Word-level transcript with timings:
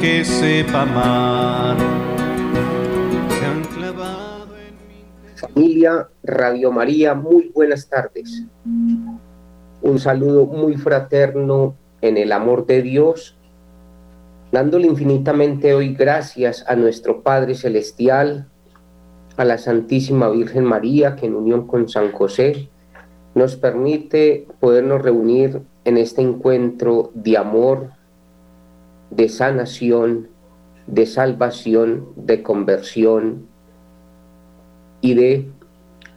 que 0.00 0.24
sepa 0.24 0.82
amar. 0.82 1.76
Familia 5.36 6.08
Radio 6.22 6.72
María, 6.72 7.14
muy 7.14 7.50
buenas 7.54 7.88
tardes. 7.88 8.44
Un 9.82 9.98
saludo 9.98 10.46
muy 10.46 10.76
fraterno 10.76 11.76
en 12.00 12.16
el 12.16 12.32
amor 12.32 12.66
de 12.66 12.82
Dios, 12.82 13.36
dándole 14.52 14.86
infinitamente 14.86 15.74
hoy 15.74 15.94
gracias 15.94 16.64
a 16.68 16.76
nuestro 16.76 17.22
Padre 17.22 17.54
Celestial, 17.54 18.48
a 19.36 19.44
la 19.44 19.58
Santísima 19.58 20.28
Virgen 20.28 20.64
María, 20.64 21.16
que 21.16 21.26
en 21.26 21.34
unión 21.34 21.66
con 21.66 21.88
San 21.88 22.12
José 22.12 22.68
nos 23.34 23.56
permite 23.56 24.46
podernos 24.60 25.02
reunir 25.02 25.62
en 25.84 25.96
este 25.96 26.22
encuentro 26.22 27.10
de 27.14 27.36
amor, 27.36 27.90
de 29.10 29.28
sanación, 29.28 30.28
de 30.86 31.06
salvación, 31.06 32.08
de 32.16 32.42
conversión 32.42 33.46
y 35.00 35.14
de 35.14 35.48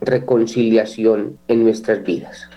reconciliación 0.01 1.37
en 1.47 1.63
nuestras 1.63 2.03
vidas. 2.03 2.49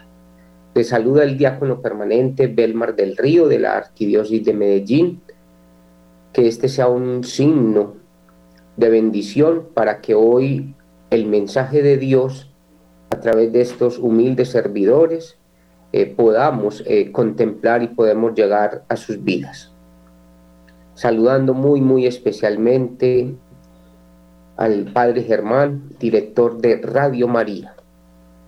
Te 0.72 0.84
saluda 0.84 1.24
el 1.24 1.38
diácono 1.38 1.80
permanente 1.80 2.48
Belmar 2.48 2.96
del 2.96 3.16
Río 3.16 3.48
de 3.48 3.59
la 3.59 3.76
Arquidiócesis 3.76 4.45
de 4.45 4.52
Medellín. 4.52 5.22
Que 6.32 6.48
este 6.48 6.68
sea 6.68 6.88
un 6.88 7.24
signo 7.24 7.95
de 8.76 8.90
bendición 8.90 9.68
para 9.73 10.02
que 10.02 10.14
hoy 10.14 10.74
el 11.09 11.26
mensaje 11.26 11.82
de 11.82 11.96
Dios 11.96 12.52
a 13.09 13.20
través 13.20 13.52
de 13.52 13.62
estos 13.62 13.98
humildes 13.98 14.50
servidores 14.50 15.38
eh, 15.93 16.06
podamos 16.15 16.82
eh, 16.87 17.10
contemplar 17.10 17.82
y 17.82 17.88
podemos 17.88 18.34
llegar 18.34 18.84
a 18.88 18.96
sus 18.96 19.24
vidas. 19.24 19.73
Saludando 20.97 21.52
muy, 21.52 21.83
muy 21.83 22.07
especialmente 22.07 23.35
al 24.57 24.93
Padre 24.95 25.23
Germán, 25.25 25.91
director 26.01 26.57
de 26.57 26.79
Radio 26.79 27.29
María, 27.29 27.75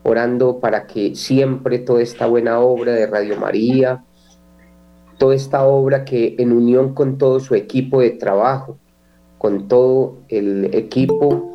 orando 0.02 0.58
para 0.58 0.86
que 0.86 1.14
siempre 1.14 1.78
toda 1.78 2.00
esta 2.00 2.26
buena 2.26 2.60
obra 2.60 2.92
de 2.92 3.06
Radio 3.06 3.36
María, 3.36 4.02
toda 5.18 5.34
esta 5.34 5.66
obra 5.66 6.06
que 6.06 6.36
en 6.38 6.52
unión 6.52 6.94
con 6.94 7.18
todo 7.18 7.38
su 7.38 7.54
equipo 7.54 8.00
de 8.00 8.12
trabajo, 8.12 8.78
con 9.36 9.68
todo 9.68 10.16
el 10.28 10.74
equipo 10.74 11.52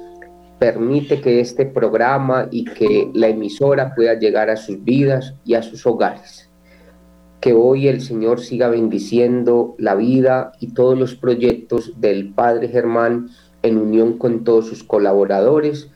permite 0.59 1.21
que 1.21 1.39
este 1.39 1.65
programa 1.65 2.47
y 2.51 2.65
que 2.65 3.09
la 3.15 3.29
emisora 3.29 3.95
pueda 3.95 4.13
llegar 4.13 4.51
a 4.51 4.57
sus 4.57 4.81
vidas 4.83 5.33
y 5.43 5.55
a 5.55 5.63
sus 5.63 5.87
hogares. 5.87 6.52
Que 7.43 7.51
hoy 7.51 7.89
el 7.89 7.99
Señor 7.99 8.39
siga 8.39 8.69
bendiciendo 8.69 9.75
la 9.77 9.95
vida 9.95 10.53
y 10.61 10.67
todos 10.67 10.97
los 10.97 11.15
proyectos 11.15 11.99
del 11.99 12.33
Padre 12.33 12.69
Germán 12.69 13.31
en 13.63 13.77
unión 13.77 14.17
con 14.17 14.45
todos 14.45 14.67
sus 14.67 14.81
colaboradores 14.81 15.89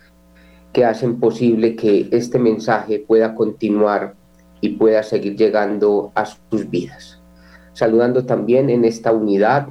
que 0.73 0.83
hacen 0.83 1.21
posible 1.21 1.77
que 1.77 2.09
este 2.11 2.37
mensaje 2.37 2.99
pueda 2.99 3.33
continuar 3.33 4.15
y 4.59 4.71
pueda 4.71 5.03
seguir 5.03 5.37
llegando 5.37 6.11
a 6.15 6.25
sus 6.25 6.69
vidas. 6.69 7.21
Saludando 7.71 8.25
también 8.25 8.69
en 8.69 8.83
esta 8.83 9.13
unidad 9.13 9.69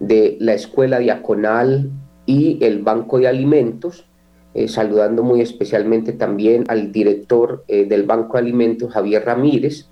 de 0.00 0.36
la 0.40 0.54
Escuela 0.54 0.98
Diaconal 0.98 1.88
y 2.26 2.58
el 2.64 2.82
Banco 2.82 3.20
de 3.20 3.28
Alimentos, 3.28 4.08
eh, 4.54 4.66
saludando 4.66 5.22
muy 5.22 5.40
especialmente 5.40 6.12
también 6.14 6.64
al 6.66 6.90
director 6.90 7.62
eh, 7.68 7.84
del 7.84 8.02
Banco 8.02 8.32
de 8.32 8.40
Alimentos, 8.40 8.92
Javier 8.92 9.24
Ramírez, 9.24 9.88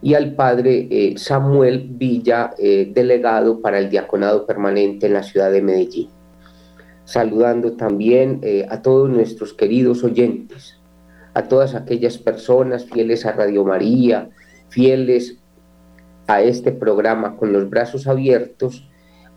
y 0.00 0.14
al 0.14 0.34
padre 0.34 0.86
eh, 0.90 1.14
Samuel 1.16 1.88
Villa, 1.90 2.54
delegado 2.58 3.60
para 3.60 3.78
el 3.78 3.90
diaconado 3.90 4.46
permanente 4.46 5.06
en 5.06 5.14
la 5.14 5.22
ciudad 5.22 5.50
de 5.50 5.62
Medellín. 5.62 6.08
Saludando 7.04 7.72
también 7.72 8.40
a 8.68 8.82
todos 8.82 9.08
nuestros 9.08 9.54
queridos 9.54 10.04
oyentes, 10.04 10.78
a 11.34 11.44
todas 11.44 11.74
aquellas 11.74 12.18
personas 12.18 12.84
fieles 12.84 13.24
a 13.24 13.32
Radio 13.32 13.64
María, 13.64 14.28
fieles 14.68 15.38
a 16.26 16.42
este 16.42 16.72
programa 16.72 17.36
con 17.36 17.52
los 17.52 17.68
brazos 17.70 18.06
abiertos, 18.06 18.86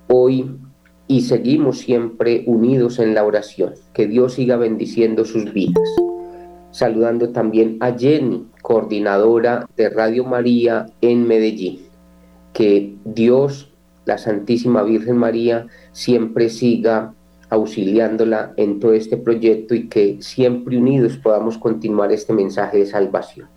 hoy 0.08 0.58
y 1.08 1.22
seguimos 1.22 1.80
siempre 1.80 2.44
unidos 2.48 3.00
en 3.00 3.14
la 3.14 3.26
oración. 3.26 3.74
Que 3.94 4.08
Dios 4.08 4.36
siga 4.36 4.58
bendiciendo 4.58 5.26
sus 5.26 5.52
vidas. 5.52 5.90
Saludando 6.72 7.30
también 7.30 7.78
a 7.82 7.92
Jenny, 7.92 8.48
coordinadora 8.62 9.68
de 9.76 9.90
Radio 9.90 10.24
María 10.24 10.86
en 11.02 11.28
Medellín. 11.28 11.82
Que 12.54 12.96
Dios, 13.06 13.72
la 14.06 14.18
Santísima 14.18 14.84
Virgen 14.84 15.18
María, 15.18 15.68
siempre 15.92 16.50
siga 16.50 17.14
auxiliándola 17.50 18.54
en 18.56 18.80
todo 18.80 18.94
este 18.94 19.18
proyecto 19.18 19.76
y 19.76 19.90
que 19.90 20.22
siempre 20.22 20.78
unidos 20.78 21.18
podamos 21.18 21.58
continuar 21.58 22.12
este 22.14 22.32
mensaje 22.32 22.78
de 22.78 22.86
salvación. 22.86 23.50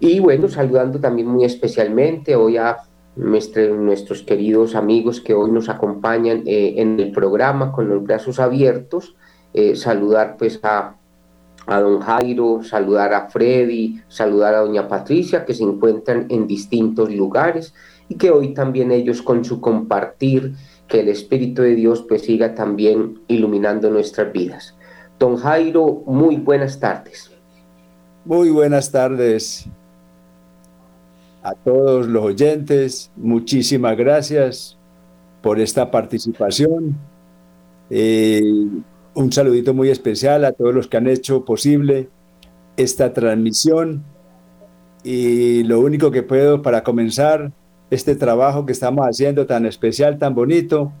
Y 0.00 0.20
bueno, 0.20 0.48
saludando 0.48 0.98
también 0.98 1.28
muy 1.28 1.44
especialmente 1.44 2.34
hoy 2.34 2.56
a 2.56 2.78
nuestros 3.16 4.22
queridos 4.22 4.74
amigos 4.74 5.20
que 5.20 5.34
hoy 5.34 5.50
nos 5.50 5.68
acompañan 5.68 6.42
eh, 6.46 6.74
en 6.78 7.00
el 7.00 7.12
programa 7.12 7.72
con 7.72 7.88
los 7.88 8.02
brazos 8.02 8.38
abiertos, 8.40 9.16
eh, 9.54 9.74
saludar 9.74 10.36
pues 10.38 10.60
a, 10.62 10.96
a 11.66 11.80
don 11.80 12.00
Jairo, 12.00 12.62
saludar 12.62 13.12
a 13.12 13.28
Freddy, 13.28 14.00
saludar 14.08 14.54
a 14.54 14.60
doña 14.60 14.88
Patricia 14.88 15.44
que 15.44 15.54
se 15.54 15.64
encuentran 15.64 16.26
en 16.30 16.46
distintos 16.46 17.12
lugares 17.12 17.74
y 18.08 18.14
que 18.14 18.30
hoy 18.30 18.54
también 18.54 18.92
ellos 18.92 19.20
con 19.20 19.44
su 19.44 19.60
compartir, 19.60 20.54
que 20.86 21.00
el 21.00 21.08
Espíritu 21.08 21.62
de 21.62 21.74
Dios 21.74 22.04
pues 22.08 22.22
siga 22.22 22.54
también 22.54 23.20
iluminando 23.26 23.90
nuestras 23.90 24.32
vidas. 24.32 24.76
Don 25.18 25.36
Jairo, 25.36 26.02
muy 26.06 26.36
buenas 26.36 26.78
tardes. 26.78 27.30
Muy 28.24 28.50
buenas 28.50 28.90
tardes 28.92 29.68
a 31.46 31.54
todos 31.54 32.08
los 32.08 32.24
oyentes, 32.24 33.10
muchísimas 33.14 33.96
gracias 33.96 34.76
por 35.42 35.60
esta 35.60 35.88
participación. 35.92 36.96
Eh, 37.88 38.42
un 39.16 39.32
saludito 39.32 39.72
muy 39.72 39.88
especial 39.88 40.44
a 40.44 40.52
todos 40.52 40.74
los 40.74 40.88
que 40.88 40.98
han 40.98 41.08
hecho 41.08 41.44
posible 41.44 42.10
esta 42.76 43.14
transmisión. 43.14 44.04
Y 45.02 45.64
lo 45.64 45.80
único 45.80 46.10
que 46.10 46.22
puedo 46.22 46.60
para 46.60 46.84
comenzar 46.84 47.50
este 47.90 48.14
trabajo 48.14 48.66
que 48.66 48.72
estamos 48.72 49.06
haciendo 49.06 49.46
tan 49.46 49.64
especial, 49.64 50.18
tan 50.18 50.34
bonito, 50.34 50.92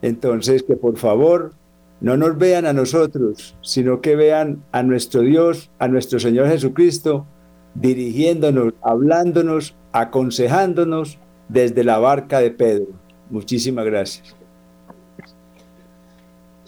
entonces 0.00 0.62
que 0.62 0.76
por 0.76 0.96
favor 0.96 1.52
no 2.00 2.16
nos 2.16 2.38
vean 2.38 2.64
a 2.64 2.72
nosotros, 2.72 3.56
sino 3.60 4.00
que 4.00 4.16
vean 4.16 4.64
a 4.72 4.82
nuestro 4.82 5.20
Dios, 5.20 5.70
a 5.78 5.86
nuestro 5.86 6.18
Señor 6.18 6.48
Jesucristo, 6.48 7.26
dirigiéndonos, 7.74 8.72
hablándonos, 8.82 9.76
aconsejándonos 9.92 11.18
desde 11.50 11.84
la 11.84 11.98
barca 11.98 12.40
de 12.40 12.52
Pedro. 12.52 12.86
Muchísimas 13.28 13.84
gracias. 13.84 14.34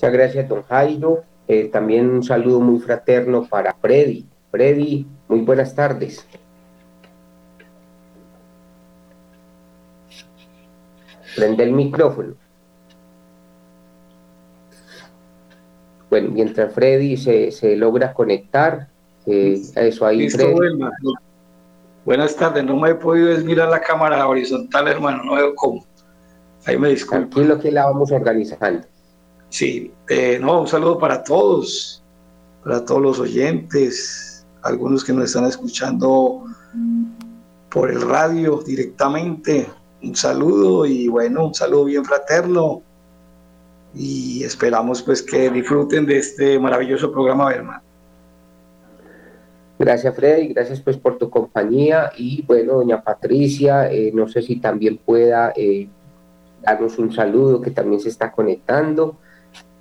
Muchas 0.07 0.21
gracias, 0.21 0.49
don 0.49 0.63
Jairo. 0.63 1.25
Eh, 1.49 1.65
también 1.65 2.09
un 2.09 2.23
saludo 2.23 2.61
muy 2.61 2.79
fraterno 2.79 3.45
para 3.45 3.75
Freddy. 3.75 4.25
Freddy, 4.53 5.05
muy 5.27 5.41
buenas 5.41 5.75
tardes. 5.75 6.25
Prende 11.35 11.65
el 11.65 11.73
micrófono. 11.73 12.35
Bueno, 16.09 16.31
mientras 16.31 16.73
Freddy 16.73 17.17
se, 17.17 17.51
se 17.51 17.75
logra 17.75 18.15
conectar, 18.15 18.87
eso 19.27 20.07
ahí. 20.07 20.29
Buenas 22.05 22.37
tardes, 22.37 22.63
no 22.63 22.77
me 22.77 22.91
he 22.91 22.95
podido 22.95 23.37
mirar 23.39 23.71
la 23.71 23.81
cámara 23.81 24.25
horizontal, 24.29 24.87
hermano, 24.87 25.25
no 25.25 25.35
veo 25.35 25.53
cómo. 25.57 25.85
Ahí 26.65 26.79
me 26.79 26.91
disculpo. 26.91 27.41
lo 27.41 27.59
que 27.59 27.73
la 27.73 27.87
vamos 27.87 28.13
organizando. 28.13 28.87
Sí, 29.57 29.91
eh, 30.11 30.39
no, 30.39 30.61
un 30.61 30.67
saludo 30.67 30.99
para 30.99 31.25
todos, 31.25 32.03
para 32.63 32.85
todos 32.85 33.01
los 33.01 33.21
oyentes, 33.21 34.45
algunos 34.61 35.03
que 35.03 35.15
nos 35.15 35.25
están 35.25 35.47
escuchando 35.47 36.45
por 37.71 37.91
el 37.91 38.03
radio 38.03 38.63
directamente. 38.63 39.67
Un 40.03 40.15
saludo 40.15 40.85
y 40.85 41.09
bueno, 41.09 41.47
un 41.47 41.55
saludo 41.55 41.87
bien 41.87 42.05
fraterno 42.05 42.83
y 43.95 44.45
esperamos 44.45 45.01
pues 45.01 45.23
que 45.23 45.49
disfruten 45.49 46.05
de 46.05 46.19
este 46.19 46.59
maravilloso 46.59 47.11
programa, 47.11 47.51
hermano. 47.51 47.83
Gracias 49.79 50.15
Freddy, 50.15 50.49
gracias 50.49 50.81
pues 50.81 50.99
por 50.99 51.17
tu 51.17 51.31
compañía 51.31 52.13
y 52.15 52.43
bueno, 52.43 52.75
doña 52.75 53.03
Patricia, 53.03 53.91
eh, 53.91 54.11
no 54.13 54.29
sé 54.29 54.43
si 54.43 54.57
también 54.57 54.99
pueda 54.99 55.55
eh, 55.57 55.89
darnos 56.61 56.99
un 56.99 57.11
saludo 57.11 57.63
que 57.63 57.71
también 57.71 58.03
se 58.03 58.11
está 58.11 58.31
conectando. 58.31 59.17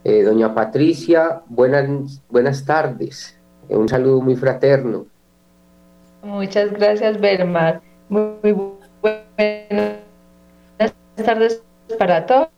Eh, 0.08 0.22
doña 0.22 0.54
Patricia, 0.54 1.42
buenas, 1.48 2.22
buenas 2.30 2.64
tardes, 2.64 3.40
un 3.70 3.90
saludo 3.90 4.22
muy 4.22 4.36
fraterno. 4.36 5.08
Muchas 6.22 6.72
gracias, 6.74 7.20
Bermar. 7.20 7.82
Muy, 8.08 8.56
buenas 9.02 10.04
tardes 11.26 11.64
para 11.98 12.24
todos 12.24 12.52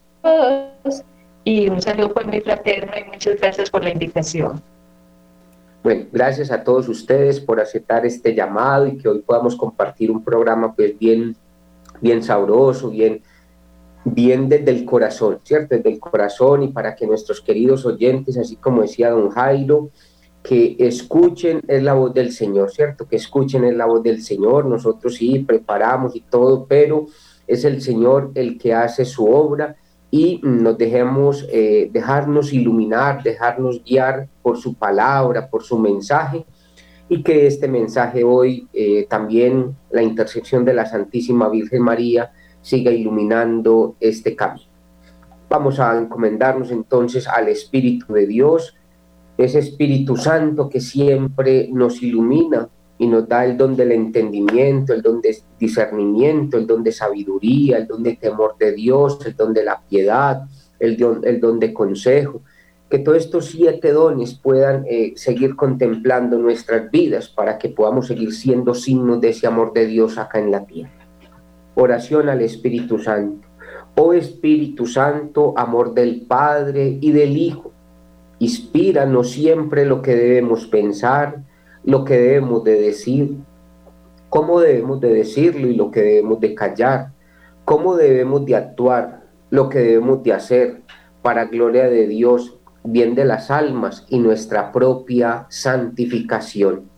y 1.46 1.70
un 1.70 1.82
saludo 1.82 2.14
por 2.14 2.28
mi 2.28 2.42
fraterno 2.42 2.92
y 3.00 3.10
muchas 3.10 3.40
gracias 3.40 3.70
por 3.70 3.82
la 3.82 3.92
invitación. 3.92 4.62
Bueno, 5.84 6.06
gracias 6.12 6.52
a 6.52 6.62
todos 6.66 6.90
ustedes 6.90 7.40
por 7.40 7.62
aceptar 7.62 8.06
este 8.06 8.36
llamado 8.36 8.88
y 8.88 8.98
que 8.98 9.08
hoy 9.08 9.20
podamos 9.20 9.56
compartir 9.56 10.12
un 10.12 10.22
programa 10.22 10.74
pues 10.74 11.00
bien, 11.00 11.34
bien 12.02 12.22
sabroso, 12.22 12.90
bien, 12.90 13.22
bien 14.06 14.48
desde 14.48 14.72
el 14.72 14.86
corazón, 14.86 15.40
¿cierto? 15.44 15.76
Desde 15.76 15.90
el 15.90 16.00
corazón 16.00 16.64
y 16.64 16.68
para 16.70 16.96
que 16.96 17.08
nuestros 17.08 17.42
queridos 17.42 17.86
oyentes, 17.86 18.38
así 18.38 18.56
como 18.56 18.82
decía 18.82 19.10
don 19.10 19.30
Jairo, 19.30 19.92
que 20.44 20.78
escuchen 20.80 21.62
es 21.68 21.84
la 21.84 21.94
voz 21.94 22.14
del 22.14 22.32
Señor, 22.32 22.72
¿cierto? 22.72 23.08
Que 23.08 23.18
escuchen 23.18 23.66
es 23.66 23.76
la 23.76 23.86
voz 23.86 24.02
del 24.02 24.22
Señor. 24.22 24.66
Nosotros 24.66 25.16
sí 25.16 25.40
preparamos 25.40 26.16
y 26.16 26.22
todo, 26.22 26.66
pero 26.66 27.08
es 27.46 27.66
el 27.66 27.82
Señor 27.82 28.32
el 28.36 28.58
que 28.58 28.74
hace 28.74 29.04
su 29.04 29.26
obra 29.26 29.76
y 30.10 30.40
nos 30.42 30.78
dejemos 30.78 31.46
eh, 31.52 31.90
dejarnos 31.92 32.54
iluminar, 32.54 33.24
dejarnos 33.24 33.84
guiar 33.84 34.30
por 34.42 34.58
su 34.58 34.74
palabra, 34.74 35.50
por 35.50 35.64
su 35.64 35.78
mensaje 35.78 36.46
y 37.10 37.24
que 37.24 37.48
este 37.48 37.68
mensaje 37.68 38.24
hoy 38.24 38.68
eh, 38.74 39.06
también 39.10 39.76
la 39.92 40.02
intersección 40.02 40.66
de 40.66 40.74
la 40.74 40.86
Santísima 40.86 41.50
Virgen 41.50 41.82
María 41.82 42.32
siga 42.68 42.92
iluminando 42.92 43.96
este 44.02 44.36
camino. 44.36 44.68
Vamos 45.50 45.80
a 45.80 45.98
encomendarnos 45.98 46.70
entonces 46.72 47.26
al 47.26 47.48
Espíritu 47.48 48.14
de 48.14 48.28
Dios, 48.28 48.76
ese 49.38 49.60
Espíritu 49.60 50.18
Santo 50.18 50.68
que 50.68 50.82
siempre 50.82 51.70
nos 51.72 52.04
ilumina 52.04 52.68
y 52.98 53.08
nos 53.08 53.26
da 53.26 53.46
el 53.46 53.56
don 53.56 53.78
del 53.78 53.94
entendimiento, 53.94 54.94
el 54.94 55.02
don 55.02 55.22
de 55.22 55.38
discernimiento, 55.58 56.58
el 56.58 56.68
don 56.68 56.84
de 56.84 56.92
sabiduría, 56.92 57.78
el 57.78 57.88
don 57.88 58.04
de 58.04 58.18
temor 58.18 58.58
de 58.58 58.74
Dios, 58.74 59.26
el 59.26 59.36
don 59.38 59.54
de 59.54 59.64
la 59.64 59.80
piedad, 59.80 60.42
el 60.78 60.98
don, 60.98 61.22
el 61.24 61.40
don 61.40 61.60
de 61.62 61.74
consejo. 61.74 62.42
Que 62.90 63.00
todos 63.00 63.20
estos 63.20 63.46
siete 63.46 63.94
dones 63.94 64.34
puedan 64.34 64.84
eh, 64.90 65.14
seguir 65.16 65.56
contemplando 65.56 66.38
nuestras 66.38 66.92
vidas 66.92 67.30
para 67.30 67.58
que 67.58 67.70
podamos 67.70 68.08
seguir 68.08 68.34
siendo 68.34 68.74
signos 68.74 69.22
de 69.22 69.30
ese 69.30 69.48
amor 69.48 69.72
de 69.72 69.86
Dios 69.86 70.18
acá 70.18 70.40
en 70.40 70.52
la 70.52 70.66
tierra. 70.66 70.97
Oración 71.80 72.28
al 72.28 72.42
Espíritu 72.42 72.98
Santo. 72.98 73.48
Oh 73.94 74.12
Espíritu 74.12 74.88
Santo, 74.88 75.54
amor 75.56 75.94
del 75.94 76.22
Padre 76.22 76.98
y 77.00 77.12
del 77.12 77.38
Hijo, 77.38 77.72
inspíranos 78.40 79.30
siempre 79.30 79.86
lo 79.86 80.02
que 80.02 80.16
debemos 80.16 80.66
pensar, 80.66 81.44
lo 81.84 82.04
que 82.04 82.18
debemos 82.18 82.64
de 82.64 82.82
decir, 82.82 83.38
cómo 84.30 84.60
debemos 84.60 85.00
de 85.02 85.14
decirlo 85.14 85.68
y 85.68 85.76
lo 85.76 85.92
que 85.92 86.02
debemos 86.02 86.40
de 86.40 86.56
callar, 86.56 87.12
cómo 87.64 87.96
debemos 87.96 88.44
de 88.48 88.56
actuar, 88.56 89.22
lo 89.52 89.70
que 89.70 89.78
debemos 89.78 90.24
de 90.24 90.34
hacer 90.34 90.82
para 91.22 91.46
gloria 91.46 91.88
de 91.90 92.08
Dios, 92.08 92.58
bien 92.84 93.14
de 93.14 93.26
las 93.26 93.52
almas 93.52 94.04
y 94.10 94.18
nuestra 94.18 94.72
propia 94.72 95.46
santificación. 95.50 96.90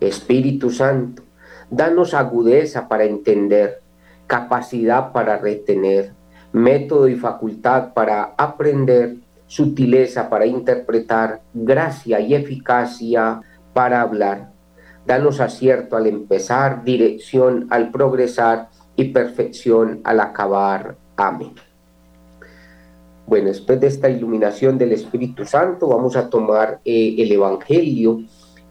Espíritu 0.00 0.70
Santo, 0.70 1.24
danos 1.70 2.14
agudeza 2.14 2.88
para 2.88 3.04
entender, 3.04 3.81
capacidad 4.26 5.12
para 5.12 5.38
retener, 5.38 6.12
método 6.52 7.08
y 7.08 7.16
facultad 7.16 7.92
para 7.94 8.34
aprender, 8.36 9.16
sutileza 9.46 10.30
para 10.30 10.46
interpretar, 10.46 11.42
gracia 11.52 12.20
y 12.20 12.34
eficacia 12.34 13.40
para 13.72 14.00
hablar. 14.00 14.52
Danos 15.06 15.40
acierto 15.40 15.96
al 15.96 16.06
empezar, 16.06 16.84
dirección 16.84 17.66
al 17.70 17.90
progresar 17.90 18.68
y 18.96 19.04
perfección 19.04 20.00
al 20.04 20.20
acabar. 20.20 20.96
Amén. 21.16 21.54
Bueno, 23.26 23.48
después 23.48 23.80
de 23.80 23.86
esta 23.86 24.10
iluminación 24.10 24.78
del 24.78 24.92
Espíritu 24.92 25.44
Santo, 25.44 25.88
vamos 25.88 26.16
a 26.16 26.28
tomar 26.28 26.80
eh, 26.84 27.14
el 27.18 27.32
Evangelio 27.32 28.20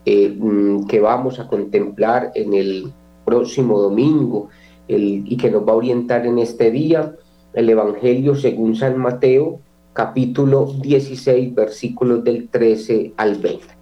eh, 0.06 0.36
mm, 0.38 0.88
que 0.88 1.00
vamos 1.00 1.40
a 1.40 1.48
contemplar 1.48 2.32
en 2.36 2.54
el 2.54 2.94
próximo 3.26 3.80
domingo 3.80 4.50
y 4.98 5.38
que 5.38 5.52
nos 5.52 5.68
va 5.68 5.74
a 5.74 5.78
orientar 5.78 6.26
en 6.26 6.40
este 6.40 6.72
día, 6.72 7.16
el 7.54 7.70
Evangelio 7.70 8.36
según 8.36 8.76
San 8.76 8.98
Mateo, 8.98 9.60
capítulo 9.94 10.74
16, 10.82 11.54
versículos 11.54 12.24
del 12.24 12.50
13 12.50 13.14
al 13.18 13.36
20 13.36 13.82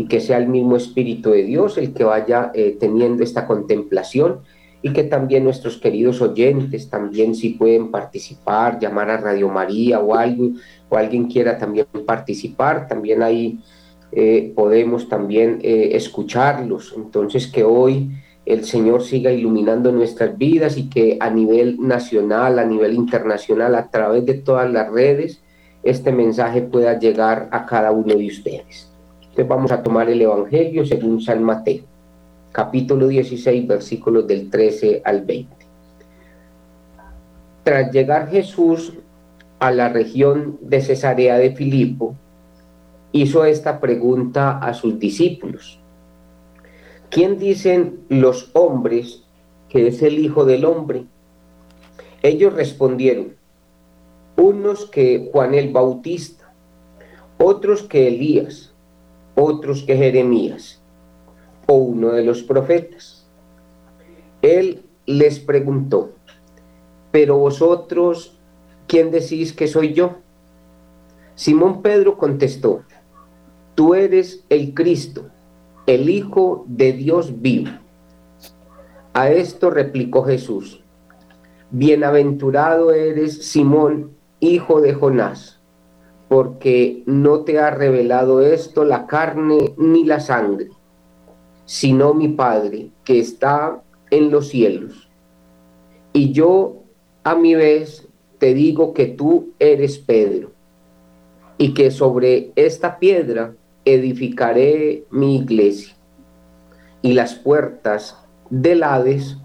y 0.00 0.06
que 0.06 0.20
sea 0.20 0.38
el 0.38 0.48
mismo 0.48 0.76
Espíritu 0.76 1.30
de 1.30 1.44
Dios 1.44 1.76
el 1.76 1.92
que 1.92 2.04
vaya 2.04 2.50
eh, 2.54 2.76
teniendo 2.80 3.22
esta 3.22 3.46
contemplación 3.46 4.40
y 4.80 4.94
que 4.94 5.04
también 5.04 5.44
nuestros 5.44 5.76
queridos 5.76 6.22
oyentes 6.22 6.88
también 6.88 7.34
si 7.34 7.50
pueden 7.50 7.90
participar, 7.90 8.78
llamar 8.78 9.10
a 9.10 9.18
Radio 9.18 9.48
María 9.48 10.00
o 10.00 10.14
algo, 10.14 10.52
o 10.88 10.96
alguien 10.96 11.26
quiera 11.26 11.58
también 11.58 11.86
participar, 12.06 12.88
también 12.88 13.22
ahí 13.22 13.58
eh, 14.12 14.52
podemos 14.56 15.06
también 15.06 15.58
eh, 15.62 15.90
escucharlos. 15.92 16.94
Entonces 16.96 17.46
que 17.46 17.62
hoy 17.62 18.10
el 18.52 18.64
Señor 18.64 19.02
siga 19.02 19.30
iluminando 19.30 19.92
nuestras 19.92 20.36
vidas 20.36 20.76
y 20.76 20.88
que 20.90 21.16
a 21.20 21.30
nivel 21.30 21.76
nacional, 21.80 22.58
a 22.58 22.64
nivel 22.64 22.94
internacional, 22.94 23.76
a 23.76 23.88
través 23.88 24.26
de 24.26 24.34
todas 24.34 24.70
las 24.70 24.90
redes, 24.90 25.40
este 25.82 26.10
mensaje 26.12 26.62
pueda 26.62 26.98
llegar 26.98 27.48
a 27.52 27.64
cada 27.64 27.92
uno 27.92 28.14
de 28.14 28.26
ustedes. 28.26 28.90
Entonces 29.20 29.48
vamos 29.48 29.72
a 29.72 29.82
tomar 29.82 30.10
el 30.10 30.20
Evangelio 30.20 30.84
según 30.84 31.20
San 31.20 31.42
Mateo, 31.42 31.84
capítulo 32.52 33.06
16, 33.06 33.66
versículos 33.68 34.26
del 34.26 34.50
13 34.50 35.02
al 35.04 35.22
20. 35.22 35.56
Tras 37.62 37.92
llegar 37.92 38.28
Jesús 38.30 38.94
a 39.60 39.70
la 39.70 39.88
región 39.88 40.58
de 40.60 40.80
Cesarea 40.80 41.38
de 41.38 41.54
Filipo, 41.54 42.16
hizo 43.12 43.44
esta 43.44 43.78
pregunta 43.78 44.58
a 44.58 44.74
sus 44.74 44.98
discípulos. 44.98 45.79
¿Quién 47.10 47.38
dicen 47.38 48.00
los 48.08 48.50
hombres 48.54 49.24
que 49.68 49.88
es 49.88 50.02
el 50.02 50.18
Hijo 50.18 50.44
del 50.44 50.64
Hombre? 50.64 51.04
Ellos 52.22 52.54
respondieron, 52.54 53.34
unos 54.36 54.86
que 54.86 55.28
Juan 55.32 55.54
el 55.54 55.72
Bautista, 55.72 56.52
otros 57.38 57.82
que 57.82 58.08
Elías 58.08 58.70
otros 59.40 59.82
que 59.82 59.96
Jeremías 59.96 60.80
o 61.66 61.74
uno 61.74 62.10
de 62.10 62.24
los 62.24 62.42
profetas. 62.42 63.26
Él 64.42 64.82
les 65.06 65.38
preguntó, 65.38 66.12
pero 67.10 67.38
vosotros, 67.38 68.38
¿quién 68.86 69.10
decís 69.10 69.52
que 69.52 69.66
soy 69.66 69.92
yo? 69.92 70.16
Simón 71.34 71.82
Pedro 71.82 72.18
contestó, 72.18 72.82
tú 73.74 73.94
eres 73.94 74.44
el 74.48 74.74
Cristo, 74.74 75.26
el 75.94 76.08
Hijo 76.10 76.64
de 76.68 76.92
Dios 76.92 77.40
vivo. 77.40 77.70
A 79.12 79.30
esto 79.30 79.70
replicó 79.70 80.22
Jesús, 80.24 80.82
bienaventurado 81.70 82.92
eres 82.92 83.46
Simón, 83.46 84.12
hijo 84.40 84.80
de 84.80 84.94
Jonás 84.94 85.60
porque 86.30 87.02
no 87.06 87.40
te 87.40 87.58
ha 87.58 87.72
revelado 87.72 88.40
esto 88.40 88.84
la 88.84 89.08
carne 89.08 89.74
ni 89.76 90.04
la 90.04 90.20
sangre, 90.20 90.68
sino 91.64 92.14
mi 92.14 92.28
Padre 92.28 92.92
que 93.02 93.18
está 93.18 93.82
en 94.12 94.30
los 94.30 94.46
cielos. 94.46 95.10
Y 96.12 96.30
yo 96.30 96.84
a 97.24 97.34
mi 97.34 97.56
vez 97.56 98.06
te 98.38 98.54
digo 98.54 98.94
que 98.94 99.06
tú 99.06 99.54
eres 99.58 99.98
Pedro, 99.98 100.52
y 101.58 101.74
que 101.74 101.90
sobre 101.90 102.52
esta 102.54 103.00
piedra 103.00 103.56
edificaré 103.84 105.04
mi 105.10 105.36
iglesia, 105.36 105.94
y 107.02 107.12
las 107.14 107.34
puertas 107.34 108.16
del 108.50 108.82
Hades 108.82 109.38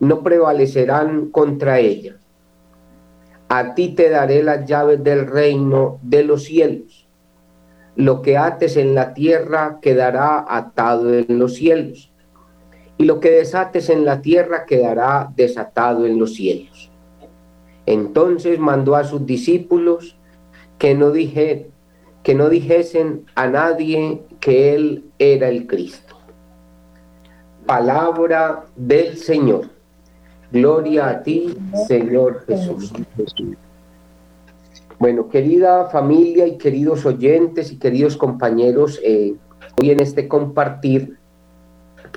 no 0.00 0.22
prevalecerán 0.22 1.30
contra 1.30 1.80
ella 1.80 2.18
a 3.48 3.74
ti 3.74 3.88
te 3.88 4.10
daré 4.10 4.42
las 4.42 4.66
llaves 4.66 5.02
del 5.02 5.26
reino 5.26 5.98
de 6.02 6.22
los 6.22 6.44
cielos. 6.44 7.06
Lo 7.96 8.20
que 8.20 8.36
ates 8.36 8.76
en 8.76 8.94
la 8.94 9.14
tierra 9.14 9.78
quedará 9.80 10.44
atado 10.48 11.14
en 11.14 11.38
los 11.38 11.54
cielos, 11.54 12.12
y 12.98 13.04
lo 13.04 13.20
que 13.20 13.30
desates 13.30 13.88
en 13.88 14.04
la 14.04 14.20
tierra 14.20 14.66
quedará 14.66 15.32
desatado 15.34 16.06
en 16.06 16.18
los 16.18 16.34
cielos. 16.34 16.90
Entonces 17.86 18.58
mandó 18.58 18.94
a 18.96 19.04
sus 19.04 19.24
discípulos 19.24 20.16
que 20.76 20.94
no, 20.94 21.10
dije, 21.10 21.70
que 22.22 22.34
no 22.34 22.48
dijesen 22.48 23.24
a 23.34 23.46
nadie 23.46 24.22
que 24.40 24.74
él 24.74 25.04
era 25.18 25.48
el 25.48 25.66
Cristo. 25.66 26.16
Palabra 27.66 28.64
del 28.76 29.16
Señor. 29.16 29.68
Gloria 30.50 31.08
a 31.08 31.22
ti, 31.22 31.54
Señor 31.86 32.44
Jesús. 32.46 32.92
Bueno, 34.98 35.28
querida 35.28 35.86
familia 35.90 36.46
y 36.46 36.58
queridos 36.58 37.06
oyentes 37.06 37.70
y 37.70 37.78
queridos 37.78 38.16
compañeros, 38.16 38.98
eh, 39.04 39.34
hoy 39.80 39.90
en 39.90 40.00
este 40.00 40.26
compartir 40.26 41.18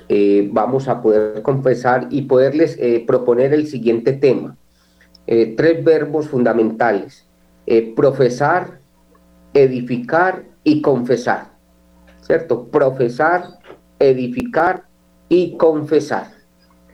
eh, 0.10 0.50
vamos 0.51 0.88
a 0.88 1.01
poder 1.01 1.43
confesar 1.43 2.08
y 2.10 2.24
poderles 2.24 2.77
eh, 2.79 3.03
proponer 3.05 3.53
el 3.53 3.67
siguiente 3.67 4.13
tema. 4.13 4.58
tres 5.25 5.84
verbos 5.84 6.27
fundamentales, 6.27 7.25
profesar, 7.96 8.81
edificar 9.53 10.43
y 10.63 10.81
confesar, 10.81 11.51
¿cierto? 12.22 12.67
Profesar, 12.67 13.60
edificar 14.00 14.84
y 15.29 15.58
confesar. 15.58 16.31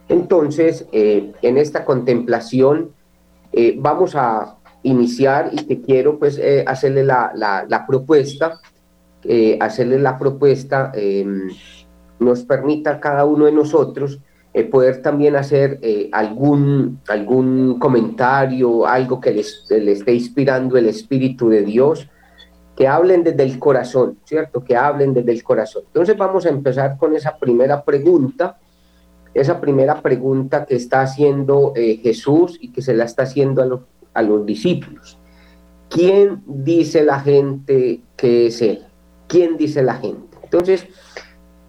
Entonces, 0.10 0.86
eh, 0.92 1.34
en 1.42 1.58
esta 1.58 1.86
contemplación 1.86 2.92
vamos 3.78 4.16
a 4.16 4.58
iniciar 4.84 5.50
y 5.52 5.64
te 5.64 5.82
quiero 5.82 6.20
pues 6.20 6.40
hacerle 6.68 7.04
la, 7.04 7.32
la, 7.34 7.88
propuesta, 7.88 8.60
hacerle 9.60 9.98
la 9.98 10.20
propuesta, 10.20 10.92
em, 10.94 11.50
nos 12.20 12.44
permita 12.44 12.92
a 12.92 13.00
cada 13.00 13.26
uno 13.26 13.46
de 13.46 13.52
nosotros 13.52 14.20
eh, 14.58 14.64
poder 14.64 15.04
también 15.04 15.36
hacer 15.36 15.78
eh, 15.84 16.10
algún, 16.12 17.00
algún 17.08 17.78
comentario, 17.78 18.88
algo 18.88 19.22
que 19.22 19.32
le 19.32 19.92
esté 19.92 20.14
inspirando 20.14 20.78
el 20.78 20.88
Espíritu 20.88 21.50
de 21.50 21.62
Dios, 21.62 22.10
que 22.78 22.88
hablen 22.88 23.24
desde 23.24 23.44
el 23.44 23.60
corazón, 23.60 24.20
¿cierto? 24.24 24.64
Que 24.64 24.78
hablen 24.78 25.14
desde 25.14 25.32
el 25.34 25.44
corazón. 25.44 25.84
Entonces 25.88 26.16
vamos 26.16 26.46
a 26.46 26.50
empezar 26.50 26.98
con 26.98 27.16
esa 27.16 27.38
primera 27.38 27.84
pregunta, 27.84 28.60
esa 29.34 29.60
primera 29.60 30.02
pregunta 30.02 30.66
que 30.66 30.76
está 30.76 31.02
haciendo 31.02 31.74
eh, 31.76 32.00
Jesús 32.02 32.58
y 32.62 32.72
que 32.72 32.82
se 32.82 32.94
la 32.94 33.04
está 33.04 33.24
haciendo 33.24 33.62
a, 33.62 34.20
a 34.20 34.22
los 34.22 34.46
discípulos. 34.46 35.18
¿Quién 35.90 36.44
dice 36.46 37.04
la 37.04 37.20
gente 37.20 38.02
que 38.16 38.48
es 38.48 38.62
Él? 38.62 38.86
¿Quién 39.28 39.58
dice 39.58 39.82
la 39.82 39.96
gente? 39.96 40.38
Entonces, 40.44 40.88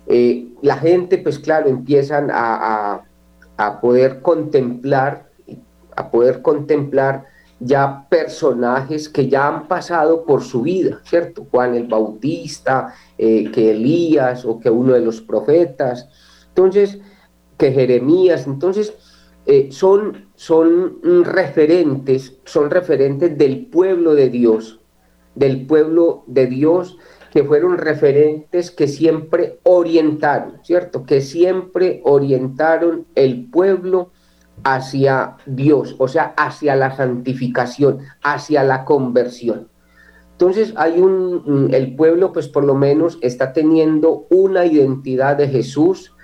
eh, 0.06 0.48
la 0.62 0.78
gente, 0.78 1.18
pues 1.18 1.38
claro, 1.38 1.68
empiezan 1.68 2.30
a, 2.32 3.04
poder 3.82 4.22
contemplar, 4.22 5.28
a 5.96 6.10
poder 6.10 6.42
contemplar 6.42 7.26
ya 7.60 8.06
personajes 8.08 9.08
que 9.08 9.28
ya 9.28 9.48
han 9.48 9.68
pasado 9.68 10.24
por 10.24 10.42
su 10.42 10.62
vida, 10.62 11.00
¿cierto? 11.04 11.46
Juan 11.50 11.74
el 11.74 11.88
Bautista, 11.88 12.94
eh, 13.16 13.50
que 13.50 13.72
Elías 13.72 14.44
o 14.44 14.60
que 14.60 14.70
uno 14.70 14.92
de 14.92 15.00
los 15.00 15.20
profetas, 15.20 16.08
entonces, 16.48 16.98
que 17.56 17.72
Jeremías, 17.72 18.46
entonces, 18.46 18.94
eh, 19.46 19.68
son, 19.72 20.28
son 20.34 20.98
referentes, 21.24 22.36
son 22.44 22.70
referentes 22.70 23.36
del 23.36 23.66
pueblo 23.66 24.14
de 24.14 24.28
Dios, 24.28 24.80
del 25.34 25.66
pueblo 25.66 26.24
de 26.26 26.46
Dios 26.46 26.98
que 27.32 27.44
fueron 27.44 27.78
referentes 27.78 28.70
que 28.70 28.88
siempre 28.88 29.58
orientaron, 29.62 30.60
¿cierto? 30.64 31.04
Que 31.04 31.20
siempre 31.20 32.00
orientaron 32.04 33.06
el 33.14 33.46
pueblo 33.46 34.10
hacia 34.64 35.36
Dios, 35.46 35.96
o 35.98 36.08
sea, 36.08 36.34
hacia 36.36 36.76
la 36.76 36.94
santificación, 36.94 38.00
hacia 38.22 38.62
la 38.64 38.84
conversión. 38.84 39.68
Entonces 40.32 40.72
hay 40.76 41.00
un, 41.00 41.70
el 41.72 41.96
pueblo 41.96 42.32
pues 42.32 42.48
por 42.48 42.64
lo 42.64 42.74
menos 42.74 43.18
está 43.22 43.52
teniendo 43.52 44.26
una 44.30 44.66
identidad 44.66 45.36
de 45.36 45.48
Jesús, 45.48 46.14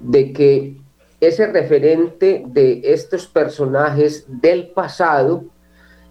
de 0.00 0.32
que 0.32 0.80
ese 1.20 1.46
referente 1.46 2.44
de 2.46 2.82
estos 2.84 3.26
personajes 3.26 4.26
del 4.28 4.68
pasado 4.68 5.44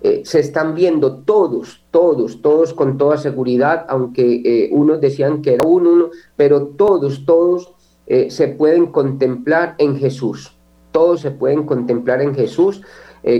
eh, 0.01 0.23
se 0.25 0.41
están 0.41 0.75
viendo 0.75 1.19
todos, 1.19 1.85
todos, 1.89 2.41
todos 2.41 2.73
con 2.73 2.97
toda 2.97 3.15
seguridad, 3.17 3.85
aunque 3.87 4.41
eh, 4.43 4.69
unos 4.73 4.99
decían 4.99 5.41
que 5.41 5.53
era 5.53 5.65
uno, 5.65 6.09
pero 6.35 6.67
todos, 6.67 7.25
todos 7.25 7.73
eh, 8.07 8.29
se 8.29 8.49
pueden 8.49 8.87
contemplar 8.87 9.75
en 9.77 9.95
Jesús. 9.97 10.57
Todos 10.93 11.19
se 11.19 11.31
pueden 11.31 11.63
contemplar 11.65 12.21
en 12.21 12.33
Jesús, 12.33 12.81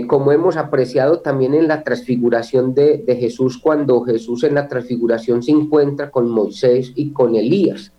como 0.06 0.32
hemos 0.32 0.56
apreciado 0.58 1.20
también 1.20 1.54
en 1.54 1.68
la 1.68 1.82
transfiguración 1.82 2.74
de, 2.74 2.98
de 2.98 3.16
Jesús, 3.16 3.58
cuando 3.58 4.02
Jesús 4.02 4.44
en 4.44 4.54
la 4.54 4.68
transfiguración 4.68 5.42
se 5.42 5.52
encuentra 5.52 6.10
con 6.10 6.28
Moisés 6.28 6.92
y 6.94 7.12
con 7.12 7.34
Elías, 7.34 7.92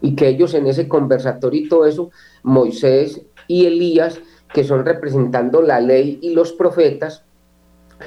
y 0.00 0.14
que 0.14 0.28
ellos 0.28 0.54
en 0.54 0.66
ese 0.66 0.86
conversatorio 0.86 1.62
y 1.62 1.68
todo 1.68 1.86
eso, 1.86 2.10
Moisés 2.42 3.22
y 3.48 3.66
Elías, 3.66 4.20
que 4.52 4.64
son 4.64 4.84
representando 4.84 5.62
la 5.62 5.80
ley 5.80 6.18
y 6.20 6.34
los 6.34 6.52
profetas, 6.52 7.24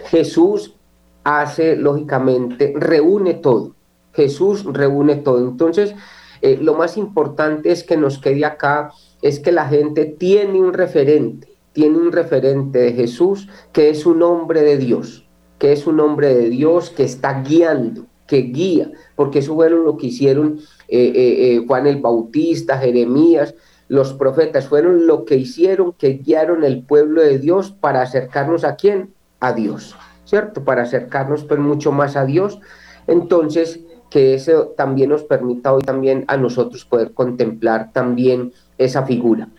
Jesús 0.06 0.76
hace, 1.24 1.76
lógicamente, 1.76 2.74
reúne 2.76 3.34
todo. 3.34 3.76
Jesús 4.14 4.64
reúne 4.64 5.18
todo. 5.18 5.40
Entonces, 5.40 5.94
eh, 6.42 6.58
lo 6.62 6.76
más 6.76 6.98
importante 6.98 7.72
es 7.72 7.84
que 7.84 7.98
nos 7.98 8.18
quede 8.18 8.46
acá, 8.46 8.92
es 9.22 9.40
que 9.40 9.52
la 9.52 9.68
gente 9.68 10.06
tiene 10.06 10.60
un 10.60 10.74
referente, 10.74 11.48
tiene 11.74 11.98
un 11.98 12.12
referente 12.12 12.80
de 12.80 12.94
Jesús 12.94 13.50
que 13.72 13.90
es 13.90 14.06
un 14.06 14.22
hombre 14.24 14.62
de 14.62 14.78
Dios, 14.78 15.28
que 15.60 15.72
es 15.72 15.88
un 15.88 16.00
hombre 16.00 16.34
de 16.36 16.50
Dios 16.50 16.90
que 16.90 17.04
está 17.04 17.42
guiando, 17.42 18.06
que 18.28 18.38
guía, 18.38 18.92
porque 19.16 19.40
eso 19.40 19.56
fue 19.56 19.70
lo 19.70 19.98
que 19.98 20.08
hicieron 20.08 20.60
eh, 20.88 21.14
eh, 21.16 21.64
Juan 21.68 21.88
el 21.88 22.02
Bautista, 22.02 22.78
Jeremías, 22.78 23.56
los 23.88 24.14
profetas, 24.14 24.68
fueron 24.68 25.08
lo 25.08 25.24
que 25.24 25.36
hicieron, 25.38 25.94
que 25.94 26.14
guiaron 26.14 26.64
el 26.64 26.84
pueblo 26.84 27.22
de 27.22 27.40
Dios 27.40 27.72
para 27.72 28.02
acercarnos 28.02 28.66
a 28.66 28.76
quién? 28.76 29.14
a 29.40 29.54
Dios, 29.54 29.96
¿cierto? 30.26 30.64
Para 30.64 30.84
acercarnos 30.84 31.44
pues 31.44 31.60
mucho 31.60 31.92
más 31.92 32.16
a 32.16 32.26
Dios. 32.26 32.60
Entonces, 33.08 33.80
que 34.10 34.34
eso 34.34 34.74
también 34.78 35.10
nos 35.10 35.24
permita 35.24 35.74
hoy 35.74 35.82
también 35.82 36.24
a 36.28 36.38
nosotros 36.38 36.86
poder 36.86 37.14
contemplar 37.14 37.92
también 37.92 38.54
esa 38.78 39.06
figura. 39.06 39.50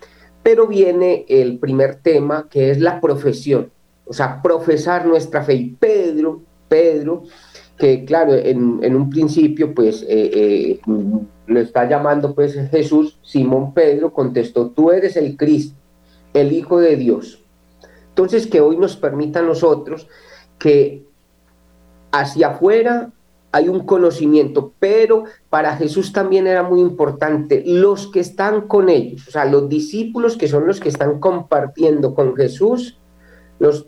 Pero 0.43 0.67
viene 0.67 1.26
el 1.28 1.59
primer 1.59 1.97
tema 1.97 2.49
que 2.49 2.71
es 2.71 2.81
la 2.81 3.00
profesión, 3.00 3.71
o 4.07 4.12
sea, 4.12 4.40
profesar 4.40 5.07
nuestra 5.07 5.43
fe. 5.43 5.55
Y 5.55 5.71
Pedro, 5.71 6.40
Pedro, 6.69 7.25
que 7.76 8.05
claro, 8.05 8.35
en, 8.35 8.97
un 8.97 9.11
principio 9.11 9.75
pues 9.75 10.02
eh, 10.02 10.31
eh, 10.33 10.81
lo 11.47 11.61
está 11.61 11.88
llamando 11.88 12.35
pues 12.35 12.55
Jesús, 12.71 13.19
Simón 13.23 13.75
Pedro 13.75 14.12
contestó, 14.12 14.71
tú 14.71 14.90
eres 14.90 15.17
el 15.17 15.37
Cristo, 15.37 15.76
el 16.35 16.52
Hijo 16.52 16.81
de 16.81 16.97
Dios. 16.97 17.43
Entonces, 18.09 18.49
que 18.49 18.61
hoy 18.61 18.76
nos 18.76 18.97
permita 18.97 19.38
a 19.38 19.43
nosotros 19.43 20.09
que 20.59 21.05
hacia 22.11 22.49
afuera 22.49 23.12
hay 23.50 23.69
un 23.69 23.81
conocimiento, 23.81 24.73
pero 24.78 25.25
para 25.49 25.76
Jesús 25.76 26.12
también 26.12 26.47
era 26.47 26.62
muy 26.62 26.81
importante 26.81 27.62
los 27.67 28.09
que 28.09 28.21
están 28.21 28.69
con 28.69 28.88
ellos, 28.88 29.26
o 29.28 29.31
sea, 29.31 29.45
los 29.47 29.69
discípulos 29.69 30.37
que 30.37 30.49
son 30.49 30.67
los 30.67 30.81
que 30.81 30.90
están 30.90 31.19
compartiendo 31.19 32.14
con 32.14 32.37
Jesús, 32.37 32.99
los 33.59 33.87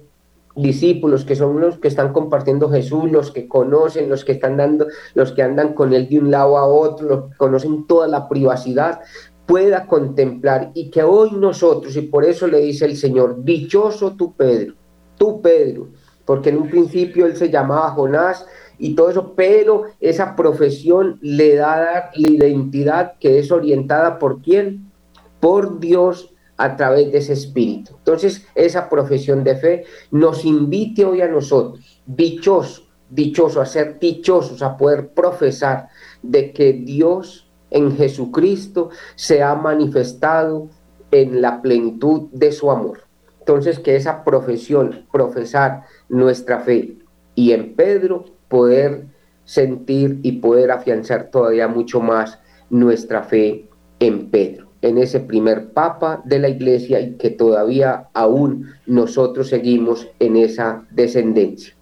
discípulos 0.56 1.24
que 1.24 1.36
son 1.36 1.60
los 1.60 1.78
que 1.78 1.88
están 1.88 2.12
compartiendo 2.12 2.70
Jesús, 2.70 3.10
los 3.10 3.30
que 3.30 3.48
conocen, 3.48 4.08
los 4.08 4.24
que 4.24 4.32
están 4.32 4.56
dando, 4.56 4.86
los 5.14 5.32
que 5.32 5.42
andan 5.42 5.74
con 5.74 5.92
él 5.92 6.08
de 6.08 6.18
un 6.18 6.30
lado 6.30 6.56
a 6.56 6.66
otro, 6.66 7.08
los 7.08 7.30
que 7.30 7.36
conocen 7.36 7.86
toda 7.86 8.08
la 8.08 8.28
privacidad, 8.28 9.00
pueda 9.46 9.86
contemplar 9.86 10.70
y 10.74 10.90
que 10.90 11.02
hoy 11.02 11.32
nosotros, 11.32 11.96
y 11.96 12.02
por 12.02 12.24
eso 12.24 12.46
le 12.46 12.58
dice 12.58 12.84
el 12.84 12.96
Señor, 12.96 13.44
dichoso 13.44 14.16
tú 14.16 14.34
Pedro, 14.34 14.74
tú 15.16 15.40
Pedro, 15.42 15.88
porque 16.24 16.50
en 16.50 16.58
un 16.58 16.70
principio 16.70 17.26
él 17.26 17.36
se 17.36 17.50
llamaba 17.50 17.90
Jonás 17.90 18.46
y 18.80 18.94
todo 18.94 19.10
eso, 19.10 19.34
pero 19.36 19.84
esa 20.00 20.34
profesión 20.34 21.18
le 21.20 21.54
da 21.54 22.10
la 22.14 22.28
identidad 22.28 23.18
que 23.20 23.38
es 23.38 23.52
orientada 23.52 24.18
por 24.18 24.40
quién? 24.40 24.90
Por 25.38 25.78
Dios 25.80 26.34
a 26.56 26.76
través 26.76 27.12
de 27.12 27.18
ese 27.18 27.34
espíritu. 27.34 27.94
Entonces, 27.98 28.46
esa 28.54 28.88
profesión 28.88 29.44
de 29.44 29.56
fe 29.56 29.84
nos 30.10 30.46
invite 30.46 31.04
hoy 31.04 31.20
a 31.20 31.28
nosotros, 31.28 32.02
dichoso, 32.06 32.88
dichoso, 33.10 33.60
a 33.60 33.66
ser 33.66 33.98
dichosos, 33.98 34.62
a 34.62 34.78
poder 34.78 35.10
profesar 35.10 35.88
de 36.22 36.52
que 36.52 36.72
Dios 36.72 37.50
en 37.70 37.94
Jesucristo 37.96 38.88
se 39.14 39.42
ha 39.42 39.54
manifestado 39.54 40.70
en 41.10 41.42
la 41.42 41.60
plenitud 41.60 42.30
de 42.32 42.50
su 42.50 42.70
amor. 42.70 43.02
Entonces, 43.40 43.78
que 43.78 43.96
esa 43.96 44.24
profesión, 44.24 45.06
profesar 45.12 45.84
nuestra 46.08 46.60
fe 46.60 46.96
y 47.34 47.52
en 47.52 47.74
Pedro 47.74 48.39
poder 48.50 49.06
sentir 49.46 50.18
y 50.22 50.32
poder 50.32 50.70
afianzar 50.70 51.30
todavía 51.30 51.68
mucho 51.68 52.00
más 52.00 52.38
nuestra 52.68 53.22
fe 53.22 53.64
en 53.98 54.28
Pedro, 54.28 54.68
en 54.82 54.98
ese 54.98 55.20
primer 55.20 55.70
papa 55.70 56.20
de 56.26 56.38
la 56.38 56.50
iglesia 56.50 57.00
y 57.00 57.14
que 57.14 57.30
todavía 57.30 58.08
aún 58.12 58.66
nosotros 58.86 59.48
seguimos 59.48 60.08
en 60.18 60.36
esa 60.36 60.86
descendencia. 60.90 61.74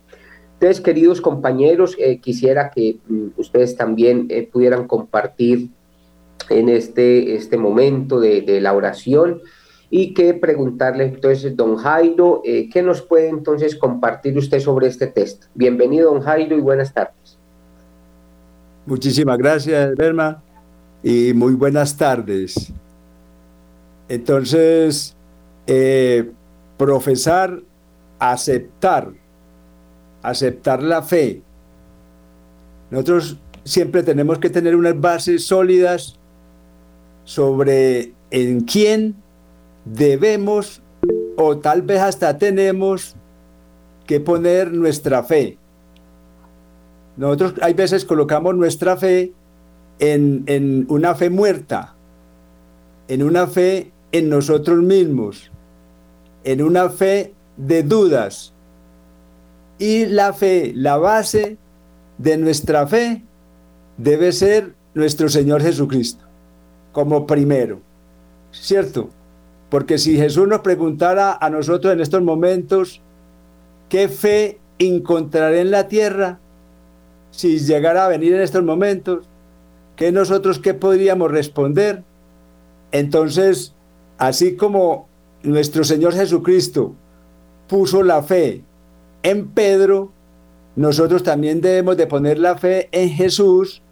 Entonces, 0.55 0.81
queridos 0.81 1.21
compañeros, 1.21 1.97
eh, 1.99 2.19
quisiera 2.21 2.71
que 2.71 2.99
mm, 3.07 3.29
ustedes 3.37 3.77
también 3.77 4.27
eh, 4.29 4.49
pudieran 4.51 4.87
compartir 4.87 5.71
en 6.51 6.69
este, 6.69 7.35
este 7.35 7.57
momento 7.57 8.21
de, 8.21 8.61
la 8.61 8.73
oración 8.73 9.41
y 9.91 10.13
que 10.13 10.35
preguntarle 10.35 11.05
entonces, 11.05 11.57
don 11.57 11.77
Jairo, 11.77 12.43
eh, 12.45 12.69
¿qué 12.71 12.83
nos 12.83 13.03
puede 13.03 13.29
entonces 13.29 13.75
compartir 13.75 14.37
usted 14.37 14.61
sobre 14.61 14.89
este 14.89 15.07
texto? 15.07 15.47
Bienvenido, 15.55 16.13
don 16.13 16.23
Jairo, 16.23 16.57
y 16.57 16.61
buenas 16.61 16.93
tardes. 16.93 17.39
Muchísimas 18.85 19.39
gracias, 19.39 19.95
Berma, 19.97 20.43
y 21.03 21.33
muy 21.35 21.55
buenas 21.55 21.97
tardes. 21.97 22.73
Entonces, 24.09 25.15
eh, 25.67 26.31
profesar 26.77 27.61
aceptar, 28.19 29.13
aceptar 30.23 30.83
la 30.83 31.03
fe. 31.03 31.43
Nosotros 32.91 33.39
siempre 33.65 34.03
tenemos 34.03 34.39
que 34.39 34.51
tener 34.51 34.75
unas 34.75 34.99
bases 34.99 35.47
sólidas 35.47 36.17
sobre 37.25 38.13
en 38.31 38.63
quién 38.63 39.15
debemos 39.93 40.83
o 41.37 41.59
tal 41.59 41.83
vez 41.83 42.01
hasta 42.01 42.37
tenemos 42.39 43.17
que 44.07 44.21
poner 44.21 44.73
nuestra 44.73 45.23
fe. 45.23 45.59
Nosotros 47.17 47.55
hay 47.63 47.75
veces 47.75 48.05
colocamos 48.05 48.57
nuestra 48.57 48.97
fe 48.97 49.33
en, 49.99 50.45
en 50.47 50.87
una 50.89 51.15
fe 51.15 51.31
muerta, 51.31 51.95
en 53.09 53.23
una 53.23 53.47
fe 53.47 53.93
en 54.13 54.29
nosotros 54.29 54.79
mismos, 54.83 55.51
en 56.45 56.63
una 56.63 56.91
fe 56.91 57.35
de 57.57 57.83
dudas. 57.83 58.53
Y 59.79 60.07
la 60.07 60.33
fe, 60.33 60.73
la 60.75 60.97
base 60.97 61.57
de 62.19 62.37
nuestra 62.37 62.87
fe 62.87 63.23
debe 63.97 64.33
ser 64.33 64.75
nuestro 64.95 65.29
Señor 65.29 65.63
Jesucristo, 65.63 66.25
como 66.93 67.27
primero, 67.27 67.81
¿cierto? 68.51 69.11
Porque 69.71 69.99
si 69.99 70.17
Jesús 70.17 70.49
nos 70.49 70.61
preguntara 70.61 71.37
a 71.41 71.51
nosotros 71.51 71.93
en 71.93 72.01
estos 72.01 72.23
momentos, 72.23 73.03
¿qué 73.89 74.09
fe 74.09 74.59
encontraré 74.79 75.61
en 75.61 75.71
la 75.71 75.89
tierra? 75.89 76.41
Si 77.31 77.59
llegara 77.59 78.07
a 78.07 78.09
venir 78.09 78.35
en 78.35 78.41
estos 78.41 78.65
momentos, 78.65 79.29
¿qué 79.97 80.11
nosotros 80.13 80.59
qué 80.59 80.75
podríamos 80.75 81.31
responder? 81.31 82.03
Entonces, 82.93 83.75
así 84.17 84.57
como 84.57 85.09
nuestro 85.43 85.85
Señor 85.85 86.15
Jesucristo 86.15 86.95
puso 87.69 88.03
la 88.03 88.23
fe 88.23 88.65
en 89.23 89.49
Pedro, 89.49 90.13
nosotros 90.77 91.23
también 91.23 91.61
debemos 91.61 91.97
de 91.97 92.07
poner 92.07 92.39
la 92.39 92.57
fe 92.57 92.89
en 92.93 93.11
Jesús 93.11 93.83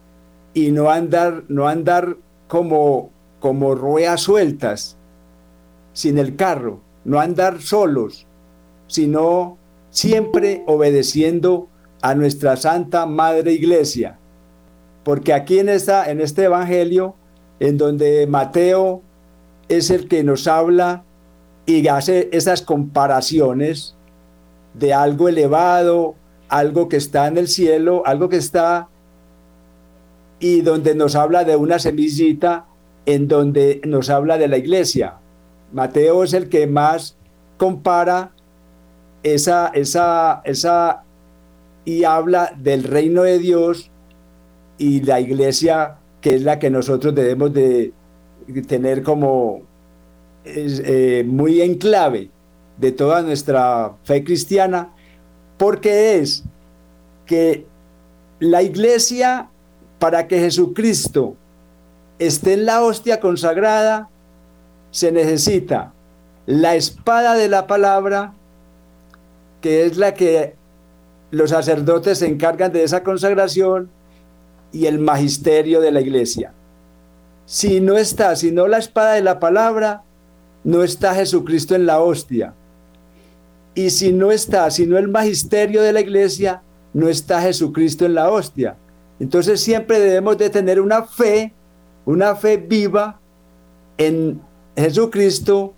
y 0.55 0.71
no 0.71 0.91
andar, 0.91 1.45
no 1.49 1.69
andar 1.69 2.17
como, 2.49 3.11
como 3.41 3.75
ruedas 3.75 4.23
sueltas, 4.23 4.96
sin 5.97 6.19
el 6.19 6.37
carro, 6.37 6.83
no 7.07 7.21
andar 7.21 7.63
solos, 7.63 8.27
sino 8.87 9.57
siempre 9.89 10.63
obedeciendo 10.67 11.69
a 12.03 12.15
nuestra 12.15 12.59
Santa 12.59 13.07
Madre 13.07 13.55
Iglesia. 13.55 14.19
Porque 15.05 15.33
aquí 15.33 15.59
en, 15.59 15.71
esta, 15.71 16.11
en 16.11 16.21
este 16.21 16.45
Evangelio, 16.45 17.15
en 17.61 17.79
donde 17.79 18.27
Mateo 18.27 19.01
es 19.71 19.89
el 19.89 20.07
que 20.07 20.23
nos 20.23 20.47
habla 20.47 21.03
y 21.65 21.89
hace 21.89 22.29
esas 22.31 22.61
comparaciones 22.61 23.97
de 24.75 24.93
algo 24.93 25.31
elevado, 25.31 26.15
algo 26.51 26.91
que 26.91 26.99
está 26.99 27.27
en 27.27 27.39
el 27.39 27.49
cielo, 27.49 28.03
algo 28.05 28.29
que 28.29 28.37
está 28.37 28.91
y 30.41 30.61
donde 30.61 30.95
nos 30.95 31.15
habla 31.15 31.45
de 31.45 31.57
una 31.57 31.79
semillita 31.79 32.67
en 33.07 33.29
donde 33.29 33.81
nos 33.87 34.11
habla 34.11 34.37
de 34.37 34.49
la 34.49 34.59
iglesia. 34.59 35.21
Mateo 35.73 36.25
es 36.25 36.33
el 36.33 36.49
que 36.49 36.67
más 36.67 37.17
compara 37.57 38.33
esa, 39.23 39.69
esa, 39.69 40.43
esa 40.45 41.03
y 41.85 42.05
habla 42.05 42.53
del 42.57 42.85
reino 42.85 43.23
de 43.23 43.39
Dios 43.39 43.91
y 44.79 45.01
la 45.03 45.21
iglesia 45.21 45.99
que 46.21 46.35
es 46.35 46.43
la 46.43 46.59
que 46.59 46.71
nosotros 46.71 47.15
debemos 47.15 47.53
de 47.53 47.93
tener 48.67 49.03
como 49.03 49.63
eh, 50.45 51.25
muy 51.27 51.61
en 51.61 51.77
clave 51.77 52.31
de 52.79 52.93
toda 52.93 53.23
nuestra 53.23 53.97
fe 54.05 54.23
cristiana, 54.23 54.95
porque 55.57 56.19
es 56.19 56.45
que 57.25 57.67
la 58.39 58.63
iglesia 58.63 59.49
para 59.99 60.29
que 60.29 60.39
Jesucristo 60.39 61.37
esté 62.19 62.53
en 62.53 62.67
la 62.67 62.83
hostia 62.83 63.19
consagrada, 63.19 64.09
se 64.97 65.13
necesita 65.13 65.93
la 66.47 66.75
espada 66.75 67.35
de 67.35 67.49
la 67.49 67.67
palabra, 67.67 68.33
que 69.61 69.85
es 69.85 69.99
la 69.99 70.15
que 70.15 70.55
los 71.31 71.51
sacerdotes 71.51 72.21
se 72.21 72.27
encargan 72.27 72.73
de 72.73 72.83
esa 72.83 73.03
consagración, 73.03 73.91
y 74.73 74.87
el 74.87 74.99
magisterio 74.99 75.83
de 75.83 75.91
la 75.91 76.01
iglesia. 76.01 76.55
Si 77.45 77.79
no 77.79 77.99
está, 77.99 78.37
si 78.37 78.53
no 78.53 78.69
la 78.69 78.79
espada 78.79 79.13
de 79.13 79.21
la 79.21 79.39
palabra, 79.39 80.03
no 80.65 80.83
está 80.83 81.15
Jesucristo 81.15 81.75
en 81.75 81.85
la 81.85 82.01
hostia. 82.01 82.55
Y 83.75 83.91
si 83.91 84.15
no 84.15 84.33
está, 84.33 84.71
si 84.71 84.87
no 84.87 84.97
el 84.97 85.09
magisterio 85.09 85.83
de 85.83 85.93
la 85.93 86.01
iglesia, 86.01 86.63
no 86.95 87.11
está 87.11 87.43
Jesucristo 87.43 88.07
en 88.07 88.15
la 88.15 88.31
hostia. 88.31 88.77
Entonces 89.21 89.61
siempre 89.61 90.01
debemos 90.01 90.39
de 90.39 90.49
tener 90.49 90.81
una 90.81 91.03
fe, 91.03 91.53
una 92.07 92.35
fe 92.35 92.57
viva 92.57 93.21
en 93.99 94.41
Jesucristo, 94.77 95.75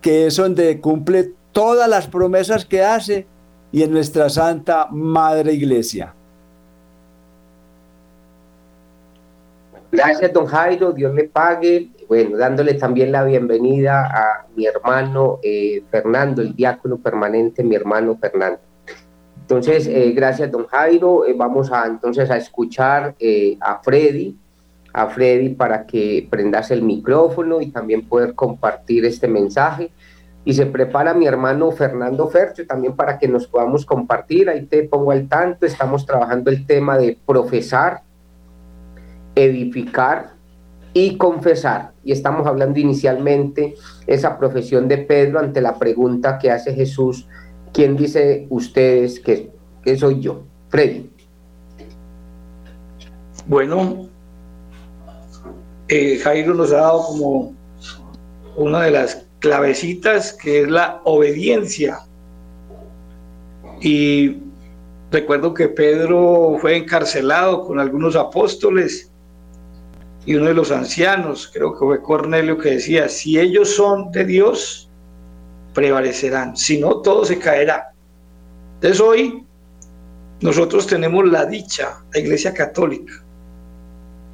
que 0.00 0.26
es 0.26 0.36
donde 0.36 0.80
cumple 0.80 1.32
todas 1.52 1.88
las 1.88 2.06
promesas 2.06 2.64
que 2.64 2.82
hace 2.82 3.26
y 3.72 3.82
en 3.82 3.90
nuestra 3.90 4.28
Santa 4.28 4.88
Madre 4.90 5.54
Iglesia. 5.54 6.14
Gracias, 9.90 10.32
don 10.32 10.46
Jairo, 10.46 10.92
Dios 10.92 11.14
le 11.14 11.24
pague. 11.24 11.88
Bueno, 12.08 12.36
dándole 12.36 12.74
también 12.74 13.12
la 13.12 13.24
bienvenida 13.24 14.06
a 14.06 14.46
mi 14.56 14.66
hermano 14.66 15.38
eh, 15.42 15.84
Fernando, 15.90 16.42
el 16.42 16.54
diácono 16.54 16.98
permanente, 16.98 17.62
mi 17.62 17.76
hermano 17.76 18.18
Fernando. 18.20 18.58
Entonces, 19.40 19.86
eh, 19.86 20.12
gracias, 20.12 20.50
don 20.50 20.66
Jairo. 20.66 21.24
Eh, 21.26 21.34
vamos 21.36 21.70
a 21.70 21.86
entonces 21.86 22.28
a 22.30 22.36
escuchar 22.36 23.14
a 23.60 23.80
Freddy, 23.82 24.36
a 24.94 25.08
Freddy 25.08 25.50
para 25.50 25.84
que 25.84 26.26
prendas 26.30 26.70
el 26.70 26.80
micrófono 26.80 27.60
y 27.60 27.70
también 27.70 28.08
poder 28.08 28.34
compartir 28.34 29.04
este 29.04 29.28
mensaje. 29.28 29.90
Y 30.46 30.54
se 30.54 30.64
prepara 30.64 31.12
mi 31.12 31.26
hermano 31.26 31.70
Fernando 31.70 32.28
Fercho 32.28 32.66
también 32.66 32.96
para 32.96 33.18
que 33.18 33.28
nos 33.28 33.46
podamos 33.46 33.84
compartir. 33.84 34.48
Ahí 34.48 34.64
te 34.64 34.84
pongo 34.84 35.10
al 35.10 35.28
tanto. 35.28 35.66
Estamos 35.66 36.06
trabajando 36.06 36.50
el 36.50 36.64
tema 36.64 36.96
de 36.96 37.18
profesar, 37.26 38.02
edificar 39.34 40.32
y 40.94 41.18
confesar. 41.18 41.92
Y 42.02 42.12
estamos 42.12 42.46
hablando 42.46 42.80
inicialmente 42.80 43.74
esa 44.06 44.38
profesión 44.38 44.88
de 44.88 44.98
Pedro 44.98 45.40
ante 45.40 45.60
la 45.60 45.78
pregunta 45.78 46.38
que 46.38 46.50
hace 46.50 46.72
Jesús 46.72 47.26
¿Quién 47.74 47.96
dice 47.96 48.46
ustedes 48.50 49.18
que, 49.18 49.50
soy 49.98 50.20
yo? 50.20 50.44
Freddy. 50.68 51.10
Bueno, 53.48 54.08
eh, 55.88 56.18
Jairo 56.18 56.54
nos 56.54 56.72
ha 56.72 56.76
dado 56.76 57.06
como 57.06 57.54
una 58.56 58.82
de 58.82 58.90
las 58.90 59.26
clavecitas 59.38 60.32
que 60.32 60.62
es 60.62 60.68
la 60.68 61.00
obediencia. 61.04 61.98
Y 63.80 64.38
recuerdo 65.10 65.52
que 65.52 65.68
Pedro 65.68 66.56
fue 66.60 66.76
encarcelado 66.76 67.66
con 67.66 67.78
algunos 67.78 68.16
apóstoles 68.16 69.10
y 70.26 70.36
uno 70.36 70.46
de 70.46 70.54
los 70.54 70.70
ancianos, 70.70 71.50
creo 71.52 71.72
que 71.72 71.80
fue 71.80 72.02
Cornelio, 72.02 72.56
que 72.56 72.70
decía, 72.70 73.08
si 73.08 73.38
ellos 73.38 73.68
son 73.74 74.10
de 74.10 74.24
Dios, 74.24 74.88
prevalecerán, 75.74 76.56
si 76.56 76.78
no, 76.78 77.02
todo 77.02 77.26
se 77.26 77.38
caerá. 77.38 77.92
Entonces 78.76 79.00
hoy 79.00 79.44
nosotros 80.40 80.86
tenemos 80.86 81.26
la 81.26 81.44
dicha, 81.44 82.02
la 82.12 82.20
Iglesia 82.20 82.54
Católica. 82.54 83.23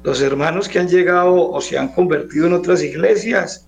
Los 0.03 0.21
hermanos 0.21 0.67
que 0.67 0.79
han 0.79 0.87
llegado 0.87 1.51
o 1.51 1.61
se 1.61 1.77
han 1.77 1.89
convertido 1.89 2.47
en 2.47 2.53
otras 2.53 2.81
iglesias, 2.83 3.67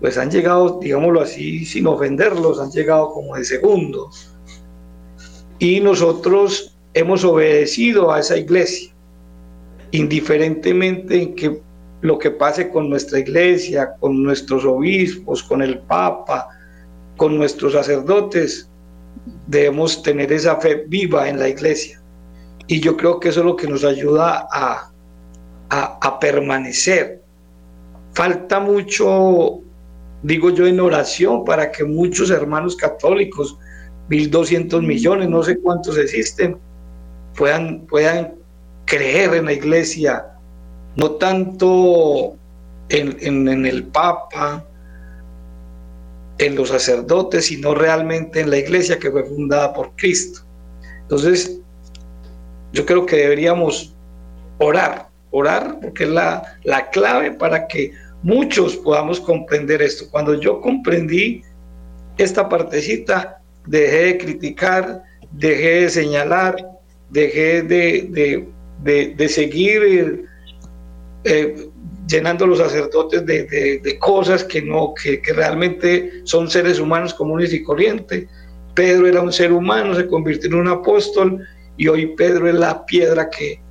pues 0.00 0.16
han 0.16 0.30
llegado, 0.30 0.80
digámoslo 0.80 1.20
así, 1.20 1.64
sin 1.64 1.86
ofenderlos, 1.86 2.60
han 2.60 2.70
llegado 2.70 3.10
como 3.12 3.36
de 3.36 3.44
segundo. 3.44 4.10
Y 5.58 5.80
nosotros 5.80 6.76
hemos 6.94 7.24
obedecido 7.24 8.12
a 8.12 8.20
esa 8.20 8.36
iglesia, 8.36 8.92
indiferentemente 9.90 11.22
en 11.22 11.34
que 11.34 11.60
lo 12.00 12.18
que 12.18 12.30
pase 12.30 12.70
con 12.70 12.90
nuestra 12.90 13.18
iglesia, 13.18 13.94
con 14.00 14.22
nuestros 14.22 14.64
obispos, 14.64 15.42
con 15.42 15.62
el 15.62 15.78
Papa, 15.78 16.48
con 17.16 17.36
nuestros 17.36 17.72
sacerdotes, 17.72 18.68
debemos 19.46 20.02
tener 20.02 20.32
esa 20.32 20.56
fe 20.56 20.84
viva 20.86 21.28
en 21.28 21.38
la 21.38 21.48
iglesia. 21.48 22.02
Y 22.66 22.80
yo 22.80 22.96
creo 22.96 23.20
que 23.20 23.28
eso 23.28 23.40
es 23.40 23.46
lo 23.46 23.56
que 23.56 23.68
nos 23.68 23.84
ayuda 23.84 24.48
a, 24.52 24.93
a, 25.74 26.18
permanecer. 26.20 27.20
Falta 28.12 28.60
mucho, 28.60 29.60
digo 30.22 30.50
yo, 30.50 30.66
en 30.66 30.80
oración 30.80 31.44
para 31.44 31.72
que 31.72 31.84
muchos 31.84 32.30
hermanos 32.30 32.76
católicos, 32.76 33.58
1.200 34.08 34.82
millones, 34.82 35.28
no 35.28 35.42
sé 35.42 35.58
cuántos 35.58 35.98
existen, 35.98 36.58
puedan, 37.36 37.86
puedan 37.86 38.34
creer 38.84 39.34
en 39.34 39.46
la 39.46 39.52
iglesia, 39.52 40.26
no 40.96 41.12
tanto 41.12 42.36
en, 42.88 43.16
en, 43.20 43.48
en 43.48 43.66
el 43.66 43.84
Papa, 43.84 44.64
en 46.38 46.54
los 46.54 46.68
sacerdotes, 46.68 47.46
sino 47.46 47.74
realmente 47.74 48.40
en 48.40 48.50
la 48.50 48.58
iglesia 48.58 48.98
que 48.98 49.10
fue 49.10 49.24
fundada 49.24 49.72
por 49.72 49.92
Cristo. 49.96 50.40
Entonces, 51.02 51.60
yo 52.72 52.86
creo 52.86 53.06
que 53.06 53.16
deberíamos 53.16 53.94
orar, 54.58 55.08
orar, 55.34 55.78
porque 55.82 56.04
es 56.04 56.10
la, 56.10 56.42
la 56.62 56.88
clave 56.90 57.32
para 57.32 57.66
que 57.66 57.92
muchos 58.22 58.76
podamos 58.76 59.20
comprender 59.20 59.82
esto. 59.82 60.06
Cuando 60.10 60.40
yo 60.40 60.60
comprendí 60.60 61.42
esta 62.16 62.48
partecita, 62.48 63.42
dejé 63.66 64.04
de 64.04 64.18
criticar, 64.18 65.02
dejé 65.32 65.82
de 65.82 65.90
señalar, 65.90 66.56
dejé 67.10 67.62
de, 67.62 68.46
de, 68.82 69.28
seguir 69.28 70.24
eh, 71.24 71.68
llenando 72.06 72.46
los 72.46 72.58
sacerdotes 72.58 73.26
de, 73.26 73.98
cosas 73.98 74.44
que, 74.44 74.62
no, 74.62 74.94
que, 74.94 75.20
realmente 75.34 76.22
son 76.22 76.48
seres 76.48 76.78
humanos 76.78 77.12
comunes 77.12 77.52
y 77.52 77.62
corrientes. 77.64 78.28
Pedro 78.74 79.08
era 79.08 79.20
un 79.20 79.32
ser 79.32 79.52
humano, 79.52 79.96
se 79.96 80.06
convirtió 80.06 80.48
en 80.48 80.54
un 80.54 80.68
apóstol 80.68 81.44
y 81.76 81.88
hoy 81.88 82.14
Pedro 82.14 82.48
es 82.48 82.54
la 82.54 82.86
piedra 82.86 83.28
que, 83.28 83.63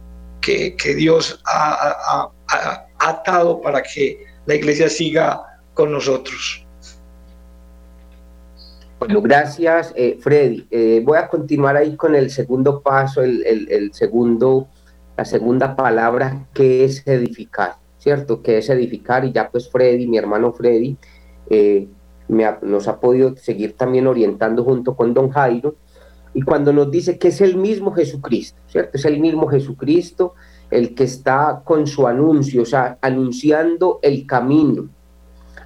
que, 0.43 0.95
Dios 0.95 1.41
ha, 1.45 2.29
atado 2.99 3.61
para 3.61 3.81
que 3.81 4.25
la 4.45 4.55
iglesia 4.55 4.89
siga 4.89 5.41
con 5.73 5.91
nosotros. 5.91 6.65
Bueno, 8.99 9.21
gracias, 9.21 9.93
eh, 9.95 10.17
Freddy. 10.19 10.67
Eh, 10.71 11.01
voy 11.03 11.17
a 11.17 11.27
continuar 11.27 11.75
ahí 11.75 11.95
con 11.95 12.15
el 12.15 12.29
segundo 12.29 12.81
paso, 12.81 13.21
el, 13.21 13.91
segundo, 13.93 14.67
la 15.17 15.25
segunda 15.25 15.75
palabra, 15.75 16.47
que 16.53 16.85
es 16.85 17.05
edificar, 17.05 17.75
¿cierto? 17.97 18.41
Que 18.41 18.59
es 18.59 18.69
edificar, 18.69 19.25
y 19.25 19.33
ya 19.33 19.49
pues 19.49 19.69
Freddy, 19.69 20.07
mi 20.07 20.17
hermano 20.17 20.53
Freddy, 20.53 20.95
eh, 21.49 21.87
me 22.29 22.49
nos 22.61 22.87
ha 22.87 22.99
podido 22.99 23.35
seguir 23.35 23.75
también 23.75 24.07
orientando 24.07 24.63
junto 24.63 24.95
con 24.95 25.13
don 25.13 25.29
Jairo, 25.29 25.75
y 26.33 26.41
cuando 26.41 26.73
nos 26.73 26.89
dice 26.89 27.17
que 27.17 27.27
es 27.27 27.41
el 27.41 27.57
mismo 27.57 27.91
Jesucristo, 27.91 28.59
¿cierto? 28.67 28.97
Es 28.97 29.05
el 29.05 29.19
mismo 29.19 29.47
Jesucristo 29.47 30.33
el 30.71 30.95
que 30.95 31.03
está 31.03 31.61
con 31.63 31.85
su 31.85 32.07
anuncio, 32.07 32.63
o 32.63 32.65
sea, 32.65 32.97
anunciando 33.01 33.99
el 34.01 34.25
camino, 34.25 34.89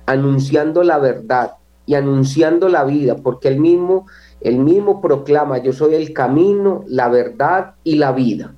anunciando 0.05 0.83
la 0.83 0.97
verdad 0.97 1.53
y 1.85 1.95
anunciando 1.95 2.67
la 2.67 2.83
vida, 2.83 3.15
porque 3.15 3.47
él 3.47 3.59
mismo, 3.59 4.07
el 4.41 4.59
mismo 4.59 4.99
proclama, 4.99 5.59
yo 5.59 5.71
soy 5.71 5.95
el 5.95 6.11
camino, 6.11 6.83
la 6.87 7.07
verdad 7.07 7.75
y 7.85 7.95
la 7.95 8.11
vida. 8.11 8.53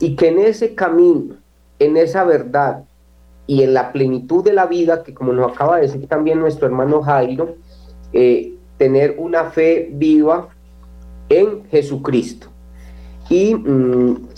Y 0.00 0.16
que 0.16 0.28
en 0.28 0.40
ese 0.40 0.74
camino, 0.74 1.36
en 1.78 1.96
esa 1.96 2.24
verdad 2.24 2.84
y 3.46 3.62
en 3.62 3.74
la 3.74 3.92
plenitud 3.92 4.42
de 4.42 4.52
la 4.52 4.66
vida, 4.66 5.04
que 5.04 5.14
como 5.14 5.32
nos 5.32 5.52
acaba 5.52 5.76
de 5.76 5.82
decir 5.82 6.08
también 6.08 6.40
nuestro 6.40 6.66
hermano 6.66 7.02
Jairo, 7.02 7.54
eh, 8.12 8.54
tener 8.78 9.14
una 9.18 9.44
fe 9.50 9.88
viva 9.92 10.48
en 11.28 11.64
Jesucristo. 11.70 12.48
Y 13.28 13.54
mm, 13.54 14.28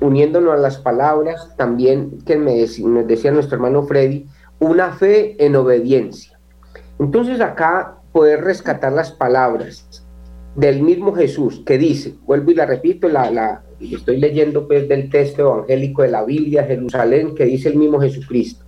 uniéndonos 0.00 0.54
a 0.54 0.58
las 0.58 0.78
palabras 0.78 1.54
también 1.56 2.18
que 2.24 2.36
me 2.36 2.60
nos 2.60 3.06
decía 3.06 3.32
nuestro 3.32 3.56
hermano 3.56 3.82
Freddy, 3.82 4.26
una 4.58 4.92
fe 4.92 5.36
en 5.44 5.56
obediencia. 5.56 6.38
Entonces 6.98 7.40
acá 7.40 7.96
poder 8.12 8.42
rescatar 8.42 8.92
las 8.92 9.10
palabras 9.10 10.04
del 10.54 10.82
mismo 10.82 11.12
Jesús 11.14 11.62
que 11.64 11.78
dice, 11.78 12.14
vuelvo 12.24 12.50
y 12.50 12.54
la 12.54 12.66
repito, 12.66 13.08
la, 13.08 13.30
la 13.30 13.62
estoy 13.80 14.18
leyendo 14.18 14.66
pues 14.66 14.88
del 14.88 15.08
texto 15.08 15.42
evangélico 15.42 16.02
de 16.02 16.08
la 16.08 16.24
Biblia, 16.24 16.64
Jerusalén, 16.64 17.34
que 17.34 17.44
dice 17.44 17.68
el 17.70 17.76
mismo 17.76 18.00
Jesucristo. 18.00 18.64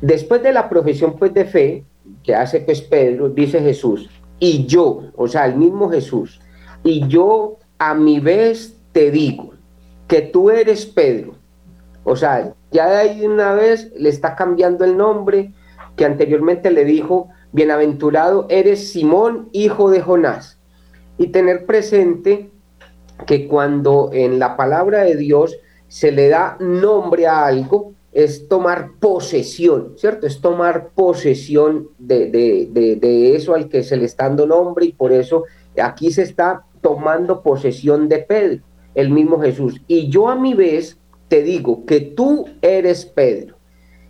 Después 0.00 0.42
de 0.42 0.52
la 0.52 0.68
profesión 0.68 1.16
pues 1.18 1.34
de 1.34 1.44
fe 1.44 1.84
que 2.22 2.34
hace 2.34 2.60
pues 2.60 2.80
Pedro, 2.80 3.28
dice 3.28 3.60
Jesús, 3.60 4.08
y 4.40 4.66
yo, 4.66 5.12
o 5.14 5.28
sea, 5.28 5.46
el 5.46 5.56
mismo 5.56 5.90
Jesús, 5.90 6.40
y 6.82 7.06
yo 7.06 7.58
a 7.78 7.94
mi 7.94 8.18
vez 8.18 8.76
te 8.92 9.10
digo, 9.10 9.52
que 10.08 10.22
tú 10.22 10.50
eres 10.50 10.86
Pedro. 10.86 11.34
O 12.02 12.16
sea, 12.16 12.54
ya 12.72 12.88
de 12.88 12.96
ahí 12.96 13.26
una 13.26 13.52
vez 13.52 13.92
le 13.96 14.08
está 14.08 14.34
cambiando 14.34 14.84
el 14.84 14.96
nombre 14.96 15.52
que 15.94 16.04
anteriormente 16.04 16.70
le 16.70 16.84
dijo, 16.84 17.28
bienaventurado 17.52 18.46
eres 18.48 18.90
Simón, 18.90 19.50
hijo 19.52 19.90
de 19.90 20.00
Jonás. 20.00 20.58
Y 21.18 21.28
tener 21.28 21.66
presente 21.66 22.50
que 23.26 23.46
cuando 23.46 24.10
en 24.12 24.38
la 24.38 24.56
palabra 24.56 25.04
de 25.04 25.16
Dios 25.16 25.56
se 25.88 26.10
le 26.10 26.28
da 26.28 26.56
nombre 26.58 27.26
a 27.26 27.44
algo, 27.44 27.92
es 28.12 28.48
tomar 28.48 28.92
posesión, 28.98 29.94
¿cierto? 29.96 30.26
Es 30.26 30.40
tomar 30.40 30.90
posesión 30.90 31.88
de, 31.98 32.30
de, 32.30 32.96
de, 32.96 33.36
eso 33.36 33.54
al 33.54 33.68
que 33.68 33.82
se 33.82 33.96
le 33.96 34.04
está 34.04 34.24
dando 34.24 34.46
nombre 34.46 34.86
y 34.86 34.92
por 34.92 35.12
eso 35.12 35.44
aquí 35.80 36.10
se 36.10 36.22
está 36.22 36.64
tomando 36.80 37.42
posesión 37.42 38.08
de 38.08 38.18
Pedro 38.18 38.62
el 38.94 39.10
mismo 39.10 39.40
Jesús. 39.40 39.80
Y 39.86 40.08
yo 40.08 40.28
a 40.28 40.34
mi 40.34 40.54
vez 40.54 40.98
te 41.28 41.42
digo 41.42 41.86
que 41.86 42.00
tú 42.00 42.46
eres 42.60 43.06
Pedro. 43.06 43.56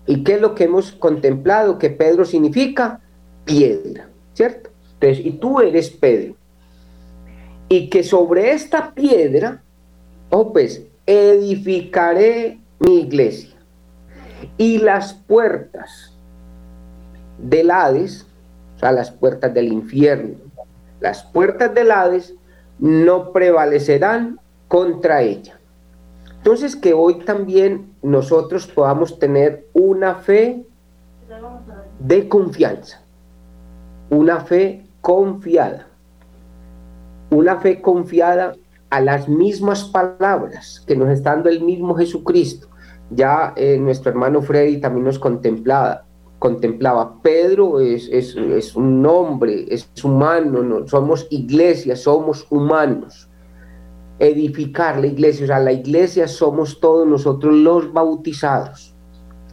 ¿Y 0.06 0.24
qué 0.24 0.34
es 0.34 0.40
lo 0.40 0.54
que 0.54 0.64
hemos 0.64 0.92
contemplado? 0.92 1.78
Que 1.78 1.90
Pedro 1.90 2.24
significa 2.24 3.00
piedra, 3.44 4.08
¿cierto? 4.32 4.70
Entonces, 4.94 5.24
y 5.24 5.32
tú 5.32 5.60
eres 5.60 5.90
Pedro. 5.90 6.34
Y 7.68 7.88
que 7.88 8.02
sobre 8.02 8.52
esta 8.52 8.94
piedra, 8.94 9.62
oh 10.30 10.52
pues, 10.52 10.82
edificaré 11.06 12.58
mi 12.78 13.00
iglesia. 13.00 13.59
Y 14.56 14.78
las 14.78 15.14
puertas 15.14 16.16
del 17.38 17.70
Hades, 17.70 18.26
o 18.76 18.78
sea, 18.78 18.92
las 18.92 19.10
puertas 19.10 19.52
del 19.52 19.72
infierno, 19.72 20.36
las 21.00 21.24
puertas 21.24 21.74
del 21.74 21.90
Hades 21.90 22.34
no 22.78 23.32
prevalecerán 23.32 24.38
contra 24.68 25.22
ella. 25.22 25.58
Entonces 26.38 26.74
que 26.74 26.94
hoy 26.94 27.18
también 27.18 27.92
nosotros 28.02 28.66
podamos 28.66 29.18
tener 29.18 29.66
una 29.74 30.14
fe 30.14 30.64
de 31.98 32.28
confianza, 32.28 33.02
una 34.08 34.40
fe 34.40 34.86
confiada, 35.02 35.86
una 37.28 37.60
fe 37.60 37.82
confiada 37.82 38.56
a 38.88 39.00
las 39.02 39.28
mismas 39.28 39.84
palabras 39.84 40.82
que 40.86 40.96
nos 40.96 41.10
está 41.10 41.30
dando 41.30 41.50
el 41.50 41.60
mismo 41.60 41.94
Jesucristo. 41.94 42.68
Ya 43.10 43.52
eh, 43.56 43.78
nuestro 43.78 44.10
hermano 44.10 44.40
Freddy 44.40 44.80
también 44.80 45.04
nos 45.04 45.18
contemplaba, 45.18 46.04
contemplaba. 46.38 47.20
Pedro 47.22 47.80
es, 47.80 48.08
es, 48.08 48.76
un 48.76 49.04
hombre, 49.04 49.66
es 49.68 49.90
humano, 50.02 50.62
no, 50.62 50.86
somos 50.86 51.26
iglesia, 51.30 51.96
somos 51.96 52.46
humanos 52.50 53.28
edificar 54.20 55.00
la 55.00 55.08
iglesia. 55.08 55.44
O 55.44 55.46
sea, 55.48 55.58
la 55.58 55.72
iglesia 55.72 56.28
somos 56.28 56.78
todos 56.78 57.08
nosotros 57.08 57.54
los 57.54 57.92
bautizados. 57.92 58.94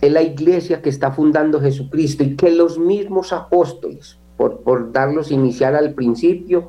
Es 0.01 0.11
la 0.11 0.21
iglesia 0.21 0.81
que 0.81 0.89
está 0.89 1.11
fundando 1.11 1.59
Jesucristo 1.59 2.23
y 2.23 2.35
que 2.35 2.51
los 2.51 2.77
mismos 2.77 3.33
apóstoles, 3.33 4.19
por, 4.37 4.61
por 4.61 4.91
darlos 4.91 5.31
inicial 5.31 5.75
al 5.75 5.95
principio, 5.95 6.67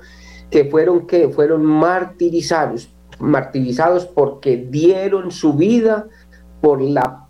que 0.50 0.64
fueron 0.64 1.06
que 1.06 1.28
fueron 1.28 1.62
martirizados, 1.64 2.88
martirizados 3.18 4.06
porque 4.06 4.56
dieron 4.56 5.30
su 5.30 5.52
vida 5.52 6.06
por 6.60 6.80
la 6.80 7.26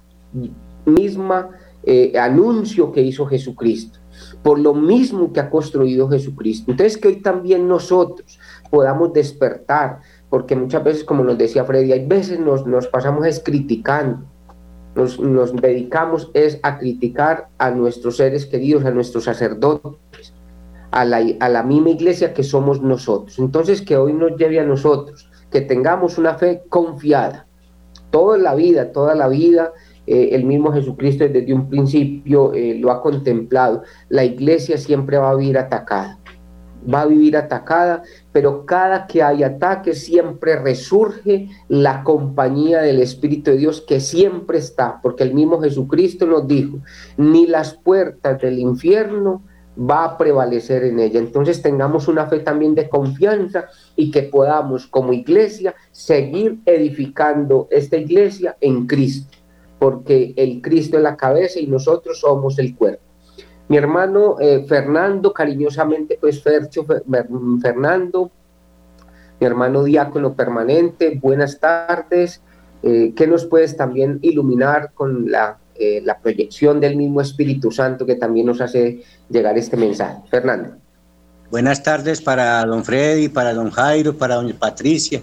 misma 0.84 1.50
eh, 1.84 2.18
anuncio 2.18 2.92
que 2.92 3.00
hizo 3.00 3.24
Jesucristo, 3.26 3.98
por 4.42 4.58
lo 4.58 4.74
mismo 4.74 5.32
que 5.32 5.40
ha 5.40 5.48
construido 5.48 6.08
Jesucristo. 6.08 6.70
Entonces 6.70 6.98
que 6.98 7.08
hoy 7.08 7.22
también 7.22 7.66
nosotros 7.66 8.38
podamos 8.70 9.12
despertar, 9.12 10.00
porque 10.28 10.54
muchas 10.54 10.84
veces, 10.84 11.04
como 11.04 11.24
nos 11.24 11.38
decía 11.38 11.64
Freddy, 11.64 11.92
hay 11.92 12.06
veces 12.06 12.40
nos, 12.40 12.66
nos 12.66 12.88
pasamos 12.88 13.26
es 13.26 13.40
criticando, 13.40 14.26
nos, 14.94 15.18
nos, 15.18 15.54
dedicamos 15.56 16.30
es 16.34 16.60
a 16.62 16.78
criticar 16.78 17.48
a 17.58 17.70
nuestros 17.70 18.18
seres 18.18 18.44
queridos, 18.44 18.84
a 18.84 18.90
nuestros 18.90 19.24
sacerdotes, 19.24 20.34
a 20.90 21.04
la, 21.04 21.22
a 21.40 21.48
la 21.48 21.62
misma 21.62 21.90
iglesia 21.90 22.34
que 22.34 22.42
somos 22.42 22.82
nosotros. 22.82 23.38
Entonces, 23.38 23.80
que 23.82 23.96
hoy 23.96 24.12
nos 24.12 24.36
lleve 24.36 24.60
a 24.60 24.64
nosotros, 24.64 25.30
que 25.50 25.62
tengamos 25.62 26.18
una 26.18 26.34
fe 26.34 26.64
confiada, 26.68 27.47
toda 28.18 28.36
la 28.36 28.56
vida, 28.56 28.90
toda 28.90 29.14
la 29.14 29.28
vida. 29.28 29.72
Eh, 30.08 30.30
el 30.32 30.44
mismo 30.44 30.72
Jesucristo 30.72 31.28
desde 31.28 31.54
un 31.54 31.68
principio 31.68 32.52
eh, 32.52 32.74
lo 32.80 32.90
ha 32.90 33.00
contemplado. 33.00 33.82
La 34.08 34.24
iglesia 34.24 34.76
siempre 34.76 35.18
va 35.18 35.30
a 35.30 35.34
vivir 35.36 35.56
atacada 35.56 36.18
va 36.92 37.02
a 37.02 37.06
vivir 37.06 37.36
atacada, 37.36 38.02
pero 38.32 38.64
cada 38.64 39.06
que 39.06 39.22
hay 39.22 39.42
ataque 39.42 39.94
siempre 39.94 40.56
resurge 40.56 41.48
la 41.68 42.04
compañía 42.04 42.80
del 42.80 43.02
Espíritu 43.02 43.50
de 43.50 43.58
Dios 43.58 43.82
que 43.86 44.00
siempre 44.00 44.58
está, 44.58 45.00
porque 45.02 45.24
el 45.24 45.34
mismo 45.34 45.60
Jesucristo 45.60 46.24
nos 46.24 46.46
dijo, 46.46 46.78
ni 47.16 47.46
las 47.46 47.74
puertas 47.74 48.40
del 48.40 48.58
infierno 48.58 49.42
va 49.78 50.04
a 50.04 50.18
prevalecer 50.18 50.84
en 50.84 50.98
ella. 50.98 51.18
Entonces 51.18 51.60
tengamos 51.62 52.08
una 52.08 52.26
fe 52.26 52.40
también 52.40 52.74
de 52.74 52.88
confianza 52.88 53.66
y 53.98 54.12
que 54.12 54.22
podamos 54.22 54.86
como 54.86 55.12
iglesia 55.12 55.74
seguir 55.90 56.60
edificando 56.64 57.66
esta 57.68 57.96
iglesia 57.96 58.56
en 58.60 58.86
Cristo, 58.86 59.36
porque 59.80 60.32
el 60.36 60.62
Cristo 60.62 60.98
es 60.98 61.02
la 61.02 61.16
cabeza 61.16 61.58
y 61.58 61.66
nosotros 61.66 62.20
somos 62.20 62.60
el 62.60 62.76
cuerpo. 62.76 63.02
Mi 63.66 63.76
hermano 63.76 64.36
eh, 64.38 64.64
Fernando, 64.68 65.32
cariñosamente, 65.32 66.16
pues 66.20 66.40
Fercho 66.40 66.86
Fernando, 67.60 68.30
mi 69.40 69.46
hermano 69.46 69.82
diácono 69.82 70.32
permanente, 70.32 71.18
buenas 71.20 71.58
tardes. 71.58 72.40
Eh, 72.84 73.12
¿Qué 73.16 73.26
nos 73.26 73.46
puedes 73.46 73.76
también 73.76 74.20
iluminar 74.22 74.92
con 74.94 75.28
la, 75.28 75.58
eh, 75.74 76.00
la 76.04 76.20
proyección 76.20 76.78
del 76.78 76.94
mismo 76.96 77.20
Espíritu 77.20 77.72
Santo 77.72 78.06
que 78.06 78.14
también 78.14 78.46
nos 78.46 78.60
hace 78.60 79.02
llegar 79.28 79.58
este 79.58 79.76
mensaje? 79.76 80.22
Fernando. 80.30 80.76
Buenas 81.50 81.82
tardes 81.82 82.20
para 82.20 82.62
don 82.66 82.84
Freddy, 82.84 83.30
para 83.30 83.54
don 83.54 83.70
Jairo, 83.70 84.18
para 84.18 84.34
doña 84.34 84.54
Patricia, 84.58 85.22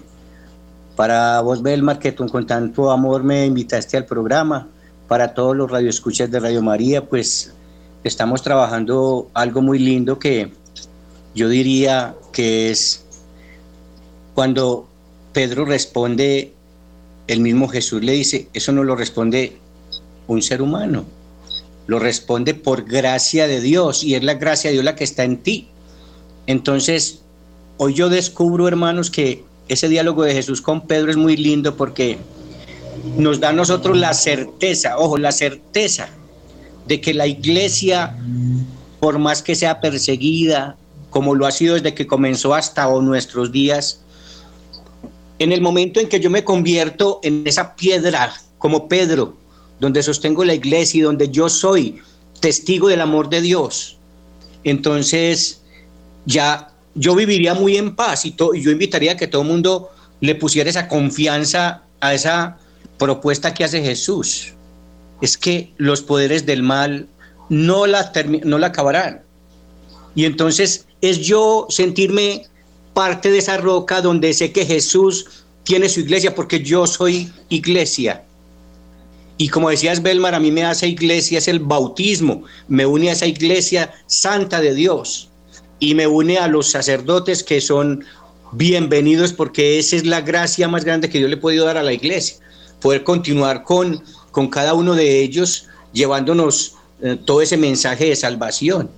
para 0.96 1.40
vos, 1.40 1.62
Belmar, 1.62 2.00
que 2.00 2.16
con 2.16 2.46
tanto 2.48 2.90
amor 2.90 3.22
me 3.22 3.46
invitaste 3.46 3.96
al 3.96 4.06
programa, 4.06 4.66
para 5.06 5.34
todos 5.34 5.56
los 5.56 5.70
radioescuchas 5.70 6.28
de 6.28 6.40
Radio 6.40 6.62
María, 6.62 7.04
pues 7.04 7.52
estamos 8.02 8.42
trabajando 8.42 9.30
algo 9.34 9.62
muy 9.62 9.78
lindo 9.78 10.18
que 10.18 10.52
yo 11.36 11.48
diría 11.48 12.16
que 12.32 12.70
es 12.70 13.04
cuando 14.34 14.88
Pedro 15.32 15.64
responde, 15.64 16.52
el 17.28 17.40
mismo 17.40 17.68
Jesús 17.68 18.02
le 18.02 18.12
dice, 18.12 18.48
eso 18.52 18.72
no 18.72 18.82
lo 18.82 18.96
responde 18.96 19.58
un 20.26 20.42
ser 20.42 20.60
humano, 20.60 21.04
lo 21.86 22.00
responde 22.00 22.54
por 22.54 22.82
gracia 22.82 23.46
de 23.46 23.60
Dios 23.60 24.02
y 24.02 24.16
es 24.16 24.24
la 24.24 24.34
gracia 24.34 24.70
de 24.70 24.74
Dios 24.74 24.84
la 24.84 24.96
que 24.96 25.04
está 25.04 25.22
en 25.22 25.36
ti. 25.36 25.68
Entonces, 26.46 27.22
hoy 27.76 27.94
yo 27.94 28.08
descubro, 28.08 28.68
hermanos, 28.68 29.10
que 29.10 29.44
ese 29.68 29.88
diálogo 29.88 30.22
de 30.22 30.34
Jesús 30.34 30.60
con 30.60 30.86
Pedro 30.86 31.10
es 31.10 31.16
muy 31.16 31.36
lindo 31.36 31.76
porque 31.76 32.18
nos 33.16 33.40
da 33.40 33.50
a 33.50 33.52
nosotros 33.52 33.96
la 33.96 34.14
certeza, 34.14 34.98
ojo, 34.98 35.18
la 35.18 35.32
certeza 35.32 36.08
de 36.86 37.00
que 37.00 37.14
la 37.14 37.26
iglesia, 37.26 38.16
por 39.00 39.18
más 39.18 39.42
que 39.42 39.54
sea 39.54 39.80
perseguida, 39.80 40.76
como 41.10 41.34
lo 41.34 41.46
ha 41.46 41.50
sido 41.50 41.74
desde 41.74 41.94
que 41.94 42.06
comenzó 42.06 42.54
hasta 42.54 42.86
nuestros 43.00 43.50
días, 43.50 44.00
en 45.38 45.52
el 45.52 45.60
momento 45.60 46.00
en 46.00 46.08
que 46.08 46.20
yo 46.20 46.30
me 46.30 46.44
convierto 46.44 47.20
en 47.22 47.42
esa 47.46 47.74
piedra, 47.74 48.34
como 48.58 48.88
Pedro, 48.88 49.36
donde 49.80 50.02
sostengo 50.02 50.44
la 50.44 50.54
iglesia 50.54 50.98
y 50.98 51.02
donde 51.02 51.28
yo 51.28 51.48
soy 51.48 52.00
testigo 52.40 52.88
del 52.88 53.00
amor 53.00 53.28
de 53.28 53.40
Dios, 53.40 53.98
entonces 54.64 55.60
ya 56.26 56.72
yo 56.94 57.14
viviría 57.14 57.54
muy 57.54 57.76
en 57.76 57.94
paz 57.94 58.26
y, 58.26 58.34
yo 58.36 58.70
invitaría 58.70 59.12
a 59.12 59.16
que 59.16 59.28
todo 59.28 59.42
el 59.42 59.48
mundo 59.48 59.90
le 60.20 60.34
pusiera 60.34 60.68
esa 60.68 60.88
confianza 60.88 61.82
a 62.00 62.14
esa 62.14 62.58
propuesta 62.98 63.54
que 63.54 63.64
hace 63.64 63.82
Jesús 63.82 64.52
es 65.20 65.38
que 65.38 65.72
los 65.76 66.02
poderes 66.02 66.44
del 66.44 66.62
mal 66.62 67.06
no 67.48 67.86
la, 67.86 68.12
no 68.44 68.58
la 68.58 68.66
acabarán. 68.66 69.22
Y 70.14 70.24
entonces 70.24 70.86
es 71.00 71.20
yo 71.20 71.66
sentirme 71.70 72.46
parte 72.92 73.30
de 73.30 73.38
esa 73.38 73.56
roca 73.56 74.02
donde 74.02 74.34
sé 74.34 74.52
que 74.52 74.66
Jesús 74.66 75.44
tiene 75.64 75.88
su 75.88 76.00
iglesia 76.00 76.34
porque 76.34 76.62
yo 76.62 76.86
soy 76.86 77.32
iglesia. 77.48 78.24
Y 79.38 79.48
como 79.48 79.68
decías, 79.68 80.02
Belmar, 80.02 80.34
a 80.34 80.40
mí 80.40 80.50
me 80.50 80.64
hace 80.64 80.88
iglesia 80.88 81.38
es 81.38 81.48
el 81.48 81.60
bautismo, 81.60 82.44
me 82.68 82.86
une 82.86 83.10
a 83.10 83.12
esa 83.12 83.26
iglesia 83.26 83.92
santa 84.06 84.60
de 84.60 84.74
Dios 84.74 85.30
y 85.78 85.94
me 85.94 86.06
une 86.06 86.38
a 86.38 86.48
los 86.48 86.70
sacerdotes 86.70 87.42
que 87.42 87.60
son 87.60 88.04
bienvenidos 88.52 89.32
porque 89.32 89.78
esa 89.78 89.96
es 89.96 90.06
la 90.06 90.20
gracia 90.20 90.68
más 90.68 90.84
grande 90.84 91.10
que 91.10 91.18
Dios 91.18 91.30
le 91.30 91.36
ha 91.36 91.40
podido 91.40 91.66
dar 91.66 91.76
a 91.76 91.82
la 91.82 91.92
iglesia, 91.92 92.36
poder 92.80 93.04
continuar 93.04 93.64
con 93.64 94.02
con 94.36 94.48
cada 94.48 94.74
uno 94.74 94.94
de 94.94 95.22
ellos, 95.22 95.64
llevándonos 95.94 96.74
eh, 97.02 97.16
todo 97.24 97.40
ese 97.40 97.56
mensaje 97.56 98.04
de 98.04 98.16
salvación. 98.16 98.90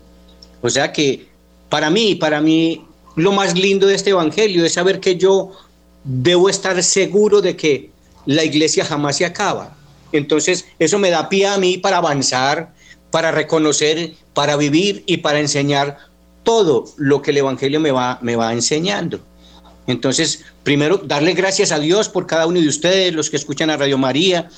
O 0.63 0.69
sea 0.69 0.93
que 0.93 1.29
para 1.69 1.91
mí, 1.91 2.17
para 2.17 2.41
mí, 2.41 2.85
lo 3.15 3.31
más 3.31 3.57
lindo 3.57 3.87
de 3.87 3.95
este 3.95 4.11
evangelio 4.11 4.65
es 4.65 4.73
saber 4.73 4.99
que 4.99 5.17
yo 5.17 5.53
debo 6.03 6.49
estar 6.49 6.83
seguro 6.83 7.41
de 7.41 7.55
que 7.55 7.93
la 8.27 8.43
iglesia 8.43 8.85
jamás 8.85 9.19
se 9.19 9.27
acaba. 9.27 9.77
Entonces, 10.11 10.65
eso 10.81 10.99
me 10.99 11.11
da 11.11 11.29
pie 11.29 11.47
a 11.47 11.57
mí 11.57 11.79
para 11.79 11.99
avanzar, 11.99 12.75
para 13.13 13.31
reconocer, 13.31 14.15
para 14.35 14.57
vivir 14.57 15.05
y 15.07 15.19
para 15.19 15.39
enseñar 15.39 15.99
todo 16.49 16.87
lo 16.97 17.21
que 17.21 17.31
el 17.31 17.37
Evangelio 17.37 17.79
me 17.79 17.91
va, 17.91 18.19
me 18.23 18.35
va 18.35 18.55
enseñando. 18.55 19.21
Entonces, 19.87 20.47
primero, 20.63 20.97
darle 20.97 21.35
gracias 21.35 21.73
a 21.73 21.79
Dios 21.79 22.09
por 22.09 22.27
cada 22.27 22.47
uno 22.47 22.59
de 22.59 22.67
ustedes, 22.67 23.13
los 23.13 23.29
que 23.29 23.37
escuchan 23.37 23.69
a 23.69 23.77
Radio 23.77 23.99
María, 23.99 24.49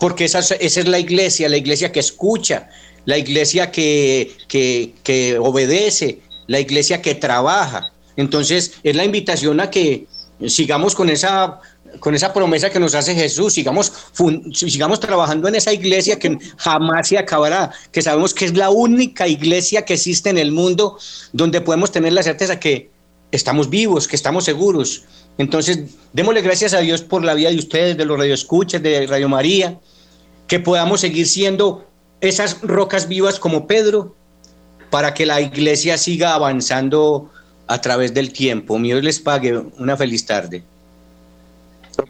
porque 0.00 0.24
esa, 0.24 0.40
es 0.40 0.88
la 0.88 0.98
iglesia, 0.98 1.48
la 1.48 1.56
iglesia 1.56 1.92
que 1.92 2.00
escucha, 2.00 2.68
la 3.04 3.16
iglesia 3.16 3.70
que, 3.70 4.36
que, 4.48 5.38
obedece, 5.40 6.18
la 6.48 6.58
iglesia 6.58 7.00
que 7.00 7.14
trabaja. 7.14 7.92
Entonces 8.16 8.72
es 8.82 8.96
la 8.96 9.04
invitación 9.04 9.60
a 9.60 9.70
que 9.70 10.08
sigamos 10.48 10.96
con 10.96 11.10
esa, 11.10 11.60
con 12.00 12.14
esa 12.14 12.32
promesa 12.32 12.70
que 12.70 12.80
nos 12.80 12.94
hace 12.94 13.14
Jesús, 13.14 13.52
sigamos, 13.52 15.00
trabajando 15.00 15.48
en 15.48 15.54
esa 15.54 15.72
iglesia 15.72 16.18
que 16.18 16.38
jamás 16.56 17.08
se 17.08 17.18
acabará, 17.18 17.70
que 17.92 18.02
sabemos 18.02 18.34
que 18.34 18.44
es 18.44 18.56
la 18.56 18.70
única 18.70 19.26
iglesia 19.28 19.84
que 19.84 19.94
existe 19.94 20.30
en 20.30 20.38
el 20.38 20.52
mundo 20.52 20.98
donde 21.32 21.60
podemos 21.60 21.90
tener 21.92 22.12
la 22.12 22.22
certeza 22.22 22.60
que 22.60 22.90
estamos 23.32 23.70
vivos, 23.70 24.08
que 24.08 24.16
estamos 24.16 24.44
seguros, 24.44 25.04
entonces, 25.38 25.80
démosle 26.12 26.40
gracias 26.40 26.72
a 26.72 26.80
Dios 26.80 27.02
por 27.02 27.24
la 27.24 27.34
vida 27.34 27.50
de 27.50 27.58
ustedes, 27.58 27.96
de 27.96 28.04
los 28.04 28.18
radioescuchas, 28.18 28.82
de 28.82 29.06
Radio 29.06 29.28
María, 29.28 29.78
que 30.46 30.60
podamos 30.60 31.00
seguir 31.00 31.26
siendo 31.26 31.86
esas 32.20 32.62
rocas 32.62 33.08
vivas 33.08 33.38
como 33.38 33.66
Pedro, 33.66 34.14
para 34.90 35.12
que 35.12 35.26
la 35.26 35.40
iglesia 35.40 35.98
siga 35.98 36.34
avanzando 36.34 37.30
a 37.66 37.80
través 37.80 38.14
del 38.14 38.32
tiempo. 38.32 38.78
Dios 38.78 39.02
les 39.02 39.20
pague. 39.20 39.58
Una 39.78 39.96
feliz 39.96 40.24
tarde. 40.24 40.64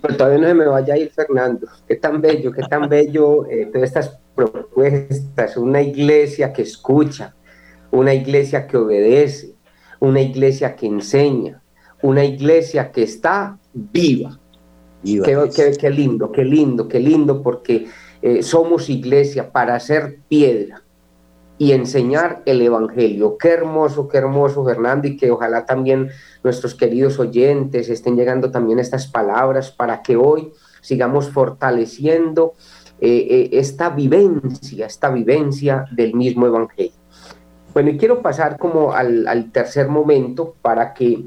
Pero 0.00 0.16
todavía 0.16 0.38
no 0.38 0.48
se 0.48 0.54
me 0.54 0.66
vaya 0.66 0.94
a 0.94 0.98
ir 0.98 1.10
Fernando. 1.10 1.66
Qué 1.86 1.96
tan 1.96 2.20
bello, 2.20 2.52
qué 2.52 2.62
tan 2.62 2.88
bello 2.88 3.46
eh, 3.46 3.66
todas 3.72 3.88
estas 3.88 4.18
propuestas. 4.34 5.56
Una 5.56 5.80
iglesia 5.82 6.52
que 6.52 6.62
escucha, 6.62 7.34
una 7.90 8.14
iglesia 8.14 8.66
que 8.66 8.76
obedece, 8.76 9.54
una 10.00 10.20
iglesia 10.20 10.76
que 10.76 10.86
enseña, 10.86 11.62
una 12.02 12.24
iglesia 12.24 12.90
que 12.90 13.02
está 13.02 13.58
viva. 13.72 14.38
qué, 15.02 15.90
lindo, 15.90 16.32
qué 16.32 16.44
lindo, 16.44 16.88
qué 16.88 17.00
lindo, 17.00 17.42
porque 17.42 17.86
eh, 18.22 18.42
somos 18.42 18.88
iglesia 18.88 19.52
para 19.52 19.78
ser 19.80 20.18
piedra 20.28 20.82
y 21.58 21.72
enseñar 21.72 22.42
el 22.44 22.60
Evangelio. 22.60 23.38
Qué 23.38 23.48
hermoso, 23.48 24.08
qué 24.08 24.18
hermoso, 24.18 24.64
Fernando, 24.64 25.08
y 25.08 25.16
que 25.16 25.30
ojalá 25.30 25.64
también 25.64 26.10
nuestros 26.44 26.74
queridos 26.74 27.18
oyentes 27.18 27.88
estén 27.88 28.16
llegando 28.16 28.50
también 28.50 28.78
estas 28.78 29.06
palabras 29.06 29.70
para 29.70 30.02
que 30.02 30.16
hoy 30.16 30.52
sigamos 30.80 31.30
fortaleciendo 31.30 32.54
eh, 33.00 33.26
eh, 33.30 33.48
esta 33.52 33.90
vivencia, 33.90 34.86
esta 34.86 35.10
vivencia 35.10 35.86
del 35.92 36.14
mismo 36.14 36.46
Evangelio. 36.46 36.92
Bueno, 37.72 37.90
y 37.90 37.98
quiero 37.98 38.22
pasar 38.22 38.58
como 38.58 38.92
al, 38.92 39.26
al 39.28 39.52
tercer 39.52 39.88
momento 39.88 40.54
para 40.62 40.94
que 40.94 41.26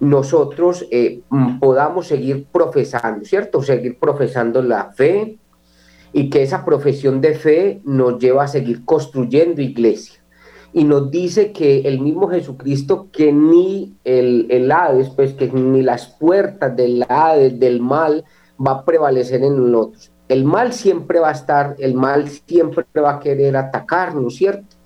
nosotros 0.00 0.86
eh, 0.90 1.22
podamos 1.60 2.06
seguir 2.06 2.46
profesando, 2.52 3.24
¿cierto? 3.24 3.62
Seguir 3.62 3.98
profesando 3.98 4.62
la 4.62 4.92
fe 4.92 5.38
y 6.12 6.30
que 6.30 6.42
esa 6.42 6.64
profesión 6.64 7.20
de 7.20 7.34
fe 7.34 7.80
nos 7.84 8.18
lleva 8.18 8.44
a 8.44 8.48
seguir 8.48 8.84
construyendo 8.84 9.60
iglesia. 9.60 10.20
Y 10.72 10.84
nos 10.84 11.10
dice 11.10 11.52
que 11.52 11.80
el 11.80 12.00
mismo 12.00 12.28
Jesucristo, 12.28 13.08
que 13.10 13.32
ni 13.32 13.94
el, 14.04 14.46
el 14.50 14.70
Hades, 14.70 15.10
pues 15.10 15.32
que 15.34 15.48
ni 15.48 15.82
las 15.82 16.06
puertas 16.06 16.76
del 16.76 17.04
Hades, 17.08 17.58
del 17.58 17.80
mal, 17.80 18.24
va 18.64 18.72
a 18.72 18.84
prevalecer 18.84 19.42
en 19.42 19.70
nosotros. 19.70 20.12
El 20.28 20.44
mal 20.44 20.74
siempre 20.74 21.20
va 21.20 21.30
a 21.30 21.32
estar, 21.32 21.74
el 21.78 21.94
mal 21.94 22.28
siempre 22.28 22.84
va 22.96 23.14
a 23.14 23.20
querer 23.20 23.56
atacarnos, 23.56 24.36
¿cierto? 24.36 24.76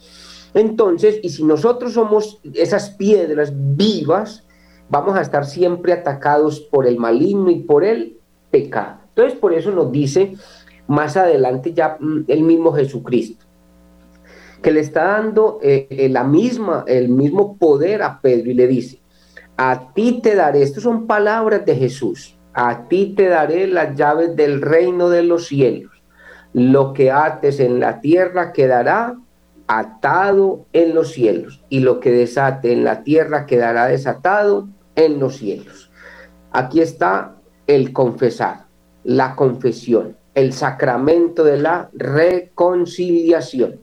Entonces, 0.55 1.19
y 1.23 1.31
si 1.31 1.43
nosotros 1.45 1.95
somos 1.95 2.41
esas 2.55 2.91
piedras 2.91 3.53
vivas, 3.55 4.45
vamos 4.89 5.17
a 5.17 5.23
estar 5.23 5.47
siempre 5.47 5.93
atacados 5.93 6.61
por 6.61 6.87
el 6.87 6.99
maligno 6.99 7.51
y 7.51 7.61
por 7.61 7.85
el 7.85 8.19
pecado. 8.51 8.99
Entonces, 9.09 9.39
por 9.39 9.53
eso 9.53 9.71
nos 9.71 9.91
dice 9.91 10.35
más 10.93 11.17
adelante 11.17 11.73
ya 11.73 11.97
mm, 11.99 12.25
el 12.29 12.43
mismo 12.43 12.73
Jesucristo, 12.73 13.47
que 14.61 14.71
le 14.71 14.81
está 14.81 15.05
dando 15.05 15.59
eh, 15.63 15.87
eh, 15.89 16.09
la 16.11 16.23
misma, 16.23 16.85
el 16.87 17.09
mismo 17.09 17.57
poder 17.57 18.03
a 18.03 18.21
Pedro 18.21 18.51
y 18.51 18.55
le 18.55 18.67
dice, 18.67 19.01
a 19.57 19.95
ti 19.95 20.21
te 20.23 20.35
daré, 20.35 20.63
estas 20.63 20.83
son 20.83 21.07
palabras 21.07 21.65
de 21.65 21.77
Jesús, 21.77 22.37
a 22.53 22.89
ti 22.89 23.15
te 23.17 23.29
daré 23.29 23.67
las 23.67 23.97
llaves 23.97 24.37
del 24.37 24.61
reino 24.61 25.09
de 25.09 25.23
los 25.23 25.47
cielos. 25.47 25.91
Lo 26.53 26.93
que 26.93 27.11
ates 27.11 27.59
en 27.61 27.81
la 27.81 28.03
tierra 28.03 28.53
quedará 28.53 29.17
atado 29.67 30.67
en 30.75 30.95
los 30.95 31.13
cielos 31.13 31.65
y 31.71 31.81
lo 31.81 32.01
que 32.01 32.11
desate 32.13 32.73
en 32.73 32.85
la 32.85 33.03
tierra 33.03 33.47
quedará 33.47 33.87
desatado 33.87 34.69
en 34.95 35.19
los 35.19 35.39
cielos. 35.39 35.91
Aquí 36.51 36.83
está 36.83 37.37
el 37.67 37.95
confesar, 37.95 38.67
la 39.05 39.35
confesión, 39.35 40.19
el 40.35 40.53
sacramento 40.53 41.45
de 41.45 41.59
la 41.59 41.91
reconciliación. 41.93 43.81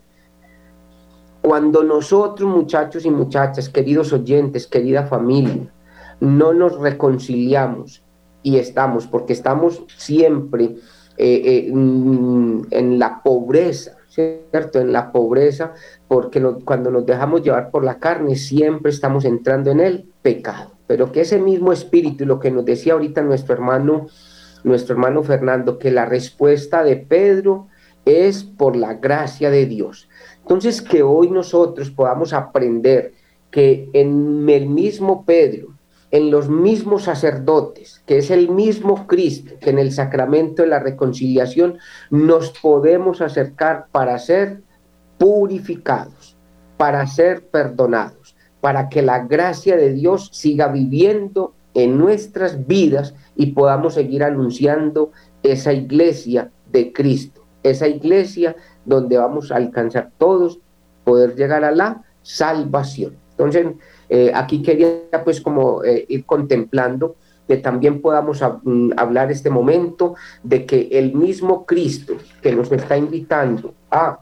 Cuando 1.42 1.84
nosotros, 1.84 2.50
muchachos 2.50 3.06
y 3.06 3.10
muchachas, 3.10 3.70
queridos 3.70 4.12
oyentes, 4.12 4.68
querida 4.68 5.08
familia, 5.08 5.72
no 6.20 6.54
nos 6.54 6.80
reconciliamos 6.80 8.04
y 8.44 8.58
estamos, 8.58 9.08
porque 9.08 9.34
estamos 9.34 9.84
siempre 9.96 10.76
eh, 11.18 11.42
eh, 11.46 11.72
mm, 11.72 12.68
en 12.72 13.00
la 13.00 13.22
pobreza, 13.24 13.98
¿cierto? 14.10 14.80
En 14.80 14.92
la 14.92 15.12
pobreza, 15.12 15.74
porque 16.08 16.42
cuando 16.66 16.92
nos 16.92 17.06
dejamos 17.06 17.42
llevar 17.42 17.72
por 17.72 17.84
la 17.84 18.00
carne, 18.00 18.36
siempre 18.36 18.92
estamos 18.92 19.24
entrando 19.26 19.72
en 19.72 19.80
el 19.80 20.10
pecado. 20.22 20.72
Pero 20.88 21.12
que 21.12 21.22
ese 21.22 21.40
mismo 21.40 21.72
espíritu, 21.72 22.26
lo 22.26 22.40
que 22.40 22.52
nos 22.52 22.66
decía 22.66 22.94
ahorita 22.94 23.22
nuestro 23.22 23.54
hermano, 23.54 24.08
nuestro 24.64 24.94
hermano 24.96 25.24
Fernando, 25.24 25.78
que 25.78 25.92
la 25.92 26.06
respuesta 26.06 26.84
de 26.84 26.98
Pedro 26.98 27.68
es 28.06 28.44
por 28.44 28.76
la 28.76 28.96
gracia 28.96 29.50
de 29.50 29.66
Dios. 29.66 30.10
Entonces, 30.42 30.82
que 30.82 31.04
hoy 31.04 31.30
nosotros 31.30 31.92
podamos 31.92 32.34
aprender 32.34 33.14
que 33.52 33.90
en 33.94 34.48
el 34.50 34.68
mismo 34.68 35.26
Pedro, 35.26 35.76
en 36.12 36.32
los 36.32 36.50
mismos 36.50 37.04
sacerdotes, 37.04 38.02
que 38.06 38.18
es 38.18 38.32
el 38.32 38.50
mismo 38.50 39.06
Cristo, 39.06 39.54
que 39.62 39.70
en 39.70 39.80
el 39.80 39.92
sacramento 39.92 40.64
de 40.64 40.70
la 40.70 40.80
reconciliación 40.80 41.78
nos 42.10 42.50
podemos 42.60 43.22
acercar 43.22 43.88
para 43.92 44.18
ser 44.18 44.62
purificados, 45.20 46.36
para 46.78 47.06
ser 47.06 47.48
perdonados, 47.48 48.36
para 48.62 48.90
que 48.90 49.02
la 49.02 49.20
gracia 49.20 49.78
de 49.78 49.94
Dios 49.94 50.30
siga 50.34 50.68
viviendo 50.68 51.54
en 51.76 51.98
nuestras 51.98 52.66
vidas 52.66 53.14
y 53.40 53.54
podamos 53.54 53.94
seguir 53.94 54.22
anunciando 54.22 55.14
esa 55.44 55.72
iglesia 55.72 56.52
de 56.70 56.92
Cristo, 56.92 57.46
esa 57.64 57.88
iglesia 57.88 58.54
donde 58.84 59.18
vamos 59.18 59.50
a 59.50 59.56
alcanzar 59.56 60.12
todos, 60.18 60.60
poder 61.06 61.38
llegar 61.38 61.64
a 61.64 61.72
la 61.72 62.04
salvación. 62.22 63.16
Entonces, 63.32 63.68
eh, 64.10 64.34
aquí 64.36 64.62
quería 64.62 65.24
pues 65.24 65.40
como 65.40 65.86
eh, 65.86 66.06
ir 66.10 66.26
contemplando 66.26 67.16
que 67.48 67.56
también 67.56 68.02
podamos 68.02 68.44
mm, 68.64 68.92
hablar 68.98 69.32
este 69.32 69.50
momento 69.50 70.16
de 70.44 70.66
que 70.66 70.90
el 70.92 71.14
mismo 71.14 71.66
Cristo 71.66 72.16
que 72.42 72.54
nos 72.54 72.70
está 72.74 72.98
invitando 72.98 73.74
a 73.90 74.20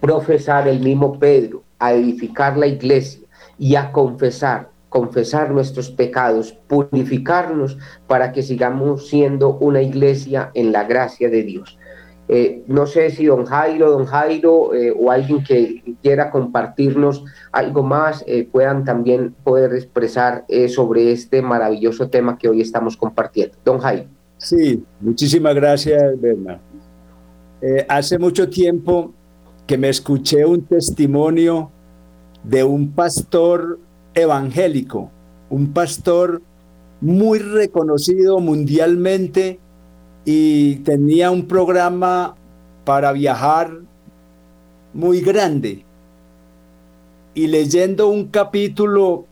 profesar 0.00 0.66
el 0.66 0.80
mismo 0.80 1.18
Pedro, 1.18 1.62
a 1.78 1.92
edificar 1.92 2.56
la 2.56 2.68
iglesia 2.68 3.20
y 3.58 3.74
a 3.74 3.92
confesar, 3.92 4.70
confesar 4.94 5.50
nuestros 5.50 5.90
pecados, 5.90 6.52
purificarnos 6.68 7.76
para 8.06 8.30
que 8.30 8.44
sigamos 8.44 9.08
siendo 9.08 9.56
una 9.56 9.82
iglesia 9.82 10.52
en 10.54 10.70
la 10.70 10.84
gracia 10.84 11.28
de 11.28 11.42
Dios. 11.42 11.76
Eh, 12.28 12.62
no 12.68 12.86
sé 12.86 13.10
si 13.10 13.26
don 13.26 13.44
Jairo, 13.44 13.90
don 13.90 14.06
Jairo 14.06 14.72
eh, 14.72 14.94
o 14.96 15.10
alguien 15.10 15.42
que 15.42 15.96
quiera 16.00 16.30
compartirnos 16.30 17.24
algo 17.50 17.82
más 17.82 18.22
eh, 18.28 18.48
puedan 18.50 18.84
también 18.84 19.34
poder 19.42 19.74
expresar 19.74 20.44
sobre 20.68 21.10
este 21.10 21.42
maravilloso 21.42 22.08
tema 22.08 22.38
que 22.38 22.48
hoy 22.48 22.60
estamos 22.60 22.96
compartiendo. 22.96 23.56
Don 23.64 23.80
Jairo. 23.80 24.04
Sí, 24.38 24.80
muchísimas 25.00 25.56
gracias, 25.56 26.00
Bernard. 26.20 26.60
hace 27.88 28.16
mucho 28.16 28.48
tiempo 28.48 29.12
que 29.66 29.76
me 29.76 29.88
escuché 29.88 30.46
un 30.46 30.62
testimonio 30.62 31.72
de 32.44 32.62
un 32.62 32.92
pastor 32.92 33.80
evangélico, 34.14 35.10
un 35.50 35.72
pastor 35.72 36.42
muy 37.00 37.38
reconocido 37.38 38.40
mundialmente 38.40 39.58
y 40.24 40.76
tenía 40.76 41.30
un 41.30 41.46
programa 41.46 42.34
para 42.84 43.12
viajar 43.12 43.78
muy 44.92 45.20
grande. 45.20 45.84
Y 47.34 47.48
leyendo 47.48 48.08
un 48.08 48.28
capítulo 48.28 49.26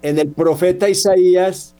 en 0.00 0.18
el 0.18 0.28
profeta 0.28 0.88
Isaías, 0.88 1.74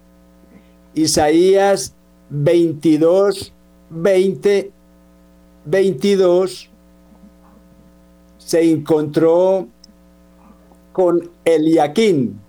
Isaías 0.95 1.95
22, 2.31 3.53
20, 3.91 4.73
22, 5.65 6.71
se 8.39 8.71
encontró 8.71 9.69
con 10.93 11.31
Eliaquín, 11.45 12.41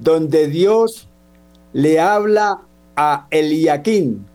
donde 0.00 0.48
Dios 0.48 1.08
le 1.72 2.00
habla 2.00 2.62
a 2.96 3.26
Eliaquín 3.30 4.26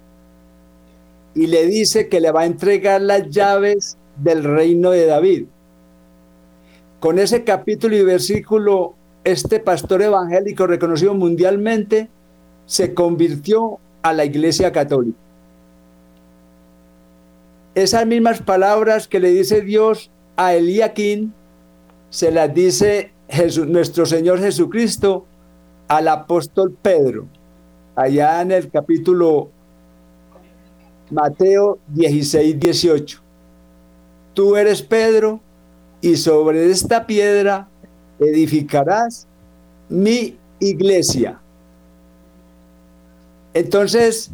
y 1.35 1.47
le 1.47 1.67
dice 1.67 2.09
que 2.09 2.19
le 2.19 2.31
va 2.31 2.41
a 2.41 2.45
entregar 2.45 3.01
las 3.01 3.29
llaves 3.29 3.97
del 4.17 4.43
reino 4.43 4.89
de 4.91 5.05
David. 5.05 5.45
Con 6.99 7.19
ese 7.19 7.43
capítulo 7.43 7.95
y 7.95 8.03
versículo, 8.03 8.95
este 9.23 9.59
pastor 9.59 10.01
evangélico 10.01 10.65
reconocido 10.65 11.13
mundialmente 11.13 12.09
se 12.65 12.95
convirtió 12.95 13.77
a 14.01 14.13
la 14.13 14.25
iglesia 14.25 14.71
católica. 14.71 15.17
Esas 17.75 18.07
mismas 18.07 18.41
palabras 18.41 19.07
que 19.07 19.19
le 19.19 19.29
dice 19.29 19.61
Dios 19.61 20.09
a 20.37 20.55
Eliaquín, 20.55 21.33
se 22.09 22.31
las 22.31 22.51
dice 22.51 23.11
nuestro 23.67 24.05
Señor 24.05 24.39
Jesucristo 24.39 25.25
al 25.87 26.07
apóstol 26.07 26.75
Pedro, 26.81 27.27
allá 27.95 28.41
en 28.41 28.51
el 28.51 28.69
capítulo 28.69 29.49
Mateo 31.09 31.79
16, 31.89 32.59
18. 32.59 33.21
Tú 34.33 34.55
eres 34.55 34.81
Pedro 34.81 35.39
y 36.01 36.15
sobre 36.17 36.69
esta 36.69 37.05
piedra 37.05 37.67
edificarás 38.19 39.27
mi 39.89 40.37
iglesia. 40.59 41.39
Entonces, 43.53 44.31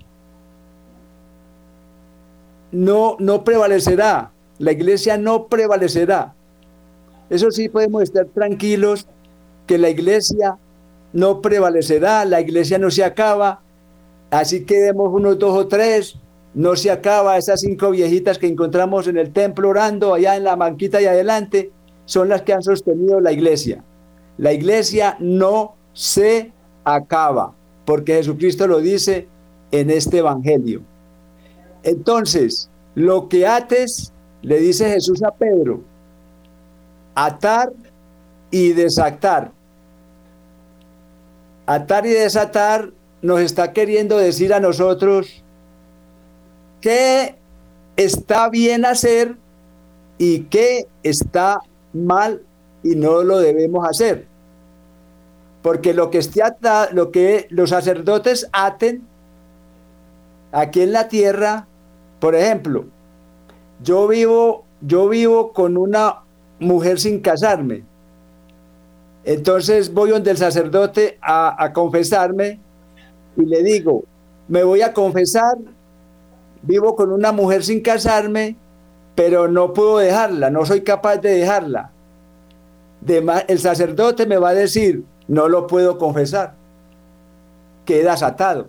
no, 2.72 3.16
no 3.20 3.44
prevalecerá, 3.44 4.32
la 4.58 4.72
iglesia 4.72 5.18
no 5.18 5.48
prevalecerá. 5.48 6.34
Eso 7.34 7.50
sí 7.50 7.67
podemos 7.67 8.04
estar 8.04 8.28
tranquilos 8.28 9.08
que 9.65 9.80
la 9.80 9.89
iglesia 9.89 10.56
no 11.13 11.41
prevalecerá, 11.41 12.26
la 12.26 12.39
iglesia 12.39 12.78
no 12.78 12.91
se 12.91 13.04
acaba, 13.04 13.62
así 14.30 14.65
quedemos 14.65 15.12
unos 15.12 15.39
dos 15.39 15.58
o 15.58 15.67
tres, 15.67 16.15
no 16.54 16.76
se 16.76 16.91
acaba. 16.91 17.39
Esas 17.39 17.62
cinco 17.62 17.89
viejitas 17.89 18.38
que 18.38 18.46
encontramos 18.46 19.08
en 19.08 19.17
el 19.17 19.34
templo 19.34 19.69
orando 19.69 20.13
allá 20.13 20.36
en 20.36 20.43
la 20.43 20.56
banquita 20.56 21.02
y 21.02 21.06
adelante 21.06 21.72
son 22.06 22.30
las 22.30 22.43
que 22.43 22.54
han 22.54 22.62
sostenido 22.62 23.19
la 23.19 23.32
iglesia. 23.32 23.84
La 24.38 24.54
iglesia 24.54 25.17
no 25.19 25.74
se 25.93 26.52
acaba, 26.84 27.56
porque 27.84 28.13
Jesucristo 28.13 28.67
lo 28.67 28.78
dice 28.78 29.28
en 29.72 29.89
este 29.89 30.19
evangelio. 30.19 30.84
Entonces, 31.82 32.69
lo 32.93 33.28
que 33.28 33.48
ates, 33.48 34.13
le 34.43 34.60
dice 34.60 34.88
Jesús 34.88 35.24
a 35.24 35.32
Pedro, 35.32 35.82
atar 37.15 37.71
y 38.52 38.73
desatar. 38.73 39.52
Atar 41.65 42.06
y 42.06 42.10
desatar 42.10 42.91
nos 43.21 43.39
está 43.39 43.71
queriendo 43.71 44.17
decir 44.17 44.54
a 44.54 44.60
nosotros 44.60 45.43
qué 46.82 47.36
está 47.95 48.49
bien 48.49 48.86
hacer 48.86 49.38
y 50.17 50.43
qué 50.43 50.88
está 51.04 51.62
mal 51.93 52.41
y 52.84 52.95
no 52.95 53.23
lo 53.23 53.39
debemos 53.39 53.88
hacer. 53.88 54.28
Porque 55.62 55.93
lo 55.93 56.09
que, 56.09 56.18
esté 56.18 56.41
lo 56.91 57.11
que 57.11 57.47
los 57.49 57.70
sacerdotes 57.70 58.49
aten 58.51 59.07
aquí 60.51 60.82
en 60.82 60.91
la 60.91 61.07
tierra, 61.07 61.68
por 62.20 62.36
ejemplo, 62.36 62.86
yo 63.82 64.07
vivo, 64.07 64.66
yo 64.82 65.07
vivo 65.07 65.53
con 65.53 65.78
una 65.78 66.22
mujer 66.64 66.99
sin 66.99 67.20
casarme. 67.20 67.84
Entonces 69.24 69.93
voy 69.93 70.09
donde 70.09 70.32
el 70.32 70.38
sacerdote 70.38 71.18
a, 71.22 71.64
a 71.64 71.72
confesarme 71.72 72.59
y 73.38 73.45
le 73.45 73.64
digo, 73.64 74.03
me 74.47 74.64
voy 74.64 74.82
a 74.82 74.93
confesar 74.93 75.57
vivo 76.64 76.95
con 76.95 77.11
una 77.11 77.32
mujer 77.32 77.64
sin 77.64 77.82
casarme, 77.82 78.55
pero 79.16 79.47
no 79.47 79.74
puedo 79.74 79.99
dejarla, 79.99 80.49
no 80.49 80.66
soy 80.66 80.82
capaz 80.82 81.18
de 81.18 81.30
dejarla. 81.38 81.91
el 83.47 83.59
sacerdote 83.59 84.26
me 84.26 84.38
va 84.38 84.49
a 84.49 84.53
decir, 84.53 85.03
no 85.28 85.47
lo 85.47 85.68
puedo 85.68 85.97
confesar, 85.97 86.55
quedas 87.86 88.24
atado. 88.24 88.68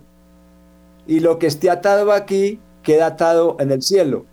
Y 1.07 1.19
lo 1.19 1.39
que 1.39 1.47
esté 1.47 1.69
atado 1.69 2.11
aquí, 2.11 2.59
queda 2.83 3.07
atado 3.07 3.57
en 3.59 3.71
el 3.71 3.81
cielo. 3.81 4.25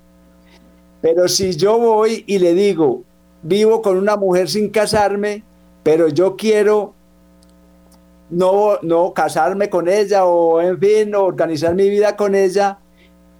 Pero 1.00 1.28
si 1.28 1.56
yo 1.56 1.78
voy 1.78 2.24
y 2.26 2.38
le 2.38 2.54
digo, 2.54 3.04
vivo 3.42 3.82
con 3.82 3.96
una 3.96 4.16
mujer 4.16 4.48
sin 4.48 4.70
casarme, 4.70 5.42
pero 5.82 6.08
yo 6.08 6.36
quiero 6.36 6.94
no, 8.30 8.78
no 8.82 9.12
casarme 9.12 9.68
con 9.68 9.88
ella 9.88 10.24
o 10.24 10.60
en 10.60 10.78
fin, 10.78 11.14
organizar 11.14 11.74
mi 11.74 11.88
vida 11.90 12.16
con 12.16 12.34
ella, 12.34 12.78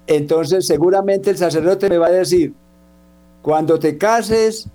entonces 0.07 0.67
seguramente 0.67 1.29
el 1.29 1.37
sacerdote 1.37 1.89
me 1.89 1.97
va 1.97 2.07
a 2.07 2.11
decir, 2.11 2.53
cuando 3.41 3.79
te 3.79 3.97
cases, 3.97 4.67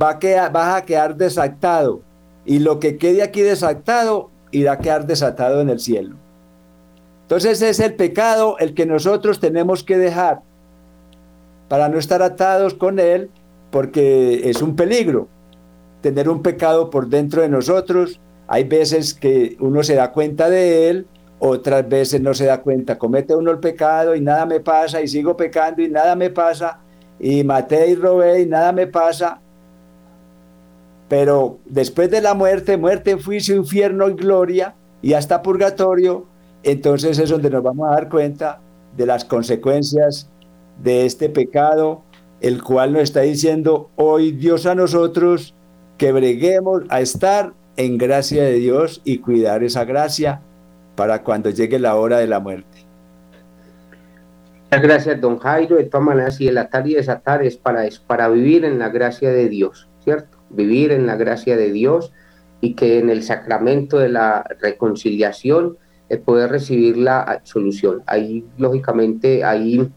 va 0.00 0.10
a 0.10 0.18
quedar, 0.18 0.52
vas 0.52 0.76
a 0.76 0.84
quedar 0.84 1.16
desactado. 1.16 2.00
Y 2.44 2.60
lo 2.60 2.80
que 2.80 2.96
quede 2.96 3.22
aquí 3.22 3.42
desactado 3.42 4.30
irá 4.50 4.72
a 4.72 4.78
quedar 4.78 5.06
desatado 5.06 5.60
en 5.60 5.68
el 5.68 5.80
cielo. 5.80 6.16
Entonces 7.22 7.60
es 7.60 7.80
el 7.80 7.94
pecado 7.94 8.56
el 8.58 8.74
que 8.74 8.86
nosotros 8.86 9.40
tenemos 9.40 9.82
que 9.82 9.98
dejar 9.98 10.40
para 11.68 11.88
no 11.88 11.98
estar 11.98 12.22
atados 12.22 12.74
con 12.74 13.00
él, 13.00 13.30
porque 13.70 14.48
es 14.48 14.62
un 14.62 14.76
peligro 14.76 15.28
tener 16.00 16.28
un 16.28 16.42
pecado 16.42 16.88
por 16.88 17.08
dentro 17.08 17.42
de 17.42 17.48
nosotros. 17.48 18.20
Hay 18.46 18.64
veces 18.64 19.12
que 19.12 19.56
uno 19.58 19.82
se 19.82 19.96
da 19.96 20.12
cuenta 20.12 20.48
de 20.48 20.88
él, 20.88 21.06
otras 21.38 21.88
veces 21.88 22.20
no 22.20 22.32
se 22.32 22.46
da 22.46 22.62
cuenta. 22.62 22.96
Comete 22.96 23.34
uno 23.34 23.50
el 23.50 23.58
pecado 23.58 24.14
y 24.14 24.20
nada 24.20 24.46
me 24.46 24.60
pasa, 24.60 25.02
y 25.02 25.08
sigo 25.08 25.36
pecando 25.36 25.82
y 25.82 25.88
nada 25.88 26.14
me 26.14 26.30
pasa, 26.30 26.78
y 27.18 27.42
maté 27.42 27.90
y 27.90 27.94
robé 27.96 28.42
y 28.42 28.46
nada 28.46 28.72
me 28.72 28.86
pasa. 28.86 29.40
Pero 31.08 31.58
después 31.64 32.10
de 32.10 32.20
la 32.20 32.34
muerte, 32.34 32.76
muerte, 32.76 33.20
juicio, 33.20 33.56
infierno 33.56 34.08
y 34.08 34.14
gloria, 34.14 34.74
y 35.02 35.12
hasta 35.12 35.42
purgatorio, 35.42 36.26
entonces 36.62 37.18
es 37.18 37.30
donde 37.30 37.50
nos 37.50 37.62
vamos 37.62 37.88
a 37.88 37.94
dar 37.94 38.08
cuenta 38.08 38.60
de 38.96 39.06
las 39.06 39.24
consecuencias 39.24 40.28
de 40.82 41.06
este 41.06 41.28
pecado, 41.28 42.02
el 42.40 42.62
cual 42.62 42.92
nos 42.92 43.02
está 43.02 43.22
diciendo 43.22 43.90
hoy 43.96 44.32
Dios 44.32 44.66
a 44.66 44.74
nosotros 44.74 45.54
que 45.98 46.12
breguemos 46.12 46.82
a 46.88 47.00
estar 47.00 47.54
en 47.76 47.98
gracia 47.98 48.44
de 48.44 48.54
Dios 48.54 49.00
y 49.04 49.18
cuidar 49.18 49.62
esa 49.62 49.84
gracia 49.84 50.40
para 50.94 51.22
cuando 51.22 51.50
llegue 51.50 51.78
la 51.78 51.96
hora 51.96 52.18
de 52.18 52.26
la 52.26 52.40
muerte. 52.40 52.86
Muchas 54.64 54.82
gracias, 54.82 55.20
don 55.20 55.38
Jairo. 55.38 55.76
De 55.76 55.84
todas 55.84 56.06
maneras, 56.06 56.40
y 56.40 56.48
el 56.48 56.58
atar 56.58 56.88
y 56.88 56.94
desatar 56.94 57.42
es 57.42 57.56
para, 57.56 57.84
para 58.06 58.28
vivir 58.28 58.64
en 58.64 58.78
la 58.78 58.88
gracia 58.88 59.30
de 59.30 59.48
Dios, 59.48 59.88
¿cierto? 60.02 60.38
Vivir 60.50 60.90
en 60.92 61.06
la 61.06 61.16
gracia 61.16 61.56
de 61.56 61.70
Dios 61.70 62.12
y 62.60 62.74
que 62.74 62.98
en 62.98 63.10
el 63.10 63.22
sacramento 63.22 63.98
de 63.98 64.08
la 64.08 64.44
reconciliación 64.60 65.78
eh, 66.08 66.16
poder 66.18 66.50
recibir 66.50 66.96
la 66.96 67.40
solución. 67.44 68.02
Ahí, 68.06 68.44
lógicamente, 68.58 69.44
ahí 69.44 69.78
hay 69.78 69.92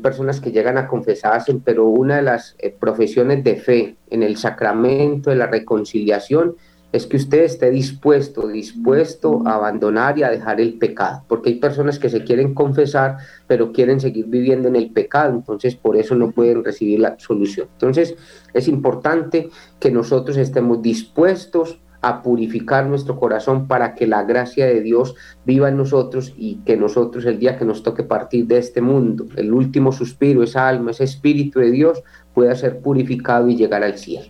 personas 0.00 0.40
que 0.40 0.50
llegan 0.50 0.78
a 0.78 0.88
confesarse, 0.88 1.54
pero 1.62 1.86
una 1.86 2.16
de 2.16 2.22
las 2.22 2.56
eh, 2.58 2.74
profesiones 2.78 3.44
de 3.44 3.56
fe 3.56 3.96
en 4.08 4.22
el 4.22 4.36
sacramento 4.36 5.30
de 5.30 5.36
la 5.36 5.46
reconciliación 5.46 6.56
es 6.94 7.06
que 7.06 7.16
usted 7.16 7.42
esté 7.42 7.72
dispuesto, 7.72 8.46
dispuesto 8.46 9.42
a 9.46 9.56
abandonar 9.56 10.16
y 10.16 10.22
a 10.22 10.30
dejar 10.30 10.60
el 10.60 10.74
pecado, 10.74 11.24
porque 11.26 11.50
hay 11.50 11.56
personas 11.56 11.98
que 11.98 12.08
se 12.08 12.22
quieren 12.22 12.54
confesar, 12.54 13.16
pero 13.48 13.72
quieren 13.72 13.98
seguir 13.98 14.26
viviendo 14.26 14.68
en 14.68 14.76
el 14.76 14.92
pecado, 14.92 15.32
entonces 15.32 15.74
por 15.74 15.96
eso 15.96 16.14
no 16.14 16.30
pueden 16.30 16.62
recibir 16.62 17.00
la 17.00 17.18
solución. 17.18 17.66
Entonces 17.72 18.14
es 18.52 18.68
importante 18.68 19.50
que 19.80 19.90
nosotros 19.90 20.36
estemos 20.36 20.82
dispuestos 20.82 21.80
a 22.04 22.22
purificar 22.22 22.86
nuestro 22.86 23.18
corazón 23.18 23.66
para 23.66 23.94
que 23.94 24.06
la 24.06 24.24
gracia 24.24 24.66
de 24.66 24.82
Dios 24.82 25.14
viva 25.46 25.70
en 25.70 25.78
nosotros 25.78 26.34
y 26.36 26.56
que 26.66 26.76
nosotros 26.76 27.24
el 27.24 27.38
día 27.38 27.56
que 27.56 27.64
nos 27.64 27.82
toque 27.82 28.02
partir 28.02 28.46
de 28.46 28.58
este 28.58 28.82
mundo, 28.82 29.24
el 29.36 29.54
último 29.54 29.90
suspiro, 29.90 30.42
esa 30.42 30.68
alma, 30.68 30.90
ese 30.90 31.04
espíritu 31.04 31.60
de 31.60 31.70
Dios 31.70 32.02
pueda 32.34 32.54
ser 32.56 32.80
purificado 32.80 33.48
y 33.48 33.56
llegar 33.56 33.82
al 33.82 33.96
cielo. 33.96 34.26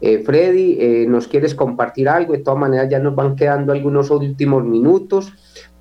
Eh, 0.00 0.22
Freddy, 0.24 0.76
eh, 0.78 1.06
¿nos 1.08 1.26
quieres 1.26 1.56
compartir 1.56 2.08
algo? 2.08 2.34
De 2.34 2.38
todas 2.38 2.60
maneras 2.60 2.88
ya 2.88 3.00
nos 3.00 3.16
van 3.16 3.34
quedando 3.34 3.72
algunos 3.72 4.12
últimos 4.12 4.64
minutos 4.64 5.32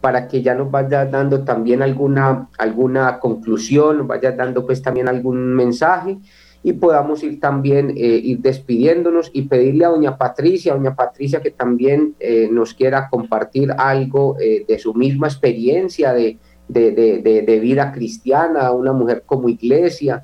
para 0.01 0.27
que 0.27 0.41
ya 0.41 0.55
nos 0.55 0.71
vaya 0.71 1.05
dando 1.05 1.43
también 1.43 1.83
alguna, 1.83 2.49
alguna 2.57 3.19
conclusión, 3.19 3.99
nos 3.99 4.07
vaya 4.07 4.31
dando 4.31 4.65
pues 4.65 4.81
también 4.81 5.07
algún 5.07 5.53
mensaje 5.53 6.17
y 6.63 6.73
podamos 6.73 7.23
ir 7.23 7.39
también 7.39 7.91
eh, 7.91 8.19
ir 8.23 8.39
despidiéndonos 8.39 9.29
y 9.33 9.43
pedirle 9.43 9.85
a 9.85 9.89
doña 9.89 10.17
Patricia, 10.17 10.73
doña 10.73 10.95
Patricia 10.95 11.41
que 11.41 11.51
también 11.51 12.15
eh, 12.19 12.49
nos 12.51 12.73
quiera 12.73 13.09
compartir 13.09 13.71
algo 13.77 14.37
eh, 14.39 14.65
de 14.67 14.79
su 14.79 14.93
misma 14.93 15.27
experiencia 15.27 16.13
de, 16.13 16.37
de, 16.67 16.91
de, 16.91 17.41
de, 17.41 17.59
vida 17.59 17.91
cristiana, 17.93 18.71
una 18.71 18.91
mujer 18.91 19.23
como 19.25 19.47
iglesia, 19.47 20.23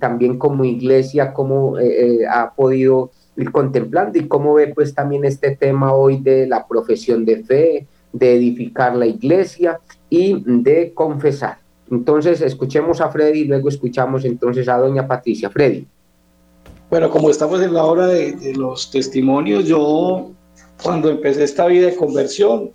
también 0.00 0.38
como 0.38 0.64
iglesia, 0.64 1.34
cómo 1.34 1.76
ha 2.30 2.54
podido 2.54 3.10
ir 3.36 3.52
contemplando 3.52 4.18
y 4.18 4.26
cómo 4.26 4.54
ve 4.54 4.68
pues 4.68 4.94
también 4.94 5.26
este 5.26 5.54
tema 5.56 5.92
hoy 5.92 6.18
de 6.18 6.46
la 6.46 6.66
profesión 6.66 7.26
de 7.26 7.44
fe, 7.44 7.86
de 8.12 8.34
edificar 8.34 8.96
la 8.96 9.06
iglesia 9.06 9.80
y 10.08 10.42
de 10.46 10.92
confesar. 10.94 11.61
Entonces, 11.92 12.40
escuchemos 12.40 13.02
a 13.02 13.10
Freddy 13.10 13.40
y 13.40 13.44
luego 13.44 13.68
escuchamos 13.68 14.24
entonces 14.24 14.66
a 14.66 14.78
doña 14.78 15.06
Patricia. 15.06 15.50
Freddy. 15.50 15.86
Bueno, 16.88 17.10
como 17.10 17.28
estamos 17.28 17.60
en 17.60 17.74
la 17.74 17.84
hora 17.84 18.06
de, 18.06 18.54
los 18.56 18.90
testimonios, 18.90 19.66
yo 19.66 20.30
cuando 20.82 21.10
empecé 21.10 21.44
esta 21.44 21.66
vida 21.66 21.88
de 21.88 21.96
conversión, 21.96 22.70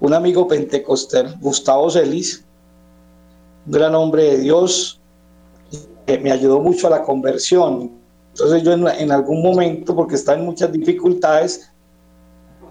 un 0.00 0.12
amigo 0.12 0.48
pentecostal, 0.48 1.36
Gustavo 1.40 1.88
Celis, 1.88 2.44
un 3.64 3.72
gran 3.72 3.94
hombre 3.94 4.24
de 4.24 4.38
Dios, 4.38 5.00
me 6.08 6.32
ayudó 6.32 6.58
mucho 6.58 6.88
a 6.88 6.90
la 6.90 7.02
conversión. 7.02 7.92
Entonces 8.32 8.64
yo 8.64 8.72
en, 8.72 9.12
algún 9.12 9.40
momento, 9.40 9.94
porque 9.94 10.16
está 10.16 10.34
en 10.34 10.44
muchas 10.44 10.72
dificultades, 10.72 11.70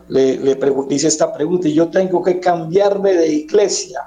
le, 0.10 0.38
le 0.38 0.58
esta 0.89 1.34
pregunta 1.34 1.70
y 1.70 1.74
yo 1.74 1.88
tengo 1.88 2.22
que 2.22 2.41
cambiarme 2.41 3.14
de 3.14 3.28
iglesia 3.32 4.01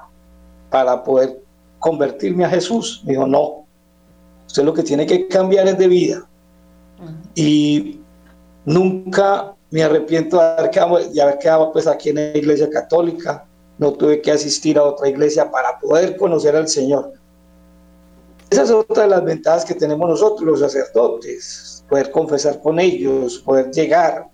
para 0.69 1.03
poder 1.03 1.41
convertirme 1.79 2.45
a 2.45 2.49
Jesús. 2.49 3.01
Me 3.05 3.13
dijo, 3.13 3.27
no, 3.27 3.65
usted 4.45 4.63
lo 4.63 4.73
que 4.73 4.83
tiene 4.83 5.05
que 5.05 5.27
cambiar 5.27 5.67
es 5.67 5.77
de 5.77 5.87
vida. 5.87 6.27
Y 7.35 8.01
nunca 8.65 9.55
me 9.71 9.83
arrepiento 9.83 10.37
de 10.37 10.43
haber, 10.43 10.71
quedado, 10.71 10.97
de 10.97 11.21
haber 11.21 11.37
quedado 11.39 11.71
pues 11.71 11.87
aquí 11.87 12.09
en 12.09 12.15
la 12.15 12.37
iglesia 12.37 12.69
católica. 12.69 13.45
No 13.77 13.93
tuve 13.93 14.21
que 14.21 14.31
asistir 14.31 14.77
a 14.77 14.83
otra 14.83 15.07
iglesia 15.07 15.49
para 15.49 15.79
poder 15.79 16.17
conocer 16.17 16.55
al 16.55 16.67
Señor. 16.67 17.13
Esa 18.49 18.63
es 18.63 18.71
otra 18.71 19.03
de 19.03 19.09
las 19.09 19.23
ventajas 19.23 19.63
que 19.63 19.75
tenemos 19.75 20.09
nosotros, 20.09 20.41
los 20.41 20.59
sacerdotes, 20.59 21.85
poder 21.87 22.09
confesar 22.09 22.59
con 22.61 22.79
ellos, 22.79 23.37
poder 23.39 23.69
llegar 23.71 24.27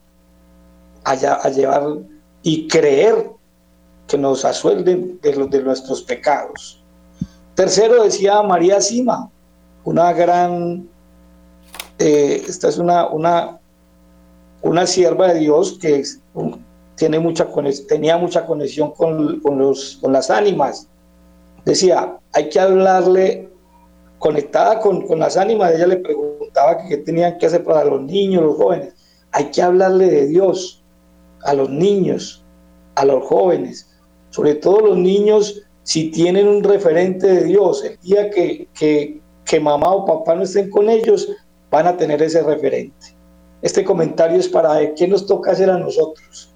allá 1.03 1.36
a 1.36 1.49
llevar 1.49 1.83
y 2.41 2.67
creer 2.67 3.29
que 4.08 4.18
nos 4.18 4.45
asuelden 4.45 5.20
de, 5.22 5.36
los, 5.36 5.49
de 5.49 5.64
nuestros 5.64 6.01
pecados. 6.03 6.82
Tercero 7.56 8.03
decía 8.03 8.41
María 8.43 8.82
Sima, 8.82 9.30
una 9.84 10.12
gran, 10.14 10.88
eh, 11.99 12.43
esta 12.47 12.68
es 12.68 12.78
una, 12.78 13.08
una, 13.08 13.60
una 14.62 14.86
sierva 14.86 15.34
de 15.34 15.39
Dios 15.39 15.78
que 15.80 16.03
tiene 16.95 17.20
mucha, 17.20 17.47
tenía 17.88 18.18
mucha 18.18 18.45
conexión 18.45 18.91
con, 18.91 19.39
con, 19.39 19.58
los, 19.58 19.97
con 20.01 20.12
las 20.12 20.30
ánimas. 20.30 20.88
Decía, 21.64 22.18
hay 22.34 22.49
que 22.49 22.60
hablarle 22.60 23.49
conectada 24.20 24.80
con, 24.80 25.08
con 25.08 25.20
las 25.20 25.38
ánimas, 25.38 25.74
ella 25.74 25.88
le 25.88 25.97
preguntaba 25.97 26.86
qué 26.88 26.97
tenían 26.97 27.38
que 27.38 27.45
hacer 27.47 27.64
para 27.64 27.86
los 27.86 28.01
niños, 28.01 28.43
los 28.43 28.58
jóvenes. 28.58 28.93
Hay 29.32 29.45
que 29.45 29.62
hablarle 29.62 30.08
de 30.10 30.28
Dios 30.28 30.84
a 31.43 31.53
los 31.53 31.70
niños, 31.70 32.43
a 32.95 33.06
los 33.06 33.26
jóvenes 33.26 33.95
sobre 34.36 34.55
todo 34.55 34.81
los 34.81 34.97
niños, 34.97 35.63
si 35.83 36.11
tienen 36.11 36.45
un 36.49 36.61
referente 36.61 37.25
de 37.25 37.43
Dios, 37.45 37.86
el 37.86 37.97
día 38.01 38.29
que, 38.29 38.67
que, 38.73 39.59
mamá 39.61 39.93
o 39.93 40.05
papá 40.05 40.36
no 40.36 40.43
estén 40.43 40.69
con 40.69 40.89
ellos, 40.89 41.29
van 41.71 41.88
a 41.88 41.95
tener 41.95 42.21
ese 42.21 42.43
referente. 42.43 43.15
Este 43.61 43.86
comentario 43.86 44.38
es 44.38 44.49
para 44.49 44.93
qué 44.93 45.07
nos 45.07 45.25
toca 45.25 45.51
hacer 45.51 45.69
a 45.69 45.77
nosotros. 45.77 46.53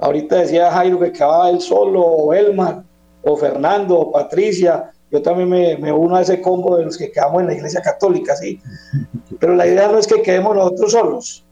Ahorita 0.00 0.36
decía 0.36 0.70
Jairo 0.70 1.00
que 1.00 1.06
acababa 1.06 1.48
él 1.48 1.62
solo, 1.62 2.02
o 2.02 2.34
Elmar, 2.34 2.84
o 3.22 3.34
Fernando, 3.38 4.00
o 4.00 4.12
Patricia. 4.12 4.92
Yo 5.10 5.22
también 5.22 5.48
me, 5.48 5.78
me, 5.78 5.90
uno 5.90 6.16
a 6.16 6.20
ese 6.20 6.42
combo 6.42 6.76
de 6.76 6.84
los 6.84 6.98
que 6.98 7.10
quedamos 7.10 7.40
en 7.40 7.46
la 7.46 7.54
iglesia 7.54 7.80
católica, 7.80 8.36
¿sí? 8.36 8.60
Pero 9.40 9.54
la 9.54 9.66
idea 9.66 9.88
no 9.88 9.96
es 9.96 10.06
que 10.06 10.20
quedemos 10.20 10.54
nosotros 10.54 10.92
solos. 10.92 11.46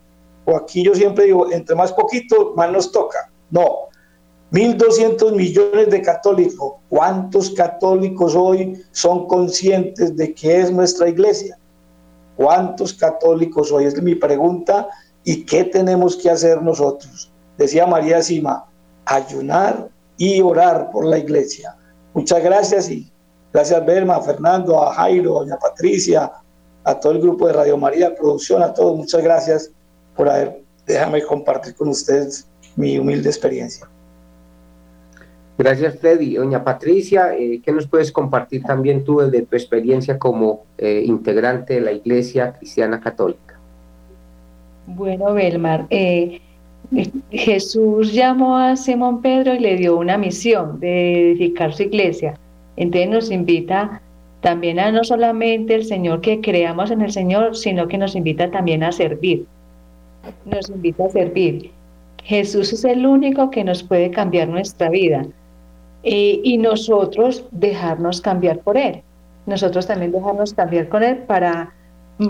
O 0.44 0.54
aquí 0.54 0.84
yo 0.84 0.94
siempre 0.94 1.24
digo, 1.24 1.50
entre 1.50 1.74
más 1.74 1.94
poquito, 1.94 2.52
más 2.56 2.70
nos 2.70 2.92
toca. 2.92 3.30
No, 3.50 3.88
1.200 4.53 5.34
millones 5.34 5.88
de 5.88 6.03
católicos. 6.03 6.74
¿Cuántos 6.90 7.50
católicos 7.50 8.34
hoy 8.36 8.78
son 8.90 9.26
conscientes 9.26 10.14
de 10.14 10.34
que 10.34 10.61
es 10.61 10.70
nuestra 10.70 11.09
iglesia? 11.09 11.59
¿Cuántos 12.36 12.92
católicos 12.92 13.72
hoy? 13.72 13.86
Es 13.86 14.00
mi 14.03 14.14
pregunta. 14.14 14.88
¿Y 15.24 15.46
qué 15.46 15.64
tenemos 15.64 16.16
que 16.16 16.28
hacer 16.28 16.61
nosotros? 16.61 17.32
Decía 17.57 17.86
María 17.86 18.20
Sima, 18.22 18.66
ayunar 19.07 19.88
y 20.18 20.42
orar 20.42 20.90
por 20.90 21.07
la 21.07 21.16
iglesia. 21.16 21.74
Muchas 22.12 22.42
gracias 22.42 22.90
y 22.90 23.11
gracias 23.55 23.86
Berma, 23.86 24.16
a 24.16 24.20
Fernando, 24.20 24.82
a 24.82 24.92
Jairo, 24.92 25.36
a 25.36 25.40
doña 25.40 25.59
Patricia, 25.59 26.30
a 26.84 27.00
todo 27.00 27.12
el 27.12 27.20
grupo 27.20 27.46
de 27.46 27.55
Radio 27.55 27.78
María, 27.78 28.14
producción, 28.14 28.62
a 28.62 28.74
todos. 28.74 28.98
Muchas 28.98 29.22
gracias 29.22 29.70
por 30.14 30.28
haber, 30.28 30.62
déjame 30.84 31.22
compartir 31.22 31.74
con 31.74 31.88
ustedes 31.88 32.46
mi 32.76 32.98
humilde 32.98 33.30
experiencia. 33.30 33.88
Gracias, 35.59 35.98
Freddy. 35.98 36.34
Doña 36.34 36.64
Patricia, 36.64 37.34
eh, 37.36 37.61
¿qué 37.64 37.72
nos 37.72 37.86
puedes 37.86 38.11
compartir 38.11 38.62
también 38.62 39.05
tú 39.05 39.18
de 39.18 39.42
tu 39.42 39.55
experiencia 39.55 40.18
como 40.18 40.64
eh, 40.78 41.03
integrante 41.05 41.74
de 41.74 41.80
la 41.82 41.92
Iglesia 41.92 42.53
Cristiana 42.55 43.00
Católica? 43.00 43.59
Bueno, 44.86 45.34
Belmar, 45.34 45.86
eh, 45.90 46.40
Jesús 47.30 48.12
llamó 48.12 48.57
a 48.57 48.76
Simón 48.76 49.20
Pedro 49.20 49.55
y 49.55 49.61
le 49.61 49.76
dio 49.76 49.96
una 49.96 50.16
misión 50.16 50.80
de 50.80 51.32
edificar 51.32 51.72
su 51.72 51.84
iglesia. 51.84 52.34
Entonces 52.76 53.11
nos 53.11 53.30
invita 53.30 54.00
también 54.40 54.80
a 54.80 54.90
no 54.90 55.05
solamente 55.05 55.74
el 55.74 55.84
Señor 55.84 56.22
que 56.22 56.40
creamos 56.40 56.90
en 56.90 57.03
el 57.03 57.12
Señor, 57.12 57.57
sino 57.57 57.86
que 57.88 57.98
nos 57.98 58.16
invita 58.16 58.50
también 58.50 58.82
a 58.82 58.90
servir. 58.90 59.46
Nos 60.46 60.68
invita 60.70 61.05
a 61.05 61.11
servir. 61.11 61.70
Jesús 62.24 62.72
es 62.72 62.84
el 62.84 63.07
único 63.07 63.50
que 63.50 63.64
nos 63.64 63.82
puede 63.82 64.11
cambiar 64.11 64.48
nuestra 64.48 64.88
vida 64.88 65.26
eh, 66.03 66.40
y 66.42 66.59
nosotros 66.59 67.44
dejarnos 67.50 68.20
cambiar 68.20 68.59
por 68.59 68.76
Él. 68.76 69.03
Nosotros 69.46 69.86
también 69.86 70.12
dejarnos 70.12 70.55
cambiar 70.55 70.88
con 70.88 71.03
Él 71.03 71.18
para 71.18 71.72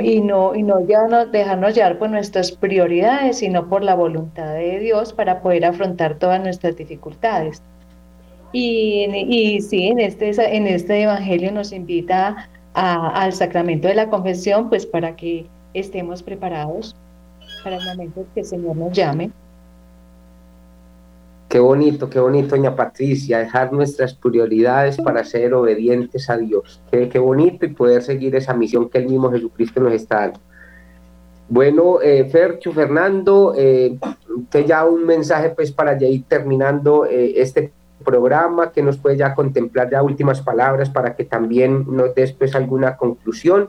y 0.01 0.20
no, 0.20 0.55
y 0.55 0.62
no 0.62 0.79
dejarnos 0.81 1.75
llevar 1.75 1.99
por 1.99 2.11
nuestras 2.11 2.53
prioridades, 2.53 3.39
sino 3.39 3.68
por 3.68 3.83
la 3.83 3.95
voluntad 3.95 4.55
de 4.55 4.79
Dios 4.79 5.12
para 5.12 5.43
poder 5.43 5.64
afrontar 5.64 6.18
todas 6.18 6.41
nuestras 6.41 6.77
dificultades. 6.77 7.62
Y, 8.53 9.07
y 9.11 9.61
sí, 9.61 9.89
en 9.89 9.99
este, 9.99 10.31
en 10.57 10.66
este 10.66 11.03
Evangelio 11.03 11.53
nos 11.53 11.73
invita 11.73 12.49
al 12.75 13.33
sacramento 13.33 13.89
de 13.89 13.95
la 13.95 14.09
confesión, 14.09 14.68
pues 14.68 14.87
para 14.87 15.16
que 15.16 15.47
estemos 15.75 16.23
preparados 16.23 16.95
para 17.64 17.77
el 17.77 17.85
momento 17.85 18.25
que 18.35 18.41
el 18.41 18.47
Señor 18.47 18.77
nos 18.77 18.93
llame. 18.93 19.31
Qué 21.53 21.61
bonito, 21.61 22.09
qué 22.09 22.19
bonito, 22.19 22.57
doña 22.57 22.75
Patricia, 22.75 23.41
dejar 23.41 23.75
nuestras 23.75 24.15
prioridades 24.15 24.97
para 24.97 25.23
ser 25.23 25.53
obedientes 25.53 26.31
a 26.31 26.39
Dios. 26.39 26.81
Qué, 26.91 27.19
bonito 27.19 27.67
y 27.67 27.75
poder 27.75 28.03
seguir 28.03 28.35
esa 28.35 28.55
misión 28.55 28.89
que 28.89 28.97
el 28.97 29.05
mismo 29.05 29.31
Jesucristo 29.31 29.79
nos 29.79 29.93
está 29.93 30.21
dando. 30.21 30.41
Bueno, 31.51 32.01
eh, 32.01 32.25
Fercho, 32.25 32.73
Fernando, 32.73 33.53
eh, 33.55 33.99
usted 34.35 34.65
ya 34.65 34.87
un 34.87 35.05
mensaje 35.05 35.51
pues 35.51 35.71
para 35.71 35.99
ya 35.99 36.07
ir 36.07 36.25
terminando 36.25 37.05
eh, 37.05 37.35
este 37.37 37.71
programa, 38.03 38.73
que 38.73 38.83
nos 38.83 38.97
puede 38.97 39.19
ya 39.19 39.35
contemplar 39.35 39.91
ya 39.91 40.03
últimas 40.03 40.41
palabras 40.41 40.89
para 40.89 41.15
que 41.15 41.25
también 41.25 41.85
nos 41.87 42.15
des 42.15 42.33
pues 42.33 42.55
alguna 42.55 42.97
conclusión 42.97 43.69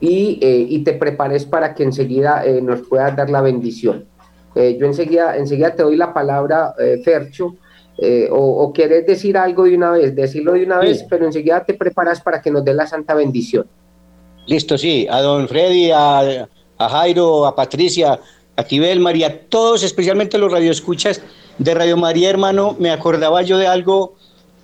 y, 0.00 0.38
eh, 0.40 0.66
y 0.66 0.82
te 0.82 0.94
prepares 0.94 1.44
para 1.44 1.74
que 1.74 1.82
enseguida 1.82 2.42
nos 2.62 2.80
puedas 2.88 3.14
dar 3.14 3.28
la 3.28 3.42
bendición. 3.42 4.06
Eh, 4.56 4.78
yo 4.80 4.86
enseguida, 4.86 5.36
enseguida 5.36 5.74
te 5.74 5.82
doy 5.82 5.96
la 5.96 6.14
palabra, 6.14 6.74
eh, 6.78 6.98
Fercho, 7.04 7.56
eh, 7.98 8.26
o, 8.30 8.72
quieres 8.72 9.06
decir 9.06 9.36
algo 9.36 9.64
de 9.64 9.76
una 9.76 9.90
vez, 9.90 10.16
decirlo 10.16 10.54
de 10.54 10.64
una 10.64 10.78
vez, 10.78 11.04
pero 11.10 11.26
enseguida 11.26 11.62
te 11.62 11.74
preparas 11.74 12.22
para 12.22 12.40
que 12.40 12.50
nos 12.50 12.64
dé 12.64 12.72
la 12.72 12.86
santa 12.86 13.14
bendición. 13.14 13.66
Listo, 14.46 14.78
sí, 14.78 15.06
a 15.10 15.20
don 15.20 15.46
Freddy, 15.46 15.90
a, 15.92 16.48
Jairo, 16.78 17.44
a 17.44 17.54
Patricia, 17.54 18.18
a 18.56 18.62
Tibel, 18.64 18.98
María, 19.00 19.46
todos, 19.48 19.82
especialmente 19.82 20.38
los 20.38 20.50
radioescuchas 20.50 21.20
de 21.58 21.74
Radio 21.74 21.98
María, 21.98 22.30
hermano, 22.30 22.76
me 22.78 22.90
acordaba 22.90 23.42
yo 23.42 23.58
de 23.58 23.66
algo 23.66 24.14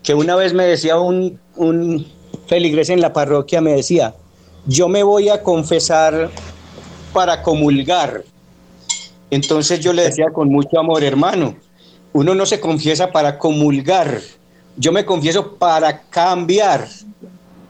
que 0.02 0.14
una 0.14 0.36
vez 0.36 0.54
me 0.54 0.64
decía 0.64 0.98
un, 0.98 1.38
un 1.56 2.06
feligres 2.46 2.88
en 2.88 3.02
la 3.02 3.12
parroquia, 3.12 3.60
me 3.60 3.74
decía, 3.74 4.14
yo 4.66 4.88
me 4.88 5.02
voy 5.02 5.28
a 5.28 5.42
confesar 5.42 6.30
para 7.12 7.42
comulgar. 7.42 8.24
Entonces 9.32 9.80
yo 9.80 9.94
le 9.94 10.02
decía 10.02 10.26
con 10.30 10.50
mucho 10.50 10.78
amor, 10.78 11.02
hermano, 11.02 11.56
uno 12.12 12.34
no 12.34 12.44
se 12.44 12.60
confiesa 12.60 13.10
para 13.10 13.38
comulgar, 13.38 14.20
yo 14.76 14.92
me 14.92 15.06
confieso 15.06 15.54
para 15.54 16.02
cambiar, 16.02 16.86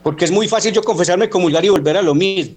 porque 0.02 0.24
es 0.24 0.32
muy 0.32 0.48
fácil 0.48 0.72
yo 0.72 0.82
confesarme, 0.82 1.30
comulgar 1.30 1.64
y 1.64 1.68
volver 1.68 1.96
a 1.96 2.02
lo 2.02 2.16
mismo. 2.16 2.56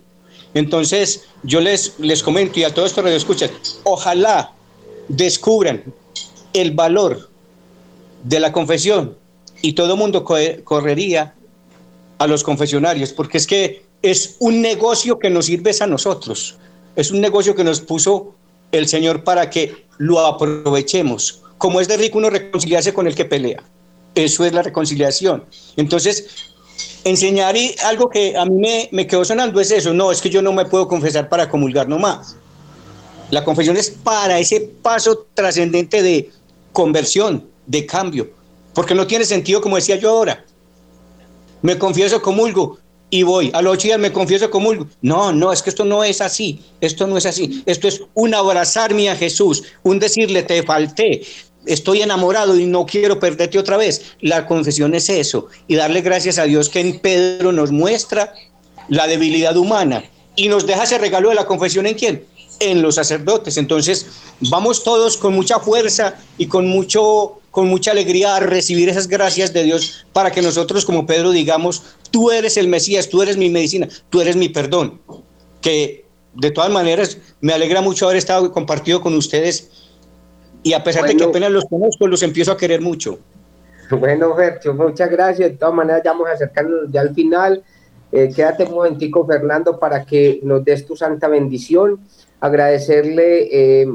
Entonces 0.56 1.26
yo 1.44 1.62
les, 1.62 2.00
les 2.00 2.24
comento 2.24 2.60
y 2.60 2.64
a 2.64 2.74
todos 2.74 2.90
estos 2.90 3.06
escuchan, 3.06 3.52
ojalá 3.84 4.52
descubran 5.08 5.84
el 6.54 6.72
valor 6.72 7.30
de 8.24 8.40
la 8.40 8.52
confesión 8.52 9.16
y 9.62 9.74
todo 9.74 9.96
mundo 9.96 10.26
correría 10.64 11.36
a 12.18 12.26
los 12.26 12.44
confesionarios, 12.44 13.14
porque 13.14 13.38
es 13.38 13.46
que 13.46 13.86
es 14.02 14.36
un 14.40 14.64
negocio 14.64 15.20
que 15.20 15.30
nos 15.30 15.46
sirve 15.46 15.74
a 15.80 15.86
nosotros, 15.86 16.58
es 16.96 17.12
un 17.12 17.22
negocio 17.22 17.54
que 17.54 17.64
nos 17.64 17.82
puso 17.82 18.34
el 18.78 18.88
Señor 18.88 19.24
para 19.24 19.50
que 19.50 19.86
lo 19.98 20.20
aprovechemos. 20.20 21.42
Como 21.58 21.80
es 21.80 21.88
de 21.88 21.98
rico 21.98 22.18
uno 22.18 22.30
reconciliarse 22.30 22.94
con 22.94 23.08
el 23.08 23.16
que 23.16 23.26
pelea. 23.26 23.64
Eso 24.14 24.46
es 24.46 24.54
la 24.54 24.62
reconciliación. 24.62 25.44
Entonces, 25.76 26.28
enseñar 27.04 27.56
y 27.56 27.76
algo 27.84 28.10
que 28.10 28.36
a 28.38 28.46
mí 28.46 28.58
me, 28.58 28.90
me 28.92 29.08
quedó 29.08 29.26
sonando 29.26 29.60
es 29.60 29.72
eso. 29.72 29.94
No, 29.94 30.12
es 30.12 30.22
que 30.22 30.30
yo 30.30 30.42
no 30.42 30.54
me 30.54 30.66
puedo 30.66 30.88
confesar 30.88 31.30
para 31.30 31.50
comulgar 31.50 31.88
nomás. 31.88 32.36
La 33.32 33.44
confesión 33.44 33.78
es 33.78 33.90
para 33.90 34.40
ese 34.40 34.62
paso 34.62 35.26
trascendente 35.34 36.04
de 36.04 36.30
conversión, 36.72 37.48
de 37.66 37.86
cambio. 37.86 38.30
Porque 38.74 38.94
no 38.94 39.08
tiene 39.08 39.26
sentido, 39.26 39.62
como 39.62 39.78
decía 39.78 39.96
yo 39.96 40.10
ahora. 40.10 40.46
Me 41.62 41.78
confieso, 41.78 42.22
comulgo, 42.22 42.78
y 43.10 43.24
voy. 43.24 43.52
A 43.54 43.62
los 43.62 43.74
ocho 43.74 43.88
días 43.88 44.00
me 44.00 44.12
confieso 44.12 44.50
como 44.50 44.70
un... 44.70 44.90
No, 45.02 45.32
no, 45.32 45.52
es 45.52 45.62
que 45.62 45.70
esto 45.70 45.86
no 45.86 46.04
es 46.04 46.22
así. 46.22 46.60
Esto 46.82 47.08
no 47.08 47.18
es 47.18 47.26
así. 47.26 47.64
Esto 47.66 47.88
es 47.88 48.02
un 48.14 48.34
abrazarme 48.34 49.10
a 49.10 49.16
Jesús, 49.16 49.64
un 49.84 50.00
decirle, 50.00 50.44
te 50.44 50.64
falté, 50.64 51.22
estoy 51.66 52.02
enamorado 52.02 52.58
y 52.58 52.66
no 52.66 52.86
quiero 52.86 53.20
perderte 53.20 53.60
otra 53.60 53.78
vez. 53.78 54.16
La 54.22 54.48
confesión 54.48 54.96
es 54.96 55.10
eso. 55.10 55.48
Y 55.68 55.76
darle 55.76 56.02
gracias 56.02 56.38
a 56.38 56.44
Dios 56.44 56.70
que 56.70 56.80
en 56.80 57.00
Pedro 57.00 57.52
nos 57.52 57.72
muestra 57.72 58.34
la 58.88 59.08
debilidad 59.08 59.58
humana 59.58 60.04
y 60.36 60.48
nos 60.48 60.66
deja 60.66 60.84
ese 60.84 60.98
regalo 60.98 61.30
de 61.30 61.36
la 61.36 61.46
confesión 61.46 61.88
en 61.88 61.96
quién? 61.96 62.26
En 62.60 62.82
los 62.82 62.96
sacerdotes. 62.96 63.58
Entonces, 63.58 64.08
vamos 64.42 64.84
todos 64.84 65.18
con 65.18 65.34
mucha 65.34 65.60
fuerza 65.60 66.16
y 66.38 66.48
con 66.48 66.68
mucho 66.68 67.40
con 67.56 67.70
mucha 67.70 67.92
alegría 67.92 68.36
a 68.36 68.42
recibir 68.42 68.90
esas 68.90 69.08
gracias 69.08 69.54
de 69.54 69.64
Dios 69.64 70.06
para 70.12 70.30
que 70.30 70.42
nosotros 70.42 70.84
como 70.84 71.06
Pedro 71.06 71.32
digamos, 71.32 71.84
tú 72.12 72.30
eres 72.30 72.58
el 72.58 72.68
Mesías, 72.68 73.08
tú 73.08 73.22
eres 73.22 73.38
mi 73.38 73.50
medicina, 73.50 73.88
tú 74.10 74.20
eres 74.20 74.36
mi 74.36 74.50
perdón. 74.50 75.00
Que 75.62 76.04
de 76.34 76.52
todas 76.52 76.70
maneras 76.70 77.18
me 77.40 77.54
alegra 77.54 77.80
mucho 77.80 78.08
haber 78.08 78.18
estado 78.18 78.52
compartido 78.52 79.00
con 79.00 79.16
ustedes 79.16 79.72
y 80.64 80.74
a 80.74 80.84
pesar 80.84 81.06
de 81.08 81.16
que 81.16 81.24
apenas 81.24 81.50
los 81.50 81.64
conozco, 81.64 82.08
los 82.08 82.24
empiezo 82.24 82.52
a 82.52 82.58
querer 82.58 82.82
mucho. 82.82 83.20
Bueno, 83.90 84.36
muchas 84.74 85.10
gracias. 85.10 85.52
De 85.52 85.58
todas 85.58 85.76
maneras, 85.76 86.02
ya 86.04 86.12
vamos 86.12 86.28
a 86.28 86.34
acercarnos 86.34 86.92
ya 86.92 87.00
al 87.00 87.16
final. 87.16 87.64
Eh, 88.16 88.32
quédate 88.34 88.64
un 88.64 88.76
momentico, 88.76 89.26
Fernando, 89.26 89.78
para 89.78 90.06
que 90.06 90.40
nos 90.42 90.64
des 90.64 90.86
tu 90.86 90.96
santa 90.96 91.28
bendición. 91.28 92.00
Agradecerle 92.40 93.50
eh, 93.52 93.88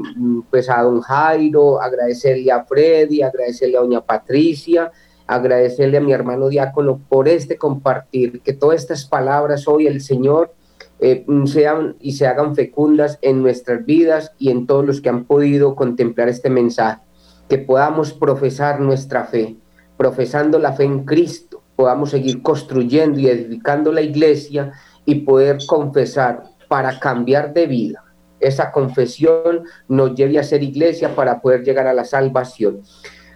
pues 0.47 0.69
a 0.69 0.83
don 0.83 1.01
Jairo, 1.01 1.81
agradecerle 1.81 2.51
a 2.51 2.63
Freddy, 2.63 3.23
agradecerle 3.23 3.77
a 3.77 3.81
doña 3.81 4.01
Patricia, 4.01 4.91
agradecerle 5.25 5.97
a 5.97 6.01
mi 6.01 6.13
hermano 6.13 6.49
diácono 6.49 7.01
por 7.09 7.27
este 7.27 7.57
compartir, 7.57 8.41
que 8.41 8.53
todas 8.53 8.81
estas 8.81 9.05
palabras 9.05 9.67
hoy 9.67 9.87
el 9.87 10.01
Señor 10.01 10.53
eh, 10.99 11.25
sean 11.45 11.95
y 11.99 12.11
se 12.11 12.27
hagan 12.27 12.53
fecundas 12.55 13.17
en 13.23 13.41
nuestras 13.41 13.83
vidas 13.83 14.33
y 14.37 14.51
en 14.51 14.67
todos 14.67 14.85
los 14.85 15.01
que 15.01 15.09
han 15.09 15.23
podido 15.23 15.73
contemplar 15.73 16.29
este 16.29 16.51
mensaje, 16.51 17.01
que 17.49 17.57
podamos 17.57 18.13
profesar 18.13 18.81
nuestra 18.81 19.23
fe, 19.23 19.55
profesando 19.97 20.59
la 20.59 20.73
fe 20.73 20.83
en 20.83 21.05
Cristo, 21.05 21.50
podamos 21.75 22.11
seguir 22.11 22.41
construyendo 22.41 23.19
y 23.19 23.27
edificando 23.27 23.91
la 23.91 24.01
iglesia 24.01 24.71
y 25.05 25.15
poder 25.15 25.57
confesar 25.67 26.43
para 26.67 26.99
cambiar 26.99 27.53
de 27.53 27.67
vida 27.67 28.03
esa 28.41 28.71
confesión 28.71 29.63
nos 29.87 30.15
lleve 30.15 30.39
a 30.39 30.43
ser 30.43 30.63
iglesia 30.63 31.15
para 31.15 31.39
poder 31.39 31.63
llegar 31.63 31.87
a 31.87 31.93
la 31.93 32.03
salvación. 32.03 32.81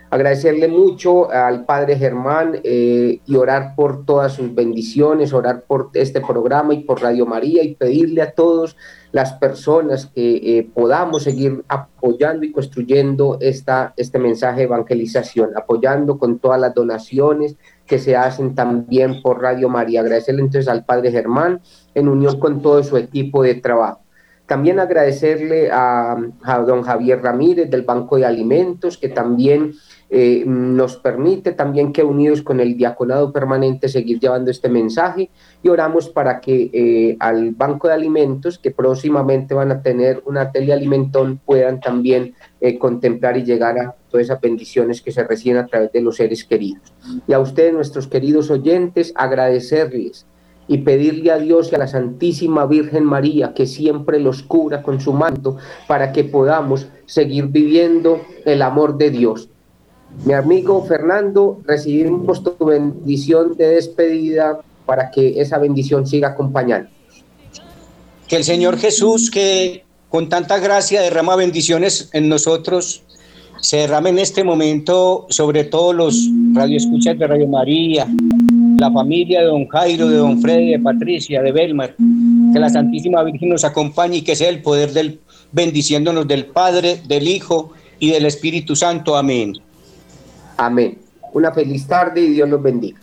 Agradecerle 0.09 0.67
mucho 0.67 1.31
al 1.31 1.65
Padre 1.65 1.97
Germán 1.97 2.59
eh, 2.63 3.19
y 3.25 3.35
orar 3.35 3.75
por 3.75 4.05
todas 4.05 4.33
sus 4.33 4.53
bendiciones, 4.53 5.33
orar 5.33 5.63
por 5.67 5.89
este 5.93 6.21
programa 6.21 6.73
y 6.73 6.83
por 6.83 7.01
Radio 7.01 7.25
María 7.25 7.63
y 7.63 7.75
pedirle 7.75 8.21
a 8.21 8.31
todas 8.31 8.77
las 9.11 9.33
personas 9.33 10.05
que 10.05 10.35
eh, 10.35 10.69
podamos 10.73 11.23
seguir 11.23 11.63
apoyando 11.67 12.45
y 12.45 12.51
construyendo 12.51 13.37
esta, 13.41 13.93
este 13.97 14.19
mensaje 14.19 14.59
de 14.59 14.65
evangelización, 14.65 15.57
apoyando 15.57 16.17
con 16.17 16.39
todas 16.39 16.61
las 16.61 16.73
donaciones 16.73 17.57
que 17.85 17.99
se 17.99 18.15
hacen 18.15 18.55
también 18.55 19.21
por 19.21 19.41
Radio 19.41 19.69
María. 19.69 20.01
Agradecerle 20.01 20.41
entonces 20.41 20.67
al 20.67 20.85
Padre 20.85 21.11
Germán 21.11 21.61
en 21.93 22.07
unión 22.07 22.39
con 22.39 22.61
todo 22.61 22.83
su 22.83 22.97
equipo 22.97 23.43
de 23.43 23.55
trabajo. 23.55 24.05
También 24.45 24.79
agradecerle 24.79 25.71
a, 25.71 26.17
don 26.67 26.83
Javier 26.83 27.21
Ramírez 27.21 27.69
del 27.69 27.81
Banco 27.81 28.17
de 28.17 28.25
Alimentos, 28.25 28.97
que 28.97 29.09
también 29.09 29.73
eh, 30.07 30.43
nos 30.45 30.97
permite 30.97 31.53
también 31.53 31.91
que 31.91 32.03
unidos 32.03 32.43
con 32.43 32.59
el 32.59 32.77
diaconado 32.77 33.33
permanente 33.33 33.89
seguir 33.89 34.19
llevando 34.19 34.51
este 34.51 34.69
mensaje 34.69 35.31
y 35.63 35.69
oramos 35.69 36.09
para 36.09 36.39
que 36.41 36.69
eh, 36.71 37.17
al 37.19 37.51
Banco 37.55 37.87
de 37.87 37.95
Alimentos, 37.95 38.59
que 38.59 38.69
próximamente 38.69 39.55
van 39.55 39.71
a 39.71 39.81
tener 39.81 40.21
una 40.27 40.51
telealimentón, 40.51 41.39
puedan 41.43 41.79
también 41.79 42.35
eh, 42.65 42.79
contemplar 42.79 43.37
y 43.37 43.43
llegar 43.43 43.77
a 43.77 43.95
todas 44.09 44.25
esas 44.25 44.41
bendiciones 44.41 44.99
que 44.99 45.11
se 45.11 45.23
reciben 45.23 45.57
a 45.57 45.67
través 45.67 45.91
de 45.91 46.01
los 46.01 46.15
seres 46.15 46.43
queridos. 46.43 46.81
Y 47.27 47.33
a 47.33 47.39
ustedes, 47.39 47.71
nuestros 47.71 48.07
queridos 48.07 48.49
oyentes, 48.49 49.13
agradecerles 49.15 50.25
y 50.67 50.79
pedirle 50.79 51.29
a 51.29 51.37
Dios 51.37 51.71
y 51.71 51.75
a 51.75 51.77
la 51.77 51.87
Santísima 51.87 52.65
Virgen 52.65 53.03
María 53.03 53.53
que 53.53 53.67
siempre 53.67 54.19
los 54.19 54.41
cubra 54.41 54.81
con 54.81 54.99
su 54.99 55.13
manto 55.13 55.57
para 55.87 56.11
que 56.11 56.23
podamos 56.23 56.87
seguir 57.05 57.49
viviendo 57.49 58.21
el 58.45 58.63
amor 58.63 58.97
de 58.97 59.11
Dios. 59.11 59.47
Mi 60.25 60.33
amigo 60.33 60.83
Fernando, 60.85 61.61
recibimos 61.65 62.41
tu 62.41 62.65
bendición 62.65 63.55
de 63.55 63.67
despedida 63.75 64.59
para 64.87 65.11
que 65.11 65.39
esa 65.39 65.59
bendición 65.59 66.07
siga 66.07 66.29
acompañando. 66.29 66.89
Que 68.27 68.37
el 68.37 68.43
Señor 68.43 68.77
Jesús, 68.77 69.29
que 69.29 69.84
con 70.09 70.29
tanta 70.29 70.59
gracia 70.59 71.01
derrama 71.01 71.35
bendiciones 71.35 72.09
en 72.13 72.29
nosotros, 72.29 73.03
se 73.61 73.77
derrame 73.77 74.11
en 74.11 74.19
este 74.19 74.43
momento 74.43 75.25
sobre 75.29 75.63
todos 75.63 75.95
los 75.95 76.29
radioescuchas 76.53 77.17
de 77.17 77.27
Radio 77.27 77.47
María, 77.47 78.07
la 78.77 78.91
familia 78.91 79.41
de 79.41 79.47
don 79.47 79.67
Jairo, 79.67 80.07
de 80.07 80.17
don 80.17 80.41
Freddy, 80.41 80.71
de 80.71 80.79
Patricia, 80.79 81.41
de 81.41 81.51
Belmar, 81.51 81.95
que 82.53 82.59
la 82.59 82.69
Santísima 82.69 83.23
Virgen 83.23 83.49
nos 83.49 83.63
acompañe 83.63 84.17
y 84.17 84.21
que 84.21 84.35
sea 84.35 84.49
el 84.49 84.61
poder 84.61 84.91
del 84.91 85.19
bendiciéndonos 85.51 86.27
del 86.27 86.45
Padre, 86.45 87.01
del 87.07 87.27
Hijo 87.27 87.71
y 87.99 88.11
del 88.11 88.25
Espíritu 88.25 88.75
Santo. 88.75 89.15
Amén. 89.15 89.53
Amén. 90.57 90.97
Una 91.33 91.51
feliz 91.51 91.87
tarde 91.87 92.21
y 92.21 92.33
Dios 92.33 92.49
los 92.49 92.61
bendiga. 92.61 92.99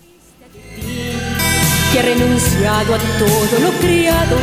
Que 1.92 1.98
ha 1.98 2.02
renunciado 2.02 2.94
a 2.94 2.98
todo 3.18 3.60
lo 3.60 3.70
criado, 3.80 4.36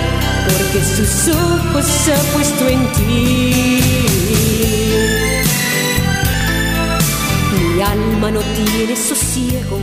porque 0.57 0.83
sus 0.83 1.35
ojos 1.35 1.85
se 1.85 2.13
ha 2.13 2.21
puesto 2.33 2.67
en 2.67 2.91
ti. 2.93 3.81
Mi 7.75 7.81
alma 7.81 8.31
no 8.31 8.41
tiene 8.41 8.95
sosiego, 8.95 9.79